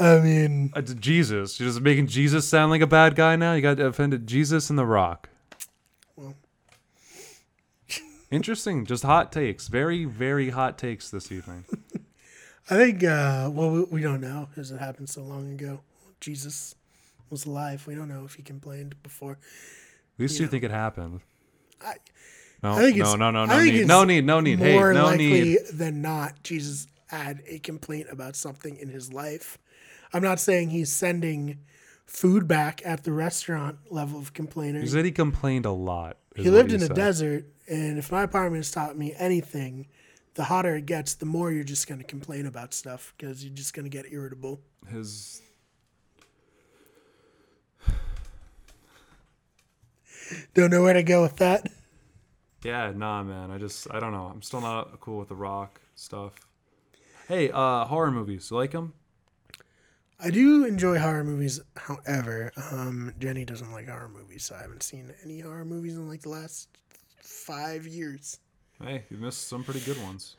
I 0.00 0.18
mean, 0.20 0.72
Uh, 0.74 0.80
Jesus, 0.80 1.60
you're 1.60 1.68
just 1.68 1.80
making 1.80 2.06
Jesus 2.06 2.48
sound 2.48 2.70
like 2.70 2.80
a 2.80 2.86
bad 2.86 3.14
guy 3.14 3.36
now. 3.36 3.52
You 3.54 3.62
got 3.62 3.78
offended 3.78 4.26
Jesus 4.26 4.70
and 4.70 4.78
The 4.78 4.86
Rock. 4.86 5.28
Well. 6.16 6.34
Interesting. 8.30 8.86
Just 8.86 9.02
hot 9.02 9.30
takes. 9.32 9.68
Very, 9.68 10.04
very 10.04 10.50
hot 10.50 10.78
takes 10.78 11.10
this 11.10 11.30
evening. 11.30 11.64
I 12.70 12.76
think, 12.76 13.04
uh, 13.04 13.50
well, 13.52 13.70
we, 13.70 13.82
we 13.84 14.00
don't 14.00 14.20
know 14.20 14.48
because 14.48 14.70
it 14.70 14.78
happened 14.78 15.08
so 15.10 15.22
long 15.22 15.52
ago. 15.52 15.80
Jesus 16.20 16.74
was 17.28 17.44
alive. 17.44 17.86
We 17.86 17.94
don't 17.94 18.08
know 18.08 18.24
if 18.24 18.34
he 18.34 18.42
complained 18.42 18.94
before. 19.02 19.32
At 19.32 19.38
least 20.18 20.36
Yeah. 20.38 20.42
you 20.44 20.48
think 20.48 20.64
it 20.64 20.70
happened. 20.70 21.20
I- 21.84 21.96
no, 22.62 22.74
I 22.74 22.78
think 22.82 22.96
no, 22.96 23.02
it's- 23.02 23.18
no, 23.18 23.30
no, 23.32 23.44
no 23.44 23.60
need, 23.60 23.86
no 23.88 24.04
need, 24.04 24.24
no 24.24 24.40
need. 24.40 24.58
Hey, 24.60 24.74
More 24.74 24.92
no 24.94 25.06
likely 25.06 25.40
need. 25.42 25.58
than 25.72 26.00
not, 26.00 26.42
Jesus 26.44 26.86
had 27.08 27.42
a 27.46 27.58
complaint 27.58 28.06
about 28.10 28.36
something 28.36 28.76
in 28.76 28.88
his 28.88 29.12
life. 29.12 29.58
I'm 30.12 30.22
not 30.22 30.40
saying 30.40 30.70
he's 30.70 30.92
sending 30.92 31.58
food 32.04 32.46
back 32.46 32.82
at 32.84 33.04
the 33.04 33.12
restaurant 33.12 33.78
level 33.90 34.18
of 34.18 34.28
He 34.28 34.32
complainers. 34.34 34.92
said 34.92 35.04
he 35.04 35.12
complained 35.12 35.64
a 35.66 35.70
lot. 35.72 36.18
He 36.36 36.50
lived 36.50 36.72
in 36.72 36.82
a 36.82 36.88
desert, 36.88 37.46
and 37.68 37.98
if 37.98 38.10
my 38.12 38.22
apartment 38.22 38.58
has 38.58 38.70
taught 38.70 38.96
me 38.96 39.14
anything, 39.18 39.86
the 40.34 40.44
hotter 40.44 40.76
it 40.76 40.86
gets, 40.86 41.14
the 41.14 41.26
more 41.26 41.50
you're 41.52 41.62
just 41.64 41.86
going 41.86 41.98
to 42.00 42.06
complain 42.06 42.46
about 42.46 42.72
stuff 42.74 43.12
because 43.16 43.44
you're 43.44 43.54
just 43.54 43.74
going 43.74 43.84
to 43.84 43.90
get 43.90 44.10
irritable. 44.10 44.60
His 44.90 45.42
Don't 50.54 50.70
know 50.70 50.82
where 50.82 50.94
to 50.94 51.02
go 51.02 51.22
with 51.22 51.36
that. 51.36 51.68
yeah, 52.64 52.92
nah, 52.94 53.22
man. 53.22 53.50
I 53.50 53.58
just 53.58 53.86
I 53.92 54.00
don't 54.00 54.12
know. 54.12 54.26
I'm 54.32 54.42
still 54.42 54.60
not 54.60 55.00
cool 55.00 55.18
with 55.18 55.28
the 55.28 55.34
rock 55.34 55.80
stuff. 55.94 56.34
Hey, 57.28 57.50
uh, 57.50 57.84
horror 57.84 58.10
movies. 58.10 58.48
You 58.50 58.56
like 58.56 58.70
them? 58.72 58.94
I 60.24 60.30
do 60.30 60.64
enjoy 60.64 61.00
horror 61.00 61.24
movies. 61.24 61.60
However, 61.76 62.52
um, 62.70 63.12
Jenny 63.18 63.44
doesn't 63.44 63.72
like 63.72 63.88
horror 63.88 64.08
movies, 64.08 64.44
so 64.44 64.54
I 64.54 64.60
haven't 64.62 64.84
seen 64.84 65.12
any 65.24 65.40
horror 65.40 65.64
movies 65.64 65.94
in 65.94 66.08
like 66.08 66.22
the 66.22 66.28
last 66.28 66.68
five 67.20 67.88
years. 67.88 68.38
Hey, 68.80 69.04
you 69.10 69.16
missed 69.16 69.48
some 69.48 69.64
pretty 69.64 69.80
good 69.80 70.00
ones. 70.02 70.36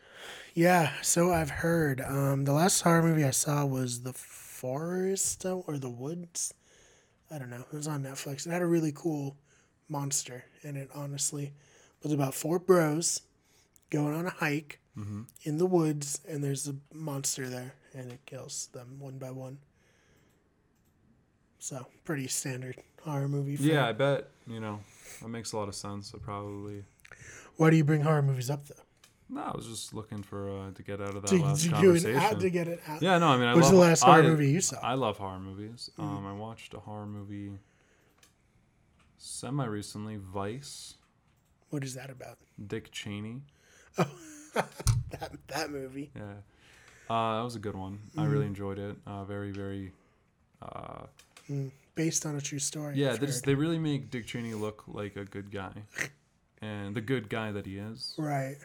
Yeah, 0.54 0.92
so 1.02 1.34
I've 1.34 1.50
heard. 1.50 2.00
Um, 2.00 2.46
the 2.46 2.54
last 2.54 2.82
horror 2.82 3.04
movie 3.04 3.26
I 3.26 3.32
saw 3.32 3.66
was 3.66 4.04
The 4.04 4.14
Forest 4.14 5.46
or 5.46 5.78
The 5.78 5.90
Woods. 5.90 6.54
I 7.30 7.38
don't 7.38 7.50
know. 7.50 7.66
It 7.72 7.76
was 7.76 7.88
on 7.88 8.04
Netflix. 8.04 8.48
It 8.48 8.52
had 8.52 8.62
a 8.62 8.66
really 8.66 8.94
cool 8.94 9.36
monster 9.90 10.46
in 10.62 10.78
it, 10.78 10.90
honestly. 10.96 11.46
It 11.46 12.04
was 12.04 12.14
about 12.14 12.36
four 12.36 12.58
bros 12.58 13.22
going 13.90 14.16
on 14.16 14.28
a 14.28 14.30
hike 14.30 14.80
in 15.44 15.58
the 15.58 15.66
woods, 15.66 16.22
and 16.28 16.42
there's 16.44 16.68
a 16.70 16.76
monster 16.94 17.50
there, 17.50 17.74
and 17.94 18.12
it 18.14 18.26
kills 18.26 18.68
them 18.74 18.98
one 19.00 19.18
by 19.18 19.32
one. 19.32 19.58
So, 21.64 21.88
pretty 22.04 22.28
standard 22.28 22.76
horror 23.06 23.30
movie. 23.30 23.56
film. 23.56 23.70
Yeah, 23.70 23.88
I 23.88 23.94
bet 23.94 24.28
you 24.48 24.60
know 24.60 24.82
that 25.22 25.30
makes 25.30 25.54
a 25.54 25.58
lot 25.58 25.70
of 25.70 25.76
sense. 25.76 26.12
So 26.12 26.18
probably. 26.18 26.84
Why 27.56 27.70
do 27.70 27.78
you 27.78 27.86
bring 27.86 28.02
horror 28.02 28.22
movies 28.22 28.50
up, 28.50 28.68
though? 28.68 28.84
No, 29.30 29.44
I 29.44 29.56
was 29.56 29.66
just 29.66 29.94
looking 29.94 30.24
for 30.24 30.50
uh, 30.50 30.72
to 30.74 30.84
get 30.84 31.00
out 31.00 31.16
of 31.16 31.22
that 31.22 31.28
To, 31.30 31.38
last 31.42 31.64
to, 31.64 31.70
conversation. 31.70 32.18
out, 32.20 32.40
to 32.42 32.50
get 32.50 32.68
it 32.68 32.82
out. 32.86 33.02
Yeah, 33.02 33.18
no, 33.18 33.30
I 33.30 33.38
mean, 33.38 33.46
I 33.48 33.54
What's 33.54 33.68
love, 33.68 33.76
the 33.76 33.80
last 33.80 34.04
horror 34.04 34.20
I- 34.20 34.22
movie 34.24 34.50
you 34.52 34.60
saw? 34.60 34.78
I 34.82 34.96
love 34.96 35.18
horror 35.18 35.40
movies. 35.40 35.90
Um, 35.98 36.26
I 36.28 36.34
watched 36.34 36.74
a 36.74 36.80
horror 36.82 37.06
movie 37.06 37.54
semi 39.18 39.64
recently, 39.64 40.18
Vice, 40.18 40.96
What 41.70 41.86
is 41.86 41.94
that 41.96 42.10
about? 42.10 42.40
Dick 42.68 42.92
Cheney. 42.92 43.42
Oh, 43.98 44.06
That, 45.12 45.32
that 45.48 45.72
movie. 45.72 46.12
Yeah, 46.14 46.24
uh, 47.10 47.38
that 47.38 47.44
was 47.44 47.56
a 47.56 47.60
good 47.60 47.76
one. 47.76 48.00
I 48.18 48.26
really 48.26 48.48
enjoyed 48.48 48.80
it. 48.80 48.98
Uh, 49.08 49.24
very, 49.24 49.52
very. 49.52 49.94
Uh, 51.52 51.70
based 51.96 52.26
on 52.26 52.36
a 52.36 52.42
true 52.42 52.60
story. 52.60 52.96
yeah, 52.98 53.12
I've 53.12 53.20
they, 53.20 53.28
just, 53.28 53.46
heard. 53.46 53.52
they 53.52 53.56
really 53.56 53.78
make 53.80 54.10
Dick 54.10 54.26
Cheney 54.26 54.54
look 54.54 54.84
like 54.88 55.16
a 55.16 55.26
good 55.26 55.52
guy, 55.52 55.74
and 56.62 56.96
the 56.96 57.02
good 57.02 57.30
guy 57.30 57.52
that 57.52 57.66
he 57.66 57.78
is. 57.78 58.14
right. 58.18 58.56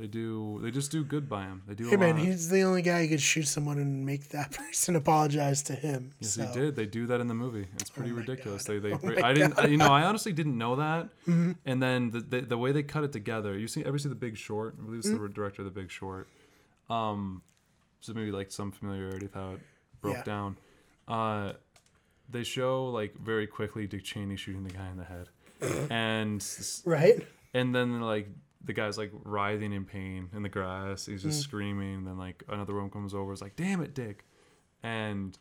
They 0.00 0.06
do. 0.06 0.60
They 0.62 0.70
just 0.70 0.92
do 0.92 1.02
good 1.02 1.28
by 1.28 1.42
him. 1.42 1.62
They 1.66 1.74
do. 1.74 1.88
Hey 1.88 1.96
man, 1.96 2.14
lot. 2.16 2.24
he's 2.24 2.48
the 2.48 2.60
only 2.62 2.82
guy 2.82 3.02
who 3.02 3.08
could 3.08 3.20
shoot 3.20 3.48
someone 3.48 3.78
and 3.78 4.06
make 4.06 4.28
that 4.28 4.52
person 4.56 4.94
apologize 4.94 5.60
to 5.64 5.72
him. 5.72 6.12
Yes, 6.20 6.34
so. 6.34 6.44
they 6.46 6.52
did. 6.52 6.76
They 6.76 6.86
do 6.86 7.08
that 7.08 7.20
in 7.20 7.26
the 7.26 7.34
movie. 7.34 7.66
It's 7.80 7.90
pretty 7.90 8.12
Oh 8.12 8.14
ridiculous. 8.14 8.62
God. 8.62 8.74
They, 8.80 8.90
they, 8.90 8.92
Oh 9.22 9.24
I 9.26 9.32
didn't. 9.32 9.54
Mm-hmm. 9.56 9.72
you 9.72 9.76
know, 9.76 9.88
I 9.92 10.04
honestly 10.04 10.30
didn't 10.32 10.56
know 10.56 10.76
that. 10.76 11.08
And 11.26 11.82
then 11.82 12.12
the, 12.12 12.20
the 12.20 12.40
the 12.42 12.56
way 12.56 12.70
they 12.70 12.84
cut 12.84 13.02
it 13.02 13.10
together. 13.10 13.58
You 13.58 13.66
see, 13.66 13.84
ever 13.84 13.98
see 13.98 14.08
The 14.08 14.14
Big 14.14 14.36
Short? 14.36 14.76
I 14.80 14.84
believe 14.84 15.00
it's 15.00 15.08
Mm-hmm. 15.08 15.20
the 15.20 15.28
director 15.30 15.62
of 15.62 15.74
The 15.74 15.80
Big 15.80 15.90
Short. 15.90 16.28
Um, 16.88 17.42
so 17.98 18.12
maybe 18.14 18.30
like 18.30 18.52
some 18.52 18.70
familiarity 18.70 19.26
with 19.26 19.34
how 19.34 19.54
it 19.54 19.60
broke 20.00 20.14
Yeah. 20.18 20.22
down. 20.22 20.56
Uh, 21.08 21.54
they 22.28 22.42
show 22.44 22.86
like 22.86 23.14
very 23.18 23.46
quickly 23.46 23.86
Dick 23.86 24.04
Cheney 24.04 24.36
shooting 24.36 24.64
the 24.64 24.70
guy 24.72 24.88
in 24.90 24.96
the 24.96 25.04
head, 25.04 25.28
and 25.90 26.44
Right. 26.84 27.26
and 27.54 27.74
then 27.74 28.00
like 28.00 28.28
the 28.64 28.72
guy's 28.72 28.98
like 28.98 29.10
writhing 29.24 29.72
in 29.72 29.84
pain 29.84 30.28
in 30.34 30.42
the 30.42 30.48
grass. 30.48 31.06
He's 31.06 31.20
Mm. 31.22 31.28
just 31.28 31.40
screaming. 31.42 32.04
Then 32.04 32.18
like 32.18 32.42
another 32.48 32.74
woman 32.74 32.90
comes 32.90 33.14
over. 33.14 33.32
Is 33.32 33.40
like, 33.40 33.56
"Damn 33.56 33.80
it, 33.80 33.94
Dick!" 33.94 34.24
And 34.82 35.38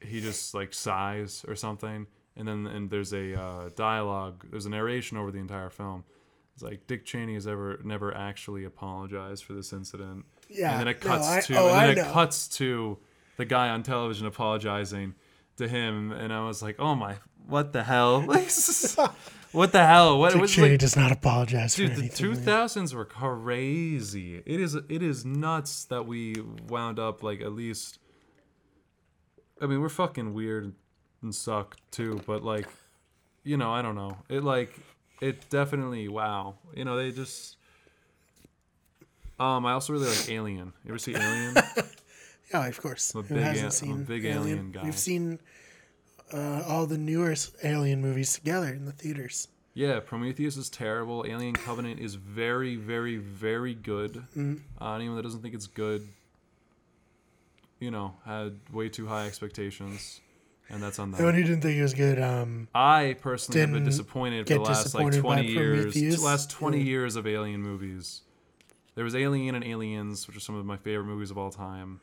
he 0.00 0.20
just 0.20 0.54
like 0.54 0.72
sighs 0.74 1.44
or 1.46 1.54
something. 1.54 2.06
And 2.36 2.48
then 2.48 2.66
and 2.66 2.90
there's 2.90 3.12
a 3.12 3.38
uh, 3.40 3.68
dialogue. 3.76 4.46
There's 4.50 4.66
a 4.66 4.70
narration 4.70 5.16
over 5.18 5.30
the 5.30 5.38
entire 5.38 5.70
film. 5.70 6.04
It's 6.54 6.62
like 6.62 6.86
Dick 6.86 7.04
Cheney 7.04 7.34
has 7.34 7.46
ever 7.46 7.80
never 7.84 8.14
actually 8.16 8.64
apologized 8.64 9.44
for 9.44 9.52
this 9.52 9.72
incident. 9.72 10.24
Yeah. 10.48 10.72
And 10.72 10.80
then 10.80 10.88
it 10.88 11.04
No, 11.04 11.10
cuts 11.10 11.28
I- 11.28 11.40
to 11.42 11.56
oh, 11.58 11.68
and 11.68 11.76
I 11.76 11.86
then 11.88 11.98
it 11.98 12.02
know. 12.02 12.12
cuts 12.12 12.48
to 12.58 12.98
the 13.36 13.44
guy 13.44 13.68
on 13.68 13.82
television 13.82 14.26
apologizing 14.26 15.14
to 15.56 15.68
him. 15.68 16.12
And 16.12 16.32
I 16.32 16.46
was 16.46 16.62
like, 16.62 16.76
"Oh 16.78 16.94
my, 16.94 17.16
what 17.46 17.72
the 17.72 17.82
hell? 17.82 18.20
what 19.52 19.72
the 19.72 19.86
hell? 19.86 20.18
What 20.18 20.32
Dick 20.32 20.40
was 20.40 20.52
Cheney 20.52 20.70
like?" 20.70 20.80
does 20.80 20.96
not 20.96 21.12
apologize 21.12 21.74
Dude, 21.74 21.94
for 21.94 22.00
the 22.00 22.08
two 22.08 22.34
thousands 22.34 22.94
were 22.94 23.04
crazy. 23.04 24.42
It 24.44 24.60
is 24.60 24.74
it 24.74 25.02
is 25.02 25.24
nuts 25.24 25.84
that 25.86 26.06
we 26.06 26.36
wound 26.68 26.98
up 26.98 27.22
like 27.22 27.40
at 27.40 27.52
least. 27.52 27.98
I 29.62 29.66
mean, 29.66 29.80
we're 29.80 29.90
fucking 29.90 30.32
weird 30.32 30.72
and 31.22 31.34
suck 31.34 31.76
too, 31.90 32.22
but 32.26 32.42
like, 32.42 32.66
you 33.44 33.58
know, 33.58 33.72
I 33.72 33.82
don't 33.82 33.94
know. 33.94 34.16
It 34.28 34.42
like 34.42 34.74
it 35.20 35.48
definitely 35.50 36.08
wow. 36.08 36.56
You 36.74 36.84
know, 36.84 36.96
they 36.96 37.10
just. 37.10 37.56
Um, 39.38 39.64
I 39.64 39.72
also 39.72 39.94
really 39.94 40.08
like 40.08 40.30
Alien. 40.30 40.72
You 40.84 40.90
ever 40.90 40.98
see 40.98 41.14
Alien? 41.14 41.54
yeah, 42.52 42.66
of 42.66 42.80
course. 42.80 43.14
I'm 43.14 43.20
a 43.20 43.22
Who 43.24 43.34
big 43.34 43.44
hasn't 43.44 43.88
al- 43.90 43.94
I'm 43.96 44.02
a 44.02 44.04
big 44.04 44.24
Alien 44.24 44.70
guy. 44.72 44.84
We've 44.84 44.98
seen 44.98 45.38
uh, 46.32 46.62
all 46.66 46.86
the 46.86 46.98
newer 46.98 47.34
Alien 47.62 48.00
movies 48.00 48.34
together 48.34 48.68
in 48.68 48.84
the 48.86 48.92
theaters. 48.92 49.48
Yeah, 49.74 50.00
Prometheus 50.00 50.56
is 50.56 50.68
terrible. 50.68 51.24
Alien 51.28 51.54
Covenant 51.54 52.00
is 52.00 52.16
very, 52.16 52.74
very, 52.76 53.16
very 53.18 53.74
good. 53.74 54.14
Mm-hmm. 54.36 54.56
Uh, 54.82 54.94
anyone 54.96 55.16
that 55.16 55.22
doesn't 55.22 55.42
think 55.42 55.54
it's 55.54 55.68
good, 55.68 56.06
you 57.78 57.90
know, 57.90 58.14
had 58.24 58.58
way 58.72 58.88
too 58.88 59.06
high 59.06 59.26
expectations, 59.26 60.20
and 60.68 60.82
that's 60.82 60.98
on 60.98 61.14
Anyone 61.14 61.34
them. 61.34 61.42
who 61.42 61.48
didn't 61.48 61.62
think 61.62 61.78
it 61.78 61.82
was 61.82 61.94
good, 61.94 62.20
um, 62.20 62.68
I 62.74 63.16
personally 63.20 63.60
have 63.60 63.68
been 63.70 63.84
Didn't 63.84 63.90
disappointed 63.90 64.46
for 64.46 64.54
get 64.54 64.54
the 64.56 64.60
last 64.70 64.94
like 64.94 65.06
disappointed 65.10 65.22
by 65.22 65.28
twenty 65.36 65.48
years. 65.52 65.80
Prometheus? 65.82 66.16
The 66.16 66.24
last 66.26 66.50
twenty 66.50 66.78
Yeah. 66.78 66.84
years 66.84 67.16
of 67.16 67.26
Alien 67.26 67.62
movies. 67.62 68.22
There 68.96 69.04
was 69.04 69.14
Alien 69.14 69.54
and 69.54 69.64
Aliens, 69.64 70.26
which 70.26 70.36
are 70.36 70.40
some 70.40 70.56
of 70.56 70.66
my 70.66 70.76
favorite 70.76 71.06
movies 71.06 71.30
of 71.30 71.38
all 71.38 71.50
time, 71.50 72.00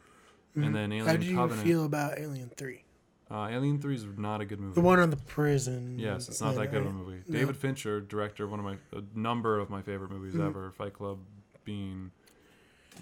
and 0.65 0.75
then 0.75 0.91
Alien 0.91 1.05
Mm-hmm. 1.05 1.07
how 1.09 1.17
do 1.17 1.25
you 1.25 1.35
Covenant. 1.35 1.67
feel 1.67 1.85
about 1.85 2.17
Alien 2.19 2.49
3? 2.55 2.83
uh, 3.29 3.47
Alien 3.51 3.79
Three 3.79 3.95
is 3.95 4.05
not 4.17 4.39
a 4.41 4.45
good 4.45 4.59
movie. 4.59 4.73
The 4.75 4.81
one 4.81 4.99
on 4.99 5.09
the 5.09 5.17
prison. 5.17 5.99
Yes, 5.99 6.29
it's 6.29 6.39
not 6.41 6.55
that 6.55 6.71
good 6.71 6.81
of 6.81 6.87
a 6.87 6.91
movie. 6.91 7.21
No. 7.27 7.39
David 7.39 7.57
Fincher, 7.57 7.99
director 8.01 8.45
of 8.45 8.51
one 8.51 8.59
of 8.59 8.65
my 8.65 8.77
a 8.93 9.01
number 9.13 9.59
of 9.59 9.69
my 9.69 9.81
favorite 9.81 10.11
movies 10.11 10.33
Mm-hmm. 10.33 10.45
ever, 10.47 10.71
Fight 10.71 10.93
Club 10.93 11.19
being 11.65 12.11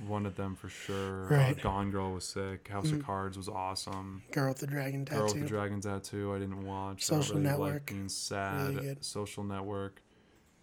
one 0.08 0.26
of 0.26 0.36
them 0.36 0.56
for 0.56 0.68
sure. 0.68 1.28
Right. 1.28 1.58
Uh, 1.58 1.62
Gone 1.62 1.90
Girl 1.92 2.12
was 2.12 2.26
sick. 2.26 2.68
House 2.68 2.92
of 2.92 3.06
Cards 3.06 3.38
was 3.38 3.48
awesome. 3.48 4.24
Girl 4.32 4.50
with 4.50 4.58
the 4.58 4.68
Dragon 4.68 5.06
Tattoo. 5.06 5.20
Girl 5.22 5.28
with 5.34 5.42
the 5.44 5.48
Dragon 5.48 5.80
Tattoo 5.80 6.34
I 6.36 6.40
didn't 6.40 6.66
watch. 6.66 7.04
Social 7.06 7.36
really 7.36 7.48
Network, 7.48 7.86
being 7.86 8.10
sad. 8.10 8.76
really. 8.76 8.98
Social 9.02 9.44
Network 9.44 10.02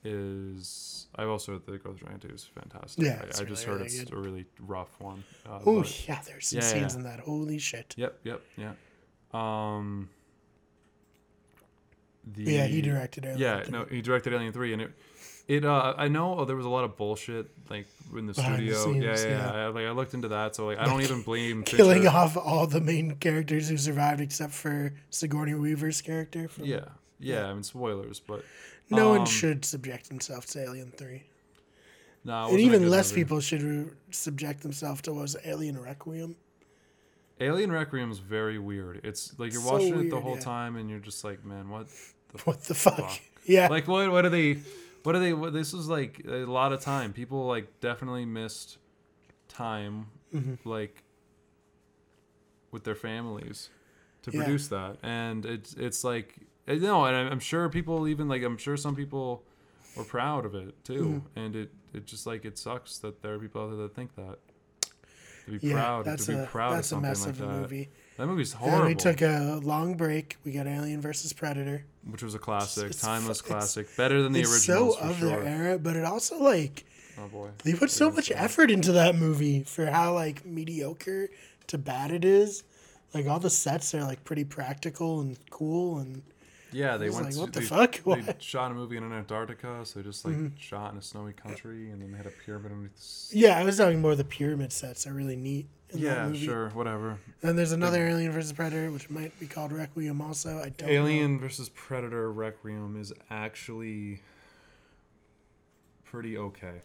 is. 0.05 1.07
I've 1.17 1.29
also 1.29 1.53
heard 1.53 1.67
the 1.67 1.73
the 1.73 1.79
Dragon 1.79 2.19
Tattoo 2.21 2.35
is 2.35 2.45
fantastic. 2.45 3.05
Yeah, 3.05 3.23
I, 3.23 3.43
I 3.43 3.45
just 3.45 3.65
heard 3.65 3.75
really 3.75 3.87
it's 3.87 4.01
good. 4.05 4.13
a 4.13 4.17
really 4.17 4.47
rough 4.61 5.01
one. 5.01 5.23
Uh, 5.47 5.61
Oh, 5.67 5.85
yeah, 6.09 6.21
there's 6.27 6.49
some 6.49 6.59
Yeah, 6.61 6.65
scenes 6.65 6.93
yeah. 6.95 6.99
in 6.99 7.05
that. 7.05 7.21
Holy 7.21 7.59
shit. 7.59 7.95
Yep, 7.97 8.19
yep, 8.25 8.43
yeah. 8.57 8.73
Um. 9.33 10.09
The, 12.35 12.45
Yeah, 12.45 12.67
he 12.67 12.81
directed 12.83 13.25
Alien 13.25 13.41
Yeah, 13.41 13.63
3. 13.65 13.73
no, 13.73 13.85
he 13.85 14.01
directed 14.03 14.33
Alien 14.33 14.53
Three, 14.53 14.73
and 14.73 14.83
it, 14.83 14.93
it. 15.49 15.65
Uh, 15.65 15.95
I 15.97 16.07
know 16.09 16.39
oh, 16.39 16.45
there 16.45 16.55
was 16.57 16.67
a 16.67 16.69
lot 16.69 16.85
of 16.85 16.97
bullshit 16.97 17.51
like 17.69 17.87
in 18.17 18.27
the 18.27 18.33
Behind 18.33 18.57
studio. 18.57 18.75
yeah, 18.77 18.85
scenes, 18.85 19.05
yeah, 19.25 19.31
yeah. 19.31 19.53
yeah. 19.55 19.65
I, 19.65 19.67
like 19.69 19.87
I 19.87 19.91
looked 19.91 20.15
into 20.15 20.29
that, 20.29 20.55
so 20.55 20.67
like 20.67 20.79
I 20.79 20.85
don't 20.85 21.03
even 21.03 21.23
blame 21.25 21.65
Killing 21.65 22.03
Fincher. 22.03 22.17
off 22.17 22.37
all 22.37 22.67
the 22.69 22.81
main 22.81 23.17
characters 23.17 23.69
who 23.69 23.77
survived 23.77 24.21
except 24.21 24.53
for 24.53 24.95
Sigourney 25.11 25.55
Weaver's 25.55 26.01
character. 26.01 26.47
From, 26.49 26.65
Yeah, 26.65 26.85
yeah. 27.19 27.47
I 27.47 27.55
mean 27.55 27.65
spoilers, 27.65 28.21
but 28.21 28.45
No 28.91 29.11
um, 29.13 29.19
one 29.19 29.27
should 29.27 29.65
subject 29.65 30.09
themselves 30.09 30.47
to 30.53 30.63
Alien 30.63 30.93
3. 30.97 31.23
No, 32.25 32.49
And 32.51 32.61
even 32.61 32.89
less 32.89 33.11
people 33.11 33.41
should 33.41 33.63
re- 33.63 33.87
subject 34.11 34.63
themselves 34.63 35.03
to 35.03 35.13
what 35.13 35.23
was 35.23 35.37
Alien 35.45 35.81
Requiem. 35.81 36.37
Alien 37.41 37.73
Requiem 37.73 38.13
is 38.13 38.19
very 38.21 38.59
weird. 38.61 39.01
It's 39.03 39.37
like 39.39 39.53
you're 39.53 39.63
So 39.63 39.73
watching 39.73 39.99
it 40.07 40.11
the 40.11 40.21
whole 40.21 40.37
yeah. 40.37 40.41
time, 40.43 40.77
and 40.77 40.89
you're 40.89 41.01
just 41.01 41.25
like, 41.25 41.45
man, 41.45 41.69
what? 41.69 41.89
The 42.33 42.39
What 42.45 42.63
the 42.65 42.75
fuck? 42.75 42.97
Fuck. 42.97 43.21
Yeah. 43.45 43.67
like 43.67 43.89
what 43.89 44.13
what 44.13 44.25
are 44.25 44.29
they 44.29 44.59
what 45.03 45.17
are 45.17 45.19
they 45.19 45.33
what, 45.33 45.53
this 45.53 45.75
is 45.75 45.89
like 45.89 46.23
a 46.29 46.45
lot 46.47 46.73
of 46.73 46.81
time 46.81 47.13
people 47.13 47.45
like 47.49 47.81
definitely 47.81 48.25
missed 48.25 48.79
time 49.49 50.07
Mm-hmm. 50.33 50.69
like 50.69 51.03
with 52.71 52.85
their 52.85 52.95
families 52.95 53.69
to 54.23 54.31
Yeah. 54.31 54.45
produce 54.45 54.69
that 54.69 54.99
and 55.03 55.45
it's 55.45 55.75
it's 55.75 56.05
like 56.05 56.37
you 56.73 56.81
know 56.81 57.05
and 57.05 57.17
I'm- 57.17 57.41
sure 57.41 57.69
people 57.69 58.09
even 58.09 58.29
like 58.29 58.43
i'm 58.43 58.57
sure 58.59 58.77
some 58.77 58.95
people 58.97 59.43
were 59.97 60.05
proud 60.05 60.45
of 60.47 60.55
it 60.55 60.75
too 60.85 61.23
Mm-hmm. 61.27 61.39
and 61.39 61.57
it 61.57 61.71
it 61.95 62.07
just 62.07 62.27
like 62.27 62.45
it 62.45 62.57
sucks 62.59 62.99
that 62.99 63.23
there 63.23 63.35
are 63.35 63.39
people 63.39 63.63
out 63.63 63.69
there 63.71 63.79
that 63.83 63.95
think 63.95 64.15
that 64.17 64.39
To 65.45 65.59
be 65.59 65.67
Yeah, 65.69 65.75
proud. 65.75 66.05
that's 66.07 66.27
to 66.27 66.33
be 66.33 66.39
a 66.39 66.47
proud 66.47 66.73
that's 66.77 66.93
a 66.93 66.97
of 66.97 67.03
something 67.03 67.09
mess 67.11 67.27
like 67.27 67.35
of 67.35 67.41
a 67.43 67.47
that. 67.47 67.61
movie. 67.61 67.89
That 68.17 68.27
movie's 68.27 68.53
horrible. 68.53 68.87
we 68.87 68.95
took 68.95 69.21
a 69.23 69.59
long 69.63 69.95
break. 69.97 70.37
We 70.45 70.53
got 70.53 70.67
Alien 70.67 71.01
versus 71.01 71.33
Predator, 71.33 71.71
yeah, 71.71 71.73
we 71.73 71.79
got 71.79 71.79
Alien 71.79 71.83
versus 71.83 72.03
Predator. 72.05 72.13
which 72.13 72.23
was 72.23 72.35
a 72.35 72.39
classic, 72.39 72.87
it's 72.91 73.01
timeless 73.01 73.41
it's- 73.41 73.51
classic, 73.51 73.97
better 73.97 74.23
than 74.23 74.33
the 74.33 74.41
original. 74.41 74.55
it's 74.55 74.69
originals 74.69 74.99
so 74.99 75.05
of 75.11 75.17
sure. 75.19 75.29
their 75.29 75.43
era, 75.45 75.79
but 75.79 75.97
it 75.97 76.05
also 76.05 76.39
like 76.39 76.85
Oh 77.19 77.29
boy, 77.29 77.49
they 77.65 77.75
put 77.75 77.91
so 77.91 78.07
What 78.07 78.13
are 78.13 78.13
you 78.13 78.17
much 78.17 78.33
effort 78.45 78.71
into 78.71 78.93
that 78.93 79.17
movie 79.17 79.65
for 79.65 79.87
how 79.87 80.15
like 80.15 80.47
mediocre 80.47 81.29
to 81.67 81.77
bad 81.79 82.11
it 82.11 82.25
is. 82.25 82.63
Like 83.13 83.27
all 83.27 83.39
the 83.41 83.51
sets 83.51 83.95
are 83.95 84.03
like 84.05 84.25
pretty 84.25 84.45
practical 84.45 85.21
and 85.21 85.37
cool, 85.51 85.99
and 85.99 86.23
Yeah, 86.73 86.97
they 86.97 87.11
went. 87.11 87.27
like, 87.27 87.35
to, 87.35 87.41
what 87.41 87.53
the 87.53 87.61
they, 87.61 87.67
fuck? 87.67 87.93
They 87.93 88.01
What? 88.01 88.19
Mm-hmm. 88.21 88.31
shot 88.39 88.71
a 88.71 88.75
movie 88.75 88.97
in 88.97 89.13
Antarctica, 89.13 89.81
so 89.85 89.99
they 90.01 90.05
just 90.05 90.25
like 90.25 90.35
shot 90.59 90.93
in 90.93 90.99
a 90.99 91.03
snowy 91.03 91.33
country, 91.33 91.91
and 91.91 92.01
then 92.01 92.11
they 92.11 92.17
had 92.17 92.27
a 92.27 92.31
pyramid 92.31 92.73
underneath. 92.73 93.31
The 93.31 93.39
yeah, 93.39 93.59
I 93.59 93.65
was 93.65 93.77
talking 93.77 94.01
more 94.01 94.13
of 94.13 94.19
the 94.19 94.25
pyramid 94.25 94.73
sets 94.73 95.07
are 95.07 95.13
really 95.13 95.37
neat. 95.37 95.67
Yeah, 95.95 96.33
sure, 96.33 96.71
whatever. 96.71 97.19
Then 97.43 97.55
there's 97.57 97.73
another 97.73 98.07
Alien 98.07 98.33
versus 98.33 98.53
Predator, 98.55 98.91
which 98.91 99.11
might 99.11 99.39
be 99.39 99.47
called 99.47 99.73
Requiem. 99.73 100.23
Also, 100.23 100.59
I 100.59 100.71
don't 100.71 100.83
know. 100.83 100.87
Alien 100.89 101.39
versus 101.39 101.69
Predator 101.69 102.33
Requiem 102.33 102.99
is 102.99 103.13
actually 103.31 104.21
pretty 106.05 106.37
okay. 106.39 106.81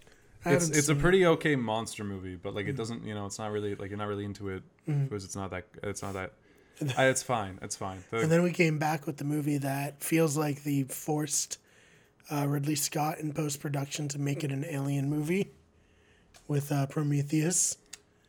It's 0.45 0.69
it's 0.69 0.89
a 0.89 0.95
pretty 0.95 1.25
okay 1.25 1.55
monster 1.55 2.03
movie, 2.03 2.35
but 2.35 2.53
like 2.53 2.67
it 2.67 2.75
doesn't, 2.77 3.05
you 3.05 3.13
know, 3.13 3.25
it's 3.25 3.39
not 3.39 3.51
really 3.51 3.75
like 3.75 3.89
you're 3.89 3.97
not 3.97 4.07
really 4.07 4.25
into 4.25 4.49
it 4.49 4.63
Mm-hmm. 4.87 5.03
because 5.03 5.25
it's 5.25 5.35
not 5.35 5.51
that 5.51 5.65
it's 5.83 6.01
not 6.01 6.13
that. 6.13 6.31
I, 6.97 7.05
it's 7.05 7.23
fine. 7.23 7.59
It's 7.61 7.75
fine. 7.75 8.03
The- 8.11 8.19
And 8.19 8.31
then 8.31 8.43
we 8.43 8.51
came 8.51 8.77
back 8.77 9.05
with 9.07 9.17
the 9.17 9.23
movie 9.25 9.57
that 9.59 10.03
feels 10.03 10.37
like 10.37 10.63
the 10.63 10.83
forced 10.83 11.57
uh, 12.31 12.45
Ridley 12.47 12.75
Scott 12.75 13.19
in 13.19 13.33
post 13.33 13.59
production 13.61 14.07
to 14.09 14.19
make 14.19 14.43
it 14.43 14.51
an 14.51 14.65
alien 14.69 15.09
movie 15.09 15.51
with 16.47 16.71
uh, 16.71 16.85
Prometheus. 16.87 17.77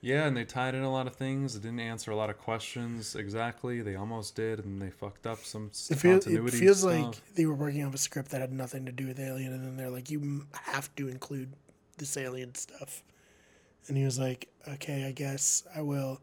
Yeah, 0.01 0.27
and 0.27 0.37
they 0.37 0.45
tied 0.45 0.77
in 0.77 0.83
a 0.83 0.93
lot 0.93 1.09
of 1.09 1.17
things. 1.17 1.57
It 1.57 1.63
didn't 1.63 1.81
answer 1.81 2.13
a 2.13 2.17
lot 2.17 2.31
of 2.31 2.39
questions 2.39 3.17
exactly. 3.17 3.83
They 3.83 3.97
almost 3.97 4.37
did, 4.37 4.65
and 4.65 4.81
they 4.81 4.91
fucked 4.91 5.27
up 5.27 5.45
some 5.45 5.73
It, 5.91 5.97
feel, 5.97 6.13
it 6.19 6.23
continuity 6.23 6.57
feels 6.59 6.79
stuff. 6.83 6.93
like 7.07 7.35
they 7.35 7.47
were 7.47 7.55
working 7.55 7.83
on 7.85 7.93
a 7.93 7.99
script 7.99 8.31
that 8.31 8.41
had 8.41 8.53
nothing 8.53 8.87
to 8.87 8.93
do 8.93 9.09
with 9.09 9.19
Alien, 9.19 9.53
and 9.53 9.65
then 9.65 9.77
they're 9.77 9.91
like, 9.91 10.09
"You 10.09 10.47
have 10.53 10.95
to 10.97 11.09
include 11.09 11.53
this 11.97 12.17
Alien 12.17 12.55
stuff." 12.55 13.03
And 13.89 13.97
he 13.97 14.05
was 14.05 14.21
like, 14.21 14.47
"Okay, 14.69 15.05
I 15.05 15.11
guess 15.11 15.65
I 15.75 15.81
will." 15.83 16.21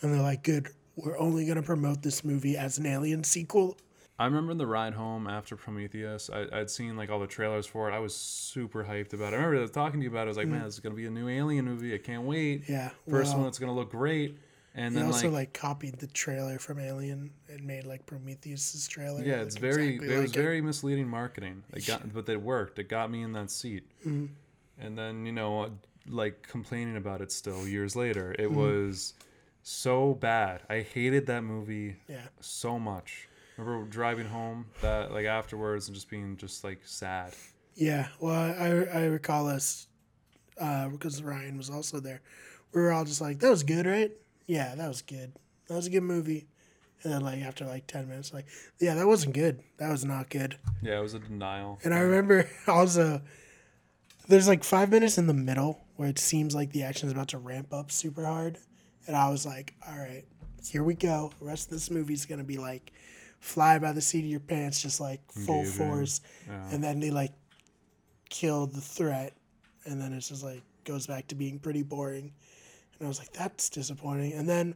And 0.00 0.14
they're 0.14 0.22
like, 0.22 0.44
"Good, 0.44 0.68
we're 0.96 1.18
only 1.18 1.46
gonna 1.46 1.62
promote 1.62 2.02
this 2.02 2.24
movie 2.24 2.56
as 2.56 2.78
an 2.78 2.86
Alien 2.86 3.22
sequel." 3.24 3.76
I 4.18 4.24
remember 4.24 4.54
the 4.54 4.66
ride 4.66 4.94
home 4.94 5.26
after 5.26 5.56
Prometheus. 5.56 6.30
I, 6.32 6.46
I'd 6.50 6.70
seen 6.70 6.96
like 6.96 7.10
all 7.10 7.20
the 7.20 7.26
trailers 7.26 7.66
for 7.66 7.90
it. 7.90 7.92
I 7.94 7.98
was 7.98 8.14
super 8.14 8.82
hyped 8.82 9.12
about 9.12 9.34
it. 9.34 9.36
I 9.36 9.44
remember 9.44 9.68
talking 9.70 10.00
to 10.00 10.04
you 10.04 10.10
about 10.10 10.22
it. 10.22 10.24
I 10.24 10.28
was 10.28 10.36
like, 10.38 10.48
man, 10.48 10.64
this 10.64 10.74
is 10.74 10.80
gonna 10.80 10.94
be 10.94 11.06
a 11.06 11.10
new 11.10 11.28
Alien 11.28 11.66
movie. 11.66 11.94
I 11.94 11.98
can't 11.98 12.22
wait. 12.24 12.64
Mm. 12.64 12.68
Yeah, 12.70 12.90
First 13.10 13.28
well, 13.32 13.38
one 13.40 13.44
that's 13.46 13.58
gonna 13.58 13.74
look 13.74 13.90
great. 13.90 14.38
And 14.74 14.94
They 14.94 15.00
then 15.00 15.06
also 15.10 15.28
like, 15.28 15.34
like, 15.34 15.52
copied 15.54 15.98
the 16.00 16.06
trailer 16.06 16.58
from 16.58 16.78
Alien 16.78 17.30
and 17.48 17.64
made 17.66 17.84
like 17.84 18.04
Prometheus's 18.06 18.86
trailer. 18.88 19.22
yeah, 19.22 19.36
it's 19.42 19.56
very 19.56 19.94
exactly 19.96 20.14
it 20.14 20.18
was 20.18 20.30
like 20.30 20.36
it. 20.36 20.40
very 20.42 20.60
misleading 20.62 21.08
marketing. 21.08 21.62
It 21.74 21.86
got 21.86 22.12
but 22.14 22.28
it 22.28 22.40
worked. 22.40 22.78
It 22.78 22.88
got 22.88 23.10
me 23.10 23.22
in 23.22 23.32
that 23.32 23.50
seat. 23.50 23.84
Mm-hmm. 24.06 24.26
And 24.78 24.96
then 24.98 25.26
you 25.26 25.32
know 25.32 25.70
like 26.08 26.46
complaining 26.46 26.96
about 26.96 27.20
it 27.20 27.32
still 27.32 27.66
years 27.68 27.96
later. 27.96 28.32
It 28.38 28.46
Mm-hmm. 28.50 28.54
was 28.54 29.12
so 29.68 30.14
bad. 30.14 30.62
I 30.70 30.80
hated 30.82 31.26
that 31.26 31.42
movie 31.42 31.96
Yeah, 32.08 32.22
so 32.40 32.78
much. 32.78 33.28
Remember 33.56 33.84
driving 33.88 34.26
home 34.26 34.66
that 34.80 35.10
like 35.12 35.26
afterwards 35.26 35.88
and 35.88 35.94
just 35.94 36.08
being 36.08 36.36
just 36.36 36.62
like 36.62 36.80
sad. 36.84 37.32
yeah. 37.74 38.08
Well, 38.20 38.32
I 38.34 39.00
I 39.00 39.04
recall 39.06 39.48
us 39.48 39.88
uh, 40.60 40.88
because 40.88 41.20
Ryan 41.22 41.56
was 41.56 41.68
also 41.68 41.98
there. 41.98 42.20
We 42.72 42.80
were 42.80 42.92
all 42.92 43.04
just 43.04 43.20
like, 43.20 43.40
"That 43.40 43.50
was 43.50 43.62
good, 43.64 43.86
right? 43.86 44.12
Yeah, 44.46 44.74
that 44.76 44.86
was 44.88 45.02
good. 45.02 45.32
That 45.66 45.74
was 45.74 45.86
a 45.86 45.90
good 45.90 46.02
movie." 46.04 46.46
And 47.02 47.12
then 47.12 47.22
like 47.22 47.40
after 47.42 47.64
like 47.64 47.86
ten 47.88 48.08
minutes, 48.08 48.32
like, 48.32 48.46
"Yeah, 48.78 48.94
that 48.94 49.06
wasn't 49.06 49.34
good. 49.34 49.62
That 49.78 49.90
was 49.90 50.04
not 50.04 50.30
good." 50.30 50.58
Yeah, 50.82 50.98
it 50.98 51.02
was 51.02 51.14
a 51.14 51.18
denial. 51.18 51.80
And 51.82 51.92
I 51.92 51.98
remember 52.00 52.48
also 52.68 53.20
there's 54.28 54.48
like 54.48 54.64
five 54.64 54.90
minutes 54.90 55.18
in 55.18 55.26
the 55.26 55.34
middle 55.34 55.80
where 55.96 56.08
it 56.08 56.18
seems 56.18 56.54
like 56.54 56.72
the 56.72 56.82
action 56.82 57.06
is 57.08 57.12
about 57.12 57.28
to 57.28 57.38
ramp 57.38 57.72
up 57.72 57.90
super 57.90 58.24
hard. 58.26 58.58
And 59.06 59.14
I 59.16 59.28
was 59.30 59.46
like, 59.46 59.74
all 59.88 59.96
right, 59.98 60.24
here 60.68 60.82
we 60.82 60.94
go. 60.94 61.30
The 61.38 61.44
rest 61.44 61.66
of 61.66 61.70
this 61.72 61.90
movie's 61.90 62.26
going 62.26 62.38
to 62.40 62.44
be 62.44 62.58
like 62.58 62.92
fly 63.40 63.78
by 63.78 63.92
the 63.92 64.00
seat 64.00 64.20
of 64.24 64.30
your 64.30 64.40
pants, 64.40 64.82
just 64.82 65.00
like 65.00 65.20
full 65.32 65.64
force. 65.64 66.20
Yeah. 66.48 66.68
And 66.72 66.82
then 66.82 67.00
they 67.00 67.10
like 67.10 67.32
kill 68.30 68.66
the 68.66 68.80
threat. 68.80 69.34
And 69.84 70.00
then 70.00 70.12
it's 70.12 70.28
just 70.28 70.42
like 70.42 70.62
goes 70.84 71.06
back 71.06 71.28
to 71.28 71.34
being 71.34 71.58
pretty 71.58 71.82
boring. 71.82 72.32
And 72.98 73.06
I 73.06 73.08
was 73.08 73.18
like, 73.18 73.32
that's 73.32 73.68
disappointing. 73.70 74.32
And 74.32 74.48
then 74.48 74.74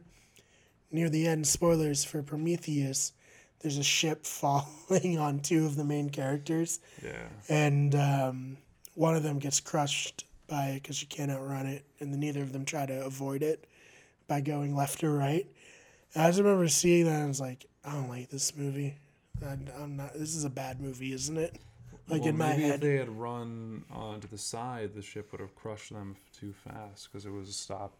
near 0.91 1.09
the 1.09 1.27
end, 1.27 1.45
spoilers 1.47 2.03
for 2.05 2.21
Prometheus, 2.21 3.13
there's 3.59 3.77
a 3.77 3.83
ship 3.83 4.25
falling 4.25 5.17
on 5.19 5.39
two 5.39 5.65
of 5.65 5.75
the 5.75 5.83
main 5.83 6.09
characters 6.09 6.79
Yeah. 7.03 7.27
and 7.49 7.95
um, 7.95 8.57
one 8.95 9.15
of 9.15 9.23
them 9.23 9.39
gets 9.39 9.59
crushed 9.59 10.25
by 10.47 10.67
it 10.69 10.83
because 10.83 10.97
she 10.97 11.05
can't 11.05 11.31
outrun 11.31 11.65
it, 11.65 11.85
and 12.01 12.11
then 12.11 12.19
neither 12.19 12.41
of 12.41 12.51
them 12.51 12.65
try 12.65 12.85
to 12.85 13.05
avoid 13.05 13.41
it 13.41 13.65
by 14.31 14.39
going 14.39 14.73
left 14.73 15.03
or 15.03 15.11
right. 15.11 15.45
And 16.13 16.23
I 16.23 16.29
just 16.29 16.39
remember 16.39 16.69
seeing 16.69 17.03
that 17.03 17.15
and 17.15 17.23
I 17.23 17.27
was 17.27 17.41
like, 17.41 17.65
I 17.83 17.91
don't 17.91 18.07
like 18.07 18.29
this 18.29 18.55
movie. 18.55 18.95
I, 19.45 19.57
I'm 19.77 19.97
not. 19.97 20.13
This 20.13 20.35
is 20.37 20.45
a 20.45 20.49
bad 20.49 20.79
movie, 20.79 21.11
isn't 21.11 21.37
it? 21.37 21.59
Like 22.07 22.21
well, 22.21 22.29
in 22.29 22.37
my 22.37 22.49
maybe 22.55 22.65
if 22.65 22.79
they 22.79 22.95
had 22.95 23.09
run 23.09 23.83
onto 23.91 24.29
the 24.29 24.37
side, 24.37 24.93
the 24.95 25.01
ship 25.01 25.33
would 25.33 25.41
have 25.41 25.53
crushed 25.55 25.91
them 25.91 26.15
too 26.31 26.53
fast 26.53 27.09
because 27.11 27.25
it 27.25 27.31
was 27.31 27.53
stopped 27.53 27.97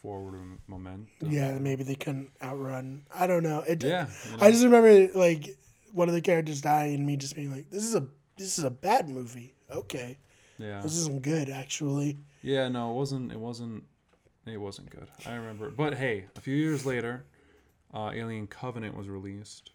forward 0.00 0.40
momentum. 0.68 1.30
Yeah, 1.32 1.58
maybe 1.58 1.82
they 1.82 1.96
couldn't 1.96 2.30
outrun. 2.40 3.02
I 3.12 3.26
don't 3.26 3.42
know. 3.42 3.64
It, 3.66 3.82
Yeah. 3.82 4.06
you 4.30 4.36
I 4.40 4.52
just 4.52 4.62
remember 4.62 5.08
like 5.18 5.56
one 5.92 6.08
of 6.08 6.14
the 6.14 6.20
characters 6.20 6.60
dying, 6.60 6.94
and 6.94 7.06
me 7.06 7.16
just 7.16 7.34
being 7.34 7.50
like, 7.50 7.70
"This 7.70 7.82
is 7.82 7.96
a 7.96 8.06
this 8.36 8.56
is 8.56 8.62
a 8.64 8.70
bad 8.70 9.08
movie." 9.08 9.54
Okay, 9.68 10.18
yeah. 10.58 10.80
this 10.82 10.96
isn't 10.96 11.22
good 11.22 11.48
actually. 11.48 12.18
Yeah. 12.42 12.68
No, 12.68 12.92
it 12.92 12.94
wasn't. 12.94 13.32
It 13.32 13.40
wasn't. 13.40 13.82
It 14.46 14.58
wasn't 14.58 14.90
good. 14.90 15.08
I 15.26 15.34
remember. 15.34 15.70
But 15.70 15.94
hey, 15.94 16.26
a 16.36 16.40
few 16.40 16.54
years 16.54 16.86
later, 16.86 17.24
uh, 17.92 18.12
Alien 18.14 18.46
Covenant 18.46 18.96
was 18.96 19.08
released. 19.08 19.70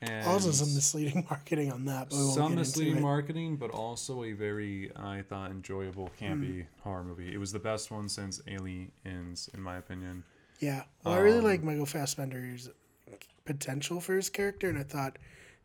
And 0.00 0.28
Also, 0.28 0.52
some 0.52 0.72
misleading 0.74 1.26
marketing 1.30 1.72
on 1.72 1.84
that, 1.86 2.10
but 2.10 2.16
some 2.16 2.54
misleading 2.54 3.02
marketing, 3.02 3.56
but 3.56 3.70
also 3.70 4.22
a 4.22 4.32
very, 4.32 4.92
I 4.94 5.22
thought, 5.22 5.50
enjoyable, 5.50 6.10
campy 6.20 6.66
Hmm. 6.66 6.80
horror 6.84 7.02
movie. 7.02 7.34
It 7.34 7.38
was 7.38 7.50
the 7.50 7.58
best 7.58 7.90
one 7.90 8.08
since 8.08 8.40
Aliens, 8.46 9.50
in 9.52 9.60
my 9.60 9.76
opinion. 9.76 10.22
Yeah, 10.60 10.84
well, 11.02 11.14
I 11.14 11.18
really 11.18 11.38
Um, 11.38 11.44
like 11.44 11.62
Michael 11.64 11.86
Fassbender's 11.86 12.68
potential 13.44 14.00
for 14.00 14.14
his 14.14 14.30
character, 14.30 14.68
and 14.68 14.78
I 14.78 14.84
thought 14.84 15.18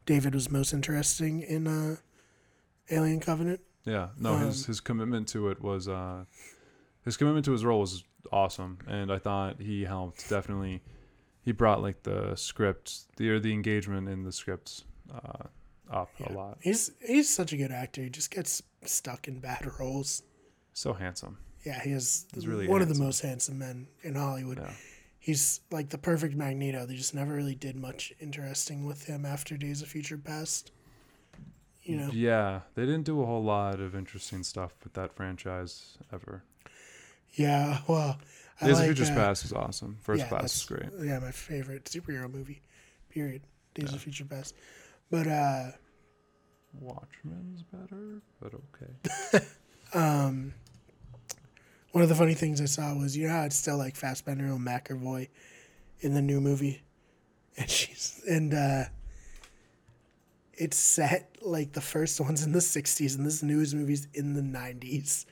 David 0.07 0.34
was 0.34 0.49
most 0.49 0.73
interesting 0.73 1.41
in 1.41 1.67
uh, 1.67 1.97
Alien 2.89 3.19
Covenant. 3.19 3.61
Yeah, 3.86 4.09
no, 4.17 4.38
his 4.38 4.61
Um, 4.63 4.67
his 4.67 4.79
commitment 4.79 5.27
to 5.29 5.49
it 5.49 5.61
was 5.61 5.88
uh, 5.88 6.25
his 7.06 7.18
commitment 7.18 7.45
to 7.45 7.51
his 7.51 7.66
role 7.66 7.80
was 7.80 8.04
awesome, 8.32 8.80
and 8.88 9.12
I 9.12 9.20
thought 9.20 9.62
he 9.62 9.84
helped 9.84 10.30
definitely. 10.30 10.82
He 11.43 11.51
brought 11.51 11.82
like 11.82 12.04
the 12.04 12.36
script, 12.36 13.16
the 13.18 13.30
or 13.30 13.39
the 13.39 13.51
engagement 13.54 14.08
in 14.08 14.24
the 14.24 14.32
script 14.32 14.86
uh, 15.14 15.47
up 15.91 16.10
a 16.26 16.32
lot. 16.32 16.58
He's 16.62 16.91
he's 17.06 17.30
such 17.30 17.54
a 17.54 17.58
good 17.58 17.72
actor. 17.72 18.01
He 18.01 18.10
just 18.10 18.32
gets 18.32 18.64
stuck 18.84 19.28
in 19.28 19.39
bad 19.39 19.70
roles. 19.80 20.24
So 20.74 20.93
handsome. 20.93 21.38
Yeah, 21.66 21.82
he 21.82 21.91
is 21.91 22.26
He's 22.34 22.47
really 22.47 22.68
one 22.68 22.82
of 22.82 22.89
the 22.89 23.01
most 23.01 23.22
handsome 23.22 23.60
men 23.60 23.88
in 24.01 24.16
Hollywood. 24.16 24.60
Yeah. 24.60 24.72
He's 25.20 25.62
like 25.72 25.89
the 25.89 25.97
perfect 25.97 26.36
Magneto. 26.36 26.86
They 26.86 26.95
just 26.95 27.16
never 27.16 27.34
really 27.34 27.56
did 27.56 27.78
much 27.78 28.12
interesting 28.20 28.86
with 28.86 29.06
him 29.06 29.26
after 29.26 29.56
Days 29.56 29.82
of 29.82 29.88
Future 29.88 30.18
Past. 30.18 30.74
You 31.82 31.97
know, 31.97 32.10
Yeah, 32.12 32.62
they 32.76 32.84
didn't 32.86 33.04
do 33.04 33.22
a 33.22 33.26
whole 33.26 33.43
lot 33.43 33.80
of 33.80 33.95
interesting 33.95 34.43
stuff 34.43 34.74
with 34.84 34.93
that 34.93 35.16
franchise 35.16 35.97
ever. 36.12 36.43
Yeah. 37.34 37.79
Well, 37.88 38.17
I 38.61 38.67
Days 38.67 38.75
like, 38.75 38.89
of 38.89 38.95
Future's 38.95 39.09
uh, 39.09 39.15
Past 39.15 39.45
is 39.45 39.53
awesome. 39.53 39.97
First 40.01 40.21
yeah, 40.21 40.29
Class 40.29 40.55
is 40.55 40.63
great. 40.63 40.86
Yeah, 41.01 41.19
my 41.19 41.31
favorite 41.31 41.86
superhero 41.86 42.31
movie. 42.31 42.61
Period. 43.09 43.41
Days 43.73 43.93
of 43.93 44.01
Future 44.01 44.25
Past. 44.25 44.55
But 45.09 45.27
uh 45.27 45.71
Watchmen's 46.79 47.63
better, 47.63 48.21
but 48.41 48.53
okay. 48.53 49.45
um 49.93 50.53
one 51.91 52.01
of 52.01 52.09
the 52.09 52.15
funny 52.15 52.34
things 52.34 52.61
I 52.61 52.65
saw 52.65 52.95
was 52.95 53.15
you 53.17 53.27
know 53.27 53.34
how 53.34 53.43
it's 53.43 53.55
still 53.55 53.77
like 53.77 53.95
Fassbender 53.95 54.45
and 54.45 54.59
McAvoy 54.59 55.29
in 55.99 56.13
the 56.13 56.21
new 56.21 56.39
movie. 56.41 56.81
And 57.55 57.69
she's 57.69 58.19
and 58.27 58.53
uh 58.53 58.86
it's 60.53 60.77
set 60.77 61.38
like 61.41 61.73
the 61.73 61.81
first 61.81 62.19
one's 62.19 62.43
in 62.43 62.51
the 62.51 62.61
sixties 62.61 63.15
and 63.15 63.25
this 63.25 63.43
news 63.43 63.75
movie's 63.75 64.07
in 64.13 64.34
the 64.34 64.41
nineties. 64.41 65.27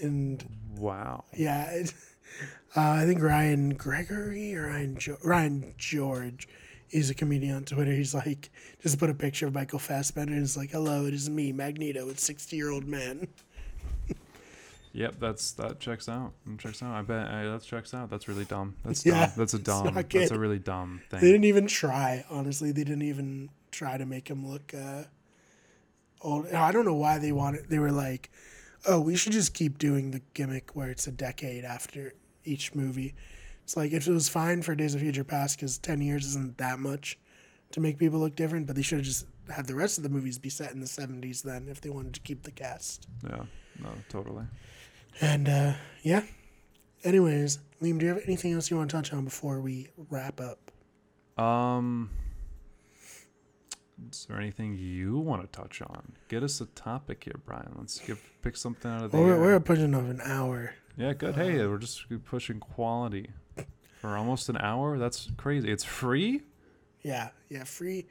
And 0.00 0.44
Wow. 0.76 1.24
Yeah, 1.36 1.70
it, 1.70 1.94
uh, 2.76 2.80
I 2.80 3.04
think 3.04 3.22
Ryan 3.22 3.74
Gregory 3.74 4.56
or 4.56 4.66
Ryan 4.68 4.96
jo- 4.98 5.18
Ryan 5.22 5.74
George 5.78 6.48
is 6.90 7.10
a 7.10 7.14
comedian 7.14 7.56
on 7.56 7.64
Twitter. 7.64 7.92
He's 7.92 8.14
like, 8.14 8.50
just 8.82 8.98
put 8.98 9.10
a 9.10 9.14
picture 9.14 9.46
of 9.46 9.54
Michael 9.54 9.78
Fassbender 9.78 10.32
and 10.34 10.42
it's 10.42 10.56
like, 10.56 10.70
"Hello, 10.70 11.06
it 11.06 11.14
is 11.14 11.28
me, 11.30 11.52
Magneto, 11.52 12.08
a 12.08 12.16
sixty-year-old 12.16 12.86
man." 12.86 13.28
Yep, 14.96 15.16
that's 15.18 15.50
that 15.52 15.80
checks 15.80 16.08
out. 16.08 16.34
Checks 16.56 16.80
out. 16.80 16.94
I 16.94 17.02
bet 17.02 17.26
I, 17.26 17.42
that 17.46 17.62
checks 17.64 17.92
out. 17.94 18.10
That's 18.10 18.28
really 18.28 18.44
dumb. 18.44 18.76
That's 18.84 19.04
Yeah, 19.04 19.26
dumb. 19.26 19.32
That's 19.36 19.54
a 19.54 19.58
dumb. 19.92 19.92
That's 19.92 20.30
a 20.30 20.38
really 20.38 20.60
dumb 20.60 21.02
thing. 21.10 21.18
They 21.18 21.32
didn't 21.32 21.46
even 21.46 21.66
try. 21.66 22.24
Honestly, 22.30 22.70
they 22.70 22.84
didn't 22.84 23.02
even 23.02 23.50
try 23.72 23.98
to 23.98 24.06
make 24.06 24.28
him 24.28 24.46
look 24.48 24.72
uh, 24.72 25.02
old. 26.20 26.46
I 26.52 26.70
don't 26.70 26.84
know 26.84 26.94
why 26.94 27.18
they 27.18 27.32
wanted. 27.32 27.68
They 27.68 27.80
were 27.80 27.90
like, 27.90 28.30
"Oh, 28.86 29.00
we 29.00 29.16
should 29.16 29.32
just 29.32 29.54
keep 29.54 29.78
doing 29.78 30.10
the 30.10 30.22
gimmick 30.34 30.74
where 30.74 30.90
it's 30.90 31.06
a 31.06 31.12
decade 31.12 31.64
after 31.64 32.14
each 32.44 32.74
movie." 32.74 33.14
It's 33.62 33.76
like 33.76 33.92
if 33.92 34.06
it 34.06 34.12
was 34.12 34.28
fine 34.28 34.62
for 34.62 34.74
Days 34.74 34.94
of 34.94 35.00
Future 35.00 35.24
Past 35.24 35.56
because 35.56 35.78
ten 35.78 36.00
years 36.00 36.26
isn't 36.26 36.58
that 36.58 36.78
much 36.78 37.18
to 37.72 37.80
make 37.80 37.98
people 37.98 38.20
look 38.20 38.36
different, 38.36 38.66
but 38.66 38.76
they 38.76 38.82
should 38.82 38.98
have 38.98 39.06
just 39.06 39.26
had 39.50 39.66
the 39.66 39.74
rest 39.74 39.98
of 39.98 40.04
the 40.04 40.10
movies 40.10 40.38
be 40.38 40.48
set 40.48 40.72
in 40.72 40.80
the 40.80 40.86
seventies 40.86 41.42
then 41.42 41.66
if 41.68 41.80
they 41.80 41.90
wanted 41.90 42.14
to 42.14 42.20
keep 42.20 42.42
the 42.42 42.50
cast. 42.50 43.06
Yeah. 43.28 43.44
No, 43.82 43.90
totally. 44.08 44.44
And 45.20 45.48
uh, 45.48 45.72
yeah. 46.02 46.22
Anyways, 47.04 47.58
Liam, 47.82 47.98
do 47.98 48.06
you 48.06 48.14
have 48.14 48.22
anything 48.26 48.52
else 48.52 48.70
you 48.70 48.76
want 48.76 48.90
to 48.90 48.96
touch 48.96 49.12
on 49.12 49.24
before 49.24 49.60
we 49.60 49.88
wrap 50.10 50.40
up? 50.40 50.70
Um, 51.42 52.10
is 54.10 54.26
there 54.28 54.38
anything 54.38 54.76
you 54.76 55.18
want 55.18 55.42
to 55.42 55.58
touch 55.60 55.80
on? 55.82 56.12
Get 56.28 56.42
us 56.42 56.60
a 56.60 56.66
topic 56.66 57.24
here, 57.24 57.40
Brian. 57.44 57.74
Let's 57.78 57.98
give 58.00 58.20
pick 58.42 58.56
something 58.56 58.90
out 58.90 59.04
of 59.04 59.10
the 59.10 59.16
Well, 59.18 59.26
we're, 59.26 59.40
we're 59.40 59.60
pushing 59.60 59.94
of 59.94 60.08
an 60.10 60.20
hour. 60.24 60.74
yeah, 60.96 61.12
good. 61.12 61.34
Hey, 61.34 61.64
we're 61.66 61.78
just 61.78 62.04
pushing 62.24 62.60
quality 62.60 63.30
for 64.00 64.16
almost 64.16 64.48
an 64.48 64.56
hour. 64.58 64.98
That's 64.98 65.30
crazy. 65.36 65.70
It's 65.70 65.84
free. 65.84 66.42
Yeah, 67.02 67.30
yeah, 67.48 67.64
free, 67.64 68.06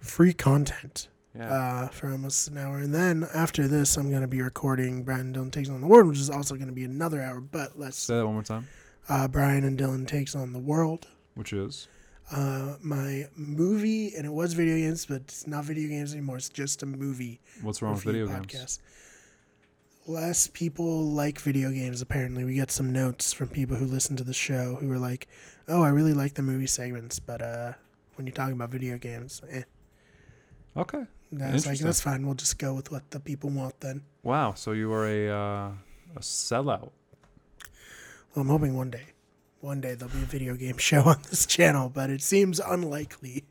free 0.00 0.32
content 0.34 1.08
Yeah. 1.34 1.52
uh, 1.52 1.88
for 1.88 2.10
almost 2.10 2.48
an 2.48 2.58
hour, 2.58 2.78
and 2.78 2.94
then 2.94 3.26
after 3.34 3.66
this, 3.66 3.96
I'm 3.96 4.10
gonna 4.10 4.28
be 4.28 4.42
recording 4.42 5.02
Brian 5.04 5.34
and 5.34 5.36
Dylan 5.36 5.50
takes 5.52 5.68
on 5.70 5.80
the 5.80 5.86
world, 5.86 6.08
which 6.08 6.18
is 6.18 6.30
also 6.30 6.54
gonna 6.56 6.72
be 6.72 6.84
another 6.84 7.22
hour. 7.22 7.40
But 7.40 7.78
let's 7.78 7.96
Say 7.96 8.16
that 8.16 8.24
one 8.24 8.34
more 8.34 8.42
time. 8.42 8.68
uh, 9.08 9.26
Brian 9.28 9.64
and 9.64 9.78
Dylan 9.78 10.06
takes 10.06 10.34
on 10.34 10.52
the 10.52 10.58
world. 10.58 11.06
Which 11.34 11.52
is 11.52 11.88
Uh, 12.30 12.76
my 12.80 13.28
movie, 13.36 14.14
and 14.16 14.24
it 14.26 14.32
was 14.32 14.54
video 14.54 14.76
games, 14.76 15.06
but 15.06 15.16
it's 15.16 15.46
not 15.46 15.64
video 15.64 15.88
games 15.88 16.12
anymore. 16.12 16.36
It's 16.36 16.48
just 16.48 16.82
a 16.82 16.86
movie 16.86 17.40
what's 17.62 17.82
wrong 17.82 17.94
with 17.94 18.04
video 18.04 18.26
games? 18.26 18.80
Less 20.06 20.48
people 20.48 21.04
like 21.04 21.38
video 21.40 21.70
games. 21.70 22.02
Apparently, 22.02 22.44
we 22.44 22.54
get 22.54 22.70
some 22.70 22.92
notes 22.92 23.32
from 23.32 23.48
people 23.48 23.76
who 23.76 23.86
listen 23.86 24.16
to 24.16 24.24
the 24.24 24.34
show 24.34 24.76
who 24.76 24.88
were 24.88 24.98
like, 24.98 25.28
"Oh, 25.68 25.82
I 25.82 25.88
really 25.90 26.12
like 26.12 26.34
the 26.34 26.42
movie 26.42 26.66
segments, 26.66 27.18
but 27.18 27.40
uh, 27.40 27.72
when 28.16 28.26
you're 28.26 28.34
talking 28.34 28.54
about 28.54 28.70
video 28.70 28.98
games, 28.98 29.40
eh." 29.50 29.62
Okay. 30.76 31.06
That's 31.32 31.66
like 31.66 31.78
that's 31.78 32.00
fine. 32.00 32.24
We'll 32.26 32.34
just 32.34 32.58
go 32.58 32.74
with 32.74 32.90
what 32.90 33.10
the 33.10 33.20
people 33.20 33.50
want 33.50 33.80
then. 33.80 34.02
Wow. 34.22 34.54
So 34.54 34.72
you 34.72 34.92
are 34.92 35.06
a 35.06 35.28
uh, 35.30 35.70
a 36.16 36.20
sellout. 36.20 36.90
Well, 38.34 38.42
I'm 38.42 38.48
hoping 38.48 38.76
one 38.76 38.90
day, 38.90 39.06
one 39.64 39.80
day 39.80 39.94
there'll 39.94 40.14
be 40.14 40.22
a 40.22 40.26
video 40.26 40.54
game 40.54 40.76
show 40.78 41.00
on 41.06 41.16
this 41.30 41.46
channel, 41.46 41.88
but 41.88 42.10
it 42.10 42.22
seems 42.22 42.60
unlikely. 42.60 43.44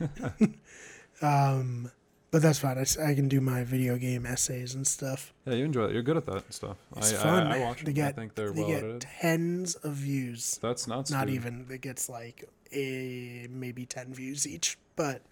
um, 1.22 1.90
but 2.30 2.42
that's 2.42 2.58
fine. 2.58 2.78
I 2.78 3.14
can 3.14 3.28
do 3.28 3.40
my 3.40 3.64
video 3.64 3.96
game 3.96 4.26
essays 4.26 4.74
and 4.74 4.86
stuff. 4.86 5.32
Yeah, 5.46 5.54
you 5.54 5.64
enjoy 5.64 5.84
it. 5.86 5.92
You're 5.92 6.02
good 6.02 6.16
at 6.16 6.26
that 6.26 6.52
stuff. 6.52 6.76
It's 6.96 7.12
I, 7.12 7.16
fun. 7.16 7.46
I, 7.46 7.56
I 7.58 7.60
watch 7.64 7.84
They 7.84 7.92
them. 7.92 8.04
I 8.04 8.06
get- 8.08 8.16
think 8.16 8.34
they're 8.34 8.50
They 8.50 8.60
well 8.60 8.68
get 8.68 8.78
edited. 8.84 9.00
tens 9.02 9.74
of 9.76 9.92
views. 9.94 10.58
That's. 10.62 10.86
Not 10.86 11.06
dude. 11.06 11.30
even. 11.30 11.66
It 11.70 11.80
gets 11.80 12.08
like 12.08 12.48
a 12.72 13.46
maybe 13.50 13.86
ten 13.86 14.12
views 14.12 14.46
each, 14.46 14.76
but 14.96 15.22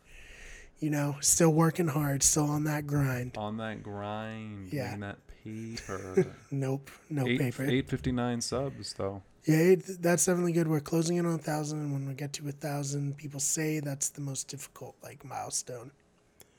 you 0.78 0.90
know, 0.90 1.16
still 1.20 1.50
working 1.52 1.88
hard, 1.88 2.22
still 2.22 2.48
on 2.50 2.64
that 2.64 2.86
grind. 2.86 3.36
on 3.36 3.56
that 3.58 3.82
grind. 3.82 4.72
Yeah. 4.72 4.96
That 4.98 5.18
paper. 5.44 6.34
Nope, 6.50 6.90
no 7.10 7.26
eight, 7.26 7.40
paper. 7.40 7.64
Eight 7.64 7.88
fifty 7.90 8.12
nine 8.12 8.40
subs 8.40 8.94
though. 8.94 9.22
Yeah, 9.46 9.56
it, 9.58 10.02
that's 10.02 10.26
definitely 10.26 10.52
good. 10.52 10.66
We're 10.66 10.80
closing 10.80 11.16
in 11.16 11.26
on 11.26 11.34
a 11.34 11.38
thousand, 11.38 11.78
and 11.80 11.92
when 11.92 12.06
we 12.08 12.14
get 12.14 12.32
to 12.34 12.48
a 12.48 12.52
thousand, 12.52 13.16
people 13.16 13.38
say 13.38 13.78
that's 13.80 14.08
the 14.08 14.20
most 14.20 14.48
difficult 14.48 14.96
like 15.02 15.24
milestone. 15.24 15.92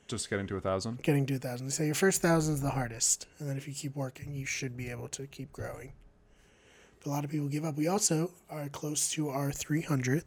Just 0.06 0.30
getting 0.30 0.46
to 0.46 0.56
a 0.56 0.60
thousand. 0.60 1.02
Getting 1.02 1.26
to 1.26 1.34
a 1.34 1.38
thousand, 1.38 1.66
they 1.66 1.70
say 1.70 1.84
your 1.86 1.94
first 1.94 2.22
thousand 2.22 2.54
is 2.54 2.62
the 2.62 2.70
hardest, 2.70 3.26
and 3.38 3.48
then 3.48 3.58
if 3.58 3.68
you 3.68 3.74
keep 3.74 3.94
working, 3.94 4.34
you 4.34 4.46
should 4.46 4.74
be 4.74 4.88
able 4.90 5.08
to 5.08 5.26
keep 5.26 5.52
growing. 5.52 5.92
But 7.00 7.10
a 7.10 7.12
lot 7.12 7.24
of 7.24 7.30
people 7.30 7.48
give 7.48 7.64
up. 7.66 7.76
We 7.76 7.88
also 7.88 8.30
are 8.48 8.68
close 8.70 9.10
to 9.12 9.28
our 9.28 9.52
three 9.52 9.82
hundredth 9.82 10.24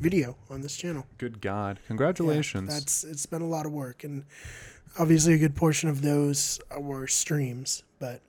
video 0.00 0.36
on 0.48 0.62
this 0.62 0.76
channel. 0.78 1.04
Good 1.18 1.42
God! 1.42 1.78
Yeah, 1.82 1.88
Congratulations. 1.88 2.72
that's 2.72 3.04
it's 3.04 3.26
been 3.26 3.42
a 3.42 3.46
lot 3.46 3.66
of 3.66 3.72
work, 3.72 4.02
and 4.02 4.24
obviously 4.98 5.34
a 5.34 5.38
good 5.38 5.54
portion 5.56 5.90
of 5.90 6.00
those 6.00 6.58
were 6.78 7.06
streams, 7.06 7.82
but 7.98 8.22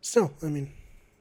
still, 0.00 0.32
I 0.42 0.46
mean, 0.46 0.72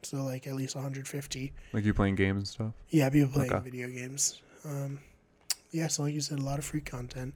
so 0.05 0.23
like 0.23 0.47
at 0.47 0.53
least 0.55 0.75
150 0.75 1.53
like 1.73 1.83
you 1.83 1.93
playing 1.93 2.15
games 2.15 2.37
and 2.37 2.47
stuff. 2.47 2.73
Yeah, 2.89 3.09
people 3.09 3.33
playing 3.33 3.53
Okay. 3.53 3.63
video 3.63 3.87
games. 3.89 4.41
Um, 4.63 4.99
yeah, 5.71 5.87
so 5.87 6.03
like 6.03 6.13
you 6.13 6.21
said, 6.21 6.39
a 6.39 6.41
lot 6.43 6.59
of 6.59 6.65
free 6.65 6.81
content. 6.81 7.33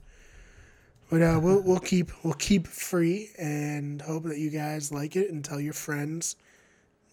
But 1.09 1.21
uh, 1.23 1.39
we'll 1.41 1.61
we'll 1.61 1.79
keep 1.79 2.11
we'll 2.23 2.33
keep 2.35 2.67
free 2.67 3.31
and 3.37 4.01
hope 4.01 4.23
that 4.23 4.37
you 4.37 4.49
guys 4.51 4.91
like 4.91 5.15
it 5.15 5.31
and 5.31 5.43
tell 5.43 5.59
your 5.59 5.73
friends 5.73 6.35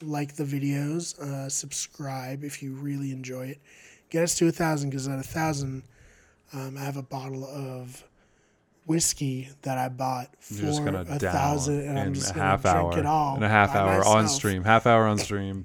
like 0.03 0.37
the 0.37 0.45
videos. 0.45 1.19
Uh, 1.19 1.49
subscribe 1.49 2.45
if 2.45 2.63
you 2.63 2.75
really 2.75 3.11
enjoy 3.11 3.47
it. 3.47 3.59
Get 4.11 4.23
us 4.23 4.35
to 4.37 4.49
a 4.49 4.53
thousand 4.53 4.91
because 4.91 5.09
at 5.09 5.19
a 5.19 5.23
thousand, 5.23 5.83
um, 6.53 6.77
I 6.77 6.83
have 6.83 6.97
a 6.99 7.03
bottle 7.03 7.45
of 7.45 8.05
whiskey 8.87 9.51
that 9.63 9.77
I 9.79 9.89
bought 9.89 10.31
for 10.41 10.55
You're 10.55 10.67
just 10.67 10.85
gonna 10.85 11.01
a 11.01 11.19
thousand, 11.19 11.81
and 11.81 11.91
in 11.91 11.99
I'm 11.99 12.15
just 12.15 12.31
a 12.31 12.35
gonna 12.35 12.47
half 12.47 12.63
drink 12.63 12.77
hour. 12.77 12.99
it 12.99 13.07
all 13.07 13.37
in 13.37 13.43
a 13.43 13.49
half 13.49 13.75
hour 13.75 14.05
on 14.05 14.29
stream. 14.29 14.65
Half 14.65 14.87
hour 14.87 15.07
on 15.07 15.19
stream. 15.19 15.65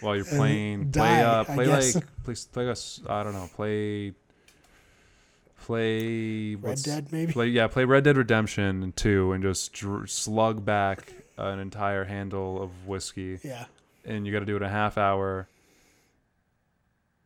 While 0.00 0.16
you're 0.16 0.24
playing, 0.36 0.90
die, 0.90 1.00
play, 1.00 1.22
uh, 1.22 1.44
play 1.44 1.66
like, 1.66 2.04
play, 2.24 2.34
play 2.52 2.68
us. 2.68 3.00
I 3.08 3.22
don't 3.22 3.32
know, 3.34 3.48
play, 3.54 4.12
play. 5.62 6.54
Red 6.54 6.82
Dead 6.82 7.12
maybe. 7.12 7.32
Play, 7.32 7.48
yeah, 7.48 7.66
play 7.66 7.84
Red 7.84 8.04
Dead 8.04 8.16
Redemption 8.16 8.92
2 8.96 9.32
and 9.32 9.42
just 9.42 9.72
dr- 9.72 10.08
slug 10.10 10.64
back 10.64 11.12
an 11.36 11.58
entire 11.58 12.04
handle 12.04 12.62
of 12.62 12.86
whiskey. 12.86 13.38
Yeah. 13.42 13.66
And 14.04 14.26
you 14.26 14.32
got 14.32 14.40
to 14.40 14.46
do 14.46 14.54
it 14.54 14.58
in 14.58 14.62
a 14.62 14.68
half 14.70 14.96
hour. 14.96 15.48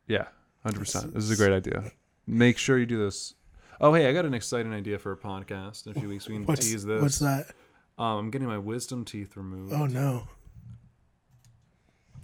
Yeah, 0.07 0.25
100%. 0.65 1.13
This 1.13 1.23
is 1.23 1.31
a 1.31 1.35
great 1.35 1.53
idea. 1.55 1.91
Make 2.27 2.57
sure 2.57 2.77
you 2.77 2.85
do 2.85 2.97
this. 3.03 3.35
Oh, 3.81 3.93
hey, 3.93 4.07
I 4.07 4.13
got 4.13 4.25
an 4.25 4.33
exciting 4.33 4.73
idea 4.73 4.97
for 4.99 5.11
a 5.11 5.17
podcast 5.17 5.85
in 5.85 5.95
a 5.95 5.99
few 5.99 6.09
weeks. 6.09 6.27
We 6.27 6.35
can 6.35 6.45
What's, 6.45 6.67
tease 6.69 6.85
this. 6.85 7.01
what's 7.01 7.19
that? 7.19 7.47
Um, 7.97 8.17
I'm 8.17 8.31
getting 8.31 8.47
my 8.47 8.57
wisdom 8.57 9.05
teeth 9.05 9.35
removed. 9.37 9.73
Oh 9.73 9.85
no! 9.85 10.27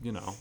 You 0.01 0.13
know. 0.13 0.33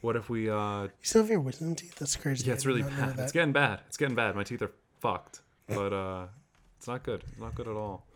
what 0.00 0.16
if 0.16 0.28
we 0.28 0.48
uh 0.50 0.82
You 0.84 0.90
still 1.02 1.22
have 1.22 1.30
your 1.30 1.40
wisdom 1.40 1.74
teeth? 1.74 1.94
That's 1.96 2.16
crazy. 2.16 2.46
Yeah, 2.46 2.54
it's 2.54 2.66
really 2.66 2.82
bad. 2.82 3.18
It's 3.18 3.32
getting 3.32 3.52
bad. 3.52 3.80
It's 3.86 3.96
getting 3.96 4.14
bad. 4.14 4.34
My 4.34 4.44
teeth 4.44 4.62
are 4.62 4.72
fucked. 5.00 5.40
But 5.68 5.92
uh 5.92 6.26
it's 6.78 6.86
not 6.86 7.02
good. 7.02 7.24
It's 7.30 7.40
not 7.40 7.54
good 7.54 7.68
at 7.68 7.74
all. 7.76 8.06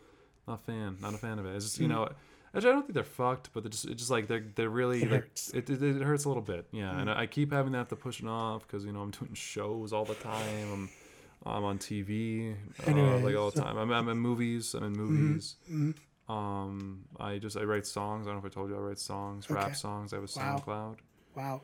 Not 0.47 0.61
a 0.61 0.73
fan. 0.73 0.97
Not 1.01 1.15
a 1.15 1.19
fan 1.19 1.39
of 1.39 1.47
it. 1.47 1.55
It's 1.57 1.65
just 1.65 1.81
you 1.81 1.89
know 1.89 2.09
actually 2.55 2.71
I 2.71 2.73
don't 2.73 2.83
think 2.83 2.95
they're 2.95 3.05
fucked, 3.05 3.51
but 3.53 3.63
they're 3.63 3.71
just 3.71 3.85
it's 3.87 3.97
just 4.01 4.11
like 4.11 4.27
they're 4.27 4.45
they're 4.55 4.71
really 4.71 5.03
It 5.03 5.11
like, 5.11 5.21
hurts. 5.23 5.51
It, 5.51 5.71
it 5.71 5.83
it 5.83 6.03
hurts 6.03 6.25
a 6.25 6.29
little 6.29 6.43
bit. 6.43 6.67
Yeah, 6.73 6.99
and 6.99 7.11
I, 7.11 7.23
I 7.23 7.27
keep 7.27 7.53
having 7.53 7.73
to 7.73 7.79
have 7.79 7.89
to 7.89 7.97
push 7.97 8.21
it 8.21 8.27
off 8.27 8.67
because 8.67 8.85
you 8.85 8.93
know 8.93 9.01
I'm 9.01 9.11
doing 9.11 9.35
shows 9.35 9.93
all 9.93 10.05
the 10.05 10.15
time. 10.15 10.73
I'm 10.73 10.91
I'm 11.51 11.65
on 11.65 11.79
TV 11.79 12.55
uh, 12.87 12.91
Anyway, 12.91 13.23
like 13.23 13.37
all 13.37 13.51
the 13.51 13.57
so- 13.59 13.65
time. 13.65 13.77
I'm, 13.79 13.91
I'm 13.93 14.09
in 14.09 14.19
movies. 14.19 14.75
I'm 14.75 14.85
in 14.85 14.93
movies. 14.93 15.57
Um, 16.29 17.05
I 17.19 17.39
just 17.39 17.57
I 17.57 17.63
write 17.63 17.87
songs. 17.87 18.27
I 18.27 18.31
don't 18.31 18.43
know 18.43 18.47
if 18.47 18.53
I 18.53 18.55
told 18.55 18.71
you 18.71 18.77
I 18.77 18.81
write 18.81 18.99
songs, 18.99 19.47
Okay. 19.47 19.55
rap 19.55 19.77
songs. 19.77 20.13
I 20.13 20.17
have 20.17 20.25
a. 20.25 20.27
SoundCloud. 20.29 20.97
Wow. 21.35 21.63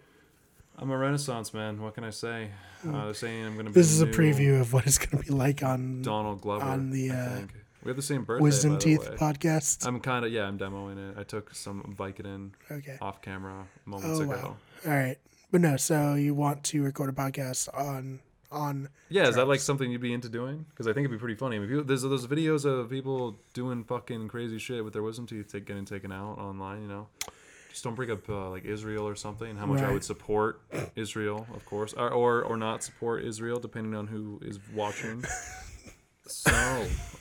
I'm 0.78 0.90
a 0.90 0.96
Renaissance 0.96 1.52
man. 1.54 1.80
What 1.82 1.94
can 1.94 2.02
I 2.04 2.10
say? 2.10 2.50
Uh, 2.86 3.04
they're 3.04 3.14
saying 3.14 3.44
I'm 3.46 3.56
gonna. 3.56 3.70
Be. 3.70 3.74
This 3.74 3.92
is 3.92 4.00
a 4.00 4.06
preview 4.06 4.60
of 4.60 4.72
what 4.72 4.86
it's 4.86 4.98
going 4.98 5.22
to 5.22 5.28
be 5.30 5.34
like 5.34 5.62
on 5.62 6.02
Donald 6.02 6.40
Glover 6.40 6.64
on 6.64 6.90
the, 6.90 7.10
uh, 7.10 7.40
we 7.84 7.90
have 7.90 7.96
the 7.96 8.02
same 8.02 8.24
birthday. 8.24 8.42
Wisdom 8.42 8.72
by 8.72 8.78
the 8.78 8.84
Teeth 8.84 9.10
podcast. 9.18 9.86
I'm 9.86 10.00
kind 10.00 10.24
of 10.24 10.32
yeah. 10.32 10.44
I'm 10.48 10.58
demoing 10.58 11.10
it. 11.10 11.18
I 11.18 11.22
took 11.24 11.54
some 11.54 11.94
Vicodin 11.98 12.52
okay. 12.70 12.96
off 13.02 13.20
camera 13.20 13.66
moments 13.84 14.18
Oh 14.18 14.22
ago. 14.22 14.32
wow. 14.32 14.56
All 14.86 14.98
right. 14.98 15.18
But 15.52 15.60
no, 15.60 15.76
so 15.76 16.14
you 16.14 16.34
want 16.34 16.64
to 16.64 16.82
record 16.82 17.10
a 17.10 17.12
podcast 17.12 17.68
on 17.78 18.20
on 18.54 18.88
Yeah, 19.08 19.28
is 19.28 19.34
that 19.36 19.48
like 19.48 19.60
something 19.60 19.90
you'd 19.90 20.00
be 20.00 20.12
into 20.14 20.28
doing? 20.28 20.64
Because 20.70 20.86
I 20.86 20.92
think 20.92 21.04
it'd 21.04 21.10
be 21.18 21.20
pretty 21.20 21.34
funny. 21.34 21.56
I 21.56 21.58
mean, 21.58 21.68
people, 21.68 21.84
there's 21.84 22.02
those 22.02 22.26
videos 22.26 22.64
of 22.64 22.88
people 22.88 23.36
doing 23.52 23.84
fucking 23.84 24.28
crazy 24.28 24.58
shit 24.58 24.82
with 24.84 24.92
their 24.92 25.02
wisdom 25.02 25.26
teeth 25.26 25.50
take, 25.52 25.66
getting 25.66 25.84
taken 25.84 26.10
out 26.12 26.38
online. 26.38 26.82
You 26.82 26.88
know, 26.88 27.06
just 27.70 27.82
don't 27.84 27.94
bring 27.94 28.10
up 28.10 28.28
uh, 28.28 28.50
like 28.50 28.64
Israel 28.64 29.06
or 29.06 29.16
something. 29.16 29.56
How 29.56 29.66
much 29.66 29.80
I 29.82 29.92
would 29.92 30.04
support 30.04 30.60
Israel, 30.96 31.46
of 31.54 31.64
course, 31.66 31.92
or, 31.92 32.10
or 32.10 32.42
or 32.42 32.56
not 32.56 32.82
support 32.82 33.24
Israel, 33.24 33.58
depending 33.58 33.94
on 33.94 34.06
who 34.06 34.38
is 34.42 34.58
watching. 34.74 35.24
so 36.26 36.50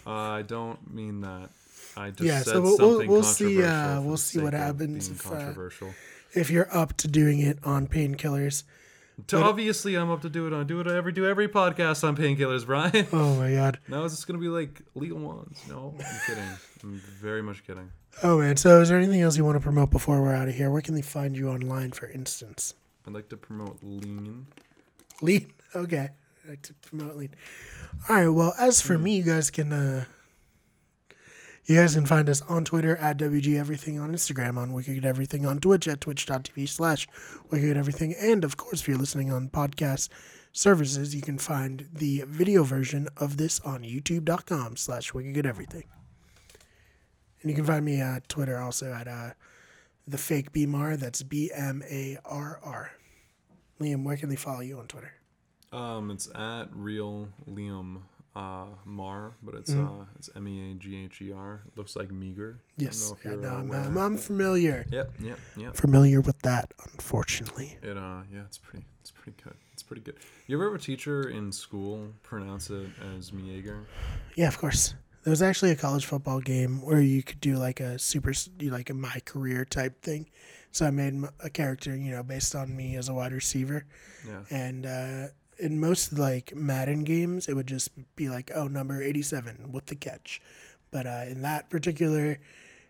uh, 0.08 0.10
I 0.12 0.42
don't 0.44 0.94
mean 0.94 1.22
that. 1.22 1.50
I 1.96 2.10
just 2.10 2.22
Yeah, 2.24 2.38
said 2.40 2.54
so 2.54 2.62
we'll- 2.62 2.78
we'll- 2.78 3.08
we'll 3.08 3.24
see, 3.24 3.62
uh, 3.64 4.02
we'll 4.02 4.18
see 4.18 4.40
what 4.40 4.54
happens 4.54 5.10
if, 5.10 5.26
uh, 5.28 5.30
controversial. 5.30 5.94
if 6.34 6.50
you're 6.50 6.68
up 6.76 6.98
to 6.98 7.08
doing 7.08 7.40
it 7.40 7.60
on 7.64 7.86
painkillers. 7.88 8.64
To 9.28 9.38
obviously, 9.44 9.96
I'm 9.96 10.10
up 10.10 10.22
to 10.24 10.30
do 10.30 10.48
it. 10.48 10.54
I 10.60 10.64
do 10.64 10.80
it 10.80 10.88
every 10.88 11.12
do 11.12 11.28
every 11.28 11.48
podcast 11.48 12.04
on 12.08 12.18
painkillers, 12.18 12.66
Brian. 12.68 13.06
Oh 13.14 13.36
my 13.36 13.54
god. 13.54 13.80
now 13.88 14.04
is 14.04 14.12
this 14.12 14.26
gonna 14.26 14.40
be 14.40 14.48
like 14.48 14.82
Lethal 14.96 15.20
Ones? 15.20 15.62
No, 15.70 15.94
I'm 16.00 16.06
kidding. 16.28 16.50
I'm 16.84 17.02
very 17.22 17.42
much 17.44 17.66
kidding. 17.66 17.92
Oh 18.24 18.40
man. 18.40 18.58
So 18.58 18.82
is 18.82 18.90
there 18.90 18.98
anything 18.98 19.22
else 19.22 19.38
you 19.38 19.46
want 19.46 19.56
to 19.56 19.60
promote 19.62 19.92
before 19.92 20.22
we're 20.22 20.34
out 20.34 20.48
of 20.48 20.56
here? 20.56 20.70
Where 20.72 20.82
can 20.82 20.96
they 20.96 21.02
find 21.02 21.38
you 21.38 21.50
online, 21.50 21.92
for 21.92 22.08
instance? 22.10 22.74
I'd 23.08 23.14
like 23.14 23.30
to 23.30 23.38
promote 23.38 23.80
Lean. 23.84 24.48
Lean. 25.22 25.52
Okay. 25.76 26.10
I'd 26.44 26.50
like 26.50 26.62
to 26.64 26.74
promote 26.76 27.16
lean. 27.16 27.34
All 28.08 28.16
right. 28.16 28.28
Well, 28.28 28.54
as 28.60 28.80
for 28.80 28.96
me, 28.96 29.16
you 29.18 29.24
guys 29.24 29.50
can 29.50 29.74
uh, 29.74 30.06
you 31.66 31.78
guys 31.78 31.96
can 31.96 32.06
find 32.06 32.30
us 32.30 32.42
on 32.44 32.66
Twitter 32.66 32.98
at 32.98 33.18
WG 33.18 33.58
Everything, 33.58 34.00
on 34.00 34.12
Instagram, 34.12 34.58
on 34.58 34.74
Wicked 34.74 35.06
Everything, 35.06 35.46
on 35.46 35.60
Twitch 35.60 35.88
at 35.88 36.02
twitch.tv 36.02 36.68
slash 36.68 37.08
Wicked 37.50 37.78
Everything. 37.78 38.14
And 38.20 38.44
of 38.44 38.58
course, 38.58 38.82
if 38.82 38.88
you're 38.88 38.98
listening 38.98 39.32
on 39.32 39.48
podcast 39.50 40.10
services, 40.52 41.16
you 41.16 41.22
can 41.22 41.38
find 41.38 41.88
the 41.94 42.24
video 42.28 42.64
version 42.64 43.08
of 43.16 43.38
this 43.38 43.60
on 43.62 43.84
youtube.com 43.84 44.76
slash 44.76 45.14
Wicked 45.14 45.46
Everything. 45.46 45.86
And 47.42 47.50
you 47.50 47.56
can 47.56 47.66
find 47.66 47.86
me 47.86 48.02
at 48.02 48.28
Twitter 48.28 48.58
also 48.58 48.92
at 48.92 49.08
uh, 49.08 49.32
the 50.08 50.18
fake 50.18 50.52
BMAR. 50.52 50.98
That's 50.98 51.24
B 51.24 51.50
M 51.54 51.82
A 51.90 52.18
R 52.26 52.60
R. 52.62 52.92
Liam, 53.80 54.04
where 54.04 54.18
can 54.18 54.30
they 54.30 54.36
follow 54.36 54.62
you 54.62 54.80
on 54.80 54.88
Twitter? 54.88 55.14
Um, 55.72 56.12
it's 56.12 56.30
at 56.36 56.68
real 56.72 57.30
Liam 57.50 58.02
uh, 58.36 58.66
Mar, 58.86 59.34
but 59.44 59.56
it's 59.56 59.74
uh, 59.74 60.06
it's 60.16 60.30
M 60.36 60.48
E 60.48 60.72
A 60.72 60.74
G 60.76 61.04
H 61.04 61.22
E 61.22 61.32
R. 61.32 61.62
It 61.68 61.78
looks 61.78 61.96
like 61.96 62.12
meager. 62.12 62.60
Yes, 62.78 63.14
yeah, 63.24 63.36
no, 63.36 63.50
I'm. 63.50 63.72
I'm, 63.72 63.98
I'm 63.98 64.18
familiar. 64.18 64.86
Yep, 64.92 65.14
yep, 65.20 65.40
yep. 65.58 65.76
Familiar 65.76 66.22
with 66.22 66.40
that, 66.42 66.74
unfortunately. 66.94 67.78
It 67.82 67.98
uh, 67.98 68.22
yeah, 68.32 68.42
it's 68.46 68.58
pretty, 68.58 68.86
it's 69.02 69.12
pretty 69.12 69.38
good. 69.44 69.56
It's 69.74 69.84
pretty 69.84 70.02
good. 70.02 70.16
You 70.48 70.58
ever 70.58 70.66
have 70.66 70.80
a 70.80 70.84
teacher 70.84 71.30
in 71.30 71.52
school 71.52 72.08
pronounce 72.24 72.70
it 72.70 72.88
as 73.18 73.32
Mieger? 73.32 73.86
Yeah, 74.36 74.48
of 74.48 74.58
course. 74.58 74.96
There 75.24 75.32
was 75.32 75.42
actually 75.42 75.72
a 75.72 75.76
college 75.76 76.06
football 76.06 76.42
game 76.42 76.82
where 76.82 77.00
you 77.00 77.24
could 77.24 77.40
do 77.40 77.56
like 77.56 77.80
a 77.80 77.98
super, 77.98 78.34
like 78.62 78.90
a 78.90 78.94
my 78.94 79.22
career 79.26 79.64
type 79.64 80.02
thing. 80.02 80.30
So 80.72 80.86
I 80.86 80.92
made 80.92 81.24
a 81.40 81.50
character, 81.50 81.96
you 81.96 82.12
know, 82.12 82.24
based 82.24 82.56
on 82.56 82.76
me 82.76 82.98
as 82.98 83.08
a 83.08 83.14
wide 83.14 83.32
receiver. 83.32 83.86
Yeah. 84.28 84.42
And 84.50 84.86
uh, 84.86 85.28
in 85.58 85.80
most 85.80 86.14
like 86.14 86.56
Madden 86.56 87.04
games, 87.04 87.48
it 87.48 87.56
would 87.56 87.68
just 87.68 87.90
be 88.16 88.30
like, 88.30 88.52
oh, 88.56 88.68
number 88.68 89.02
87 89.02 89.72
with 89.72 89.88
the 89.88 89.96
catch. 89.96 90.42
But 90.92 91.08
uh, 91.08 91.24
in 91.28 91.42
that 91.42 91.70
particular 91.70 92.40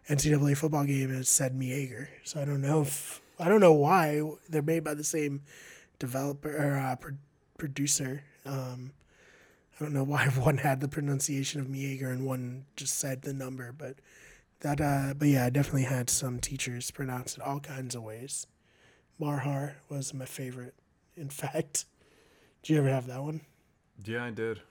NCAA 0.09 0.57
football 0.57 0.85
game, 0.85 1.11
it 1.11 1.27
said 1.27 1.57
Mieger. 1.57 2.07
So 2.23 2.41
I 2.41 2.45
don't 2.45 2.61
know 2.61 2.81
if, 2.81 3.21
I 3.39 3.47
don't 3.47 3.61
know 3.61 3.73
why 3.73 4.21
they're 4.49 4.61
made 4.61 4.83
by 4.83 4.93
the 4.93 5.03
same 5.03 5.41
developer 5.99 6.55
or 6.55 6.77
uh, 6.77 6.95
pro- 6.97 7.17
producer. 7.57 8.23
Um, 8.45 8.91
I 9.79 9.83
don't 9.83 9.93
know 9.93 10.03
why 10.03 10.25
one 10.35 10.57
had 10.57 10.81
the 10.81 10.87
pronunciation 10.87 11.61
of 11.61 11.67
Mieger 11.67 12.11
and 12.11 12.25
one 12.25 12.65
just 12.75 12.97
said 12.97 13.21
the 13.21 13.33
number, 13.33 13.71
but 13.71 13.95
that, 14.59 14.81
uh, 14.81 15.13
but 15.17 15.27
yeah, 15.27 15.45
I 15.45 15.49
definitely 15.49 15.83
had 15.83 16.09
some 16.09 16.39
teachers 16.39 16.91
pronounce 16.91 17.35
it 17.35 17.43
all 17.43 17.59
kinds 17.59 17.95
of 17.95 18.03
ways. 18.03 18.47
Marhar 19.19 19.73
was 19.89 20.13
my 20.13 20.25
favorite. 20.25 20.75
In 21.15 21.29
fact, 21.29 21.85
did 22.63 22.73
you 22.73 22.79
ever 22.79 22.89
have 22.89 23.07
that 23.07 23.21
one? 23.21 23.41
Yeah, 24.05 24.23
I 24.25 24.31
did. 24.31 24.61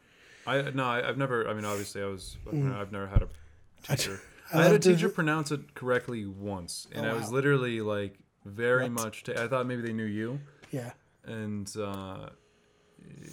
I 0.46 0.62
no, 0.72 0.84
I, 0.84 1.08
I've 1.08 1.16
never. 1.18 1.48
I 1.48 1.54
mean, 1.54 1.64
obviously, 1.64 2.02
I 2.02 2.06
was. 2.06 2.36
I've 2.48 2.90
never 2.92 3.06
had 3.06 3.22
a 3.22 3.28
teacher. 3.96 4.20
I 4.52 4.58
I, 4.58 4.62
had 4.64 4.72
a 4.72 4.78
to- 4.80 4.94
teacher 4.94 5.08
pronounce 5.08 5.50
it 5.52 5.74
correctly 5.74 6.26
once, 6.26 6.86
and 6.92 7.06
Oh, 7.06 7.10
I 7.10 7.12
was 7.14 7.26
wow. 7.26 7.30
literally 7.30 7.80
like 7.80 8.18
very 8.44 8.82
What? 8.84 8.92
much. 9.04 9.28
I 9.28 9.46
thought 9.48 9.66
maybe 9.66 9.82
they 9.82 9.92
knew 9.92 10.04
you, 10.04 10.40
Yeah. 10.72 10.90
and 11.24 11.72
uh, 11.78 12.30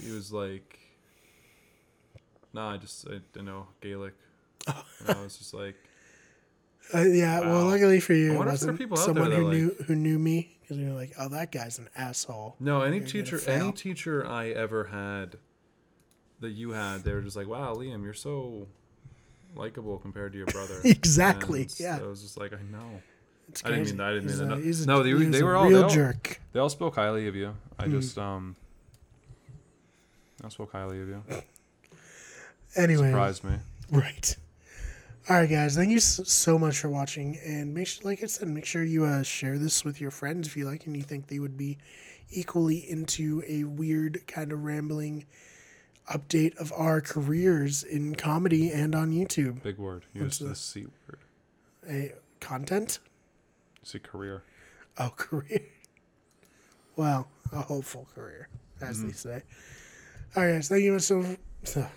he 0.01 0.11
was 0.11 0.31
like, 0.31 0.77
"Nah, 2.53 2.73
I 2.73 2.77
just 2.77 3.07
I 3.07 3.19
didn't 3.33 3.45
know 3.45 3.67
Gaelic." 3.81 4.13
Oh. 4.67 4.83
And 5.07 5.17
I 5.17 5.23
was 5.23 5.37
just 5.37 5.53
like, 5.53 5.75
Uh, 6.93 6.99
yeah. 7.01 7.39
Well, 7.39 7.65
luckily 7.65 7.99
for 7.99 8.13
you, 8.13 8.33
it 8.33 8.37
wonder 8.37 8.53
if 8.53 8.59
there 8.59 8.69
are 8.69 8.71
wasn't 8.73 8.77
people 8.79 8.97
out 8.99 9.05
someone 9.05 9.29
there 9.29 9.39
who 9.39 9.45
that, 9.49 9.55
knew 9.55 9.83
who 9.87 9.95
knew 9.95 10.19
me 10.19 10.57
because 10.69 10.81
you're 10.83 10.93
like, 10.93 11.13
oh, 11.17 11.29
that 11.29 11.51
guy's 11.51 11.79
an 11.79 11.89
asshole. 11.95 12.55
"No, 12.59 12.81
any 12.81 12.97
You're 12.97 13.07
teacher, 13.07 13.41
any 13.49 13.71
teacher 13.71 14.25
I 14.25 14.49
ever 14.49 14.83
had 14.85 15.37
that 16.41 16.51
you 16.51 16.71
had, 16.71 17.03
they 17.03 17.11
were 17.13 17.21
just 17.21 17.35
like, 17.35 17.47
wow, 17.47 17.73
Liam, 17.75 18.03
you're 18.03 18.13
so." 18.13 18.67
likable 19.55 19.97
compared 19.97 20.31
to 20.31 20.37
your 20.37 20.45
brother 20.45 20.79
Exactly, 20.85 21.63
And 21.63 21.79
yeah. 21.79 21.97
I 21.99 22.05
was 22.05 22.21
just 22.21 22.37
like, 22.37 22.53
I 22.53 22.61
know. 22.71 23.01
It's 23.49 23.65
I 23.65 23.69
didn't 23.69 23.85
mean 23.87 23.97
that. 23.97 24.07
I 24.09 24.13
didn't 24.13 24.29
He's 24.29 24.39
mean 24.39 24.49
that. 24.49 24.59
he's 24.59 24.83
a- 24.83 24.85
No, 24.87 25.01
they 25.01 25.11
were- 25.15 25.25
they 25.25 25.41
were 25.41 25.55
all- 25.55 25.67
real 25.67 25.77
they 25.79 25.83
all- 25.85 25.89
jerk. 25.89 26.39
They 26.53 26.59
all 26.59 26.69
spoke 26.69 26.93
highly 26.93 27.27
of 27.27 27.35
you. 27.35 27.55
I 27.79 27.85
Hmm. 27.85 27.99
just 27.99 28.15
um. 28.19 28.55
I 30.43 30.49
spoke 30.49 30.71
highly 30.71 31.01
of 31.01 31.07
you. 31.07 31.23
Anyway, 32.75 33.07
Surprised 33.09 33.43
me. 33.43 33.55
Right. 33.91 34.35
All 35.27 35.35
right, 35.35 35.49
guys. 35.49 35.75
Thank 35.75 35.91
you 35.91 35.99
so 35.99 36.57
much 36.57 36.79
for 36.79 36.89
watching, 36.89 37.37
and 37.45 37.73
make 37.73 37.87
sure, 37.87 38.03
like 38.03 38.23
I 38.23 38.27
said, 38.27 38.47
make 38.47 38.65
sure 38.65 38.83
you 38.83 39.05
uh, 39.05 39.21
share 39.21 39.59
this 39.59 39.83
with 39.83 40.01
your 40.01 40.11
friends 40.11 40.47
if 40.47 40.57
you 40.57 40.65
like, 40.65 40.85
and 40.87 40.95
you 40.95 41.03
think 41.03 41.27
they 41.27 41.39
would 41.39 41.57
be 41.57 41.77
equally 42.31 42.77
into 42.89 43.43
a 43.47 43.63
weird 43.63 44.25
kind 44.27 44.51
of 44.51 44.63
rambling 44.63 45.25
update 46.11 46.57
of 46.57 46.73
our 46.73 47.01
careers 47.01 47.83
in 47.83 48.15
comedy 48.15 48.71
and 48.71 48.95
on 48.95 49.11
YouTube. 49.11 49.61
Big 49.61 49.77
word. 49.77 50.05
What's 50.13 50.41
Use 50.41 50.49
the? 50.49 50.55
C 50.55 50.85
word. 51.07 51.19
A 51.87 52.13
content. 52.39 52.99
See 53.83 53.99
career. 53.99 54.43
Oh, 54.97 55.09
career. 55.15 55.61
Well, 56.95 57.27
a 57.51 57.61
hopeful 57.61 58.07
career, 58.15 58.49
as 58.81 59.03
they 59.03 59.11
say. 59.11 59.43
All 60.35 60.43
right, 60.43 60.53
guys. 60.53 60.69
Thank 60.69 60.83
you 60.83 60.97
so. 60.99 61.23
so. 61.63 61.87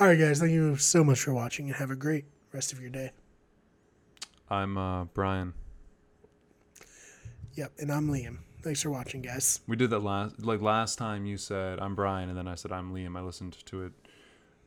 All 0.00 0.06
right, 0.06 0.18
guys. 0.18 0.38
Thank 0.40 0.52
you 0.52 0.76
so 0.76 1.02
much 1.02 1.20
for 1.20 1.34
watching, 1.34 1.66
and 1.66 1.74
have 1.76 1.90
a 1.90 1.96
great 1.96 2.24
rest 2.52 2.72
of 2.72 2.80
your 2.80 2.90
day. 2.90 3.10
I'm 4.48 4.78
uh, 4.78 5.04
Brian. 5.06 5.54
Yep, 7.54 7.72
and 7.78 7.92
I'm 7.92 8.08
Liam. 8.08 8.38
Thanks 8.62 8.82
for 8.82 8.90
watching, 8.90 9.22
guys. 9.22 9.60
We 9.66 9.76
did 9.76 9.90
that 9.90 10.00
last. 10.00 10.40
Like 10.44 10.60
last 10.62 10.98
time, 10.98 11.26
you 11.26 11.36
said 11.36 11.80
I'm 11.80 11.94
Brian, 11.94 12.28
and 12.28 12.38
then 12.38 12.46
I 12.46 12.54
said 12.54 12.70
I'm 12.72 12.94
Liam. 12.94 13.16
I 13.16 13.22
listened 13.22 13.56
to 13.66 13.82
it. 13.84 13.92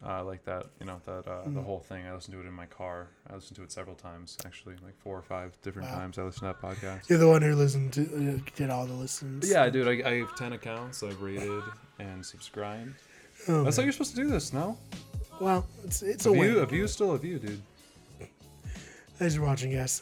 Uh, 0.03 0.23
like 0.23 0.43
that, 0.45 0.65
you 0.79 0.85
know, 0.87 0.99
that 1.05 1.27
uh, 1.27 1.43
Mm-hmm. 1.43 1.53
the 1.53 1.61
whole 1.61 1.79
thing. 1.79 2.07
I 2.07 2.15
listened 2.15 2.33
to 2.33 2.41
it 2.43 2.47
in 2.47 2.53
my 2.53 2.65
car. 2.65 3.09
I 3.29 3.35
listened 3.35 3.55
to 3.57 3.63
it 3.63 3.71
several 3.71 3.95
times, 3.95 4.35
actually, 4.47 4.73
like 4.83 4.97
four 4.99 5.15
or 5.15 5.21
five 5.21 5.55
different 5.61 5.89
Wow. 5.89 5.95
times. 5.99 6.17
I 6.17 6.23
listened 6.23 6.51
to 6.51 6.57
that 6.59 6.59
podcast. 6.59 7.07
You're 7.07 7.19
the 7.19 7.27
one 7.29 7.43
who 7.43 7.53
listened 7.53 7.93
to, 7.93 8.01
uh, 8.41 8.49
did 8.55 8.71
all 8.71 8.87
the 8.87 8.95
listens. 8.95 9.47
Yeah, 9.49 9.69
dude, 9.69 9.87
I, 9.87 10.09
I 10.09 10.17
have 10.21 10.35
10 10.35 10.53
accounts 10.53 11.03
I've 11.03 11.21
rated 11.21 11.61
and 11.99 12.25
subscribed. 12.25 12.95
Oh, 13.47 13.63
That's 13.63 13.77
how 13.77 13.83
you're 13.83 13.91
supposed 13.91 14.15
to 14.15 14.23
do 14.23 14.27
this, 14.27 14.51
no? 14.51 14.75
Well, 15.41 15.65
it's 15.83 16.01
it's 16.03 16.25
A 16.25 16.29
a 16.29 16.33
view, 16.33 16.41
way. 16.55 16.61
a 16.61 16.65
view, 16.65 16.87
still 16.87 17.11
a 17.13 17.17
view, 17.17 17.39
dude. 17.39 17.61
Thanks 19.17 19.35
for 19.35 19.41
watching, 19.41 19.71
guys. 19.71 20.01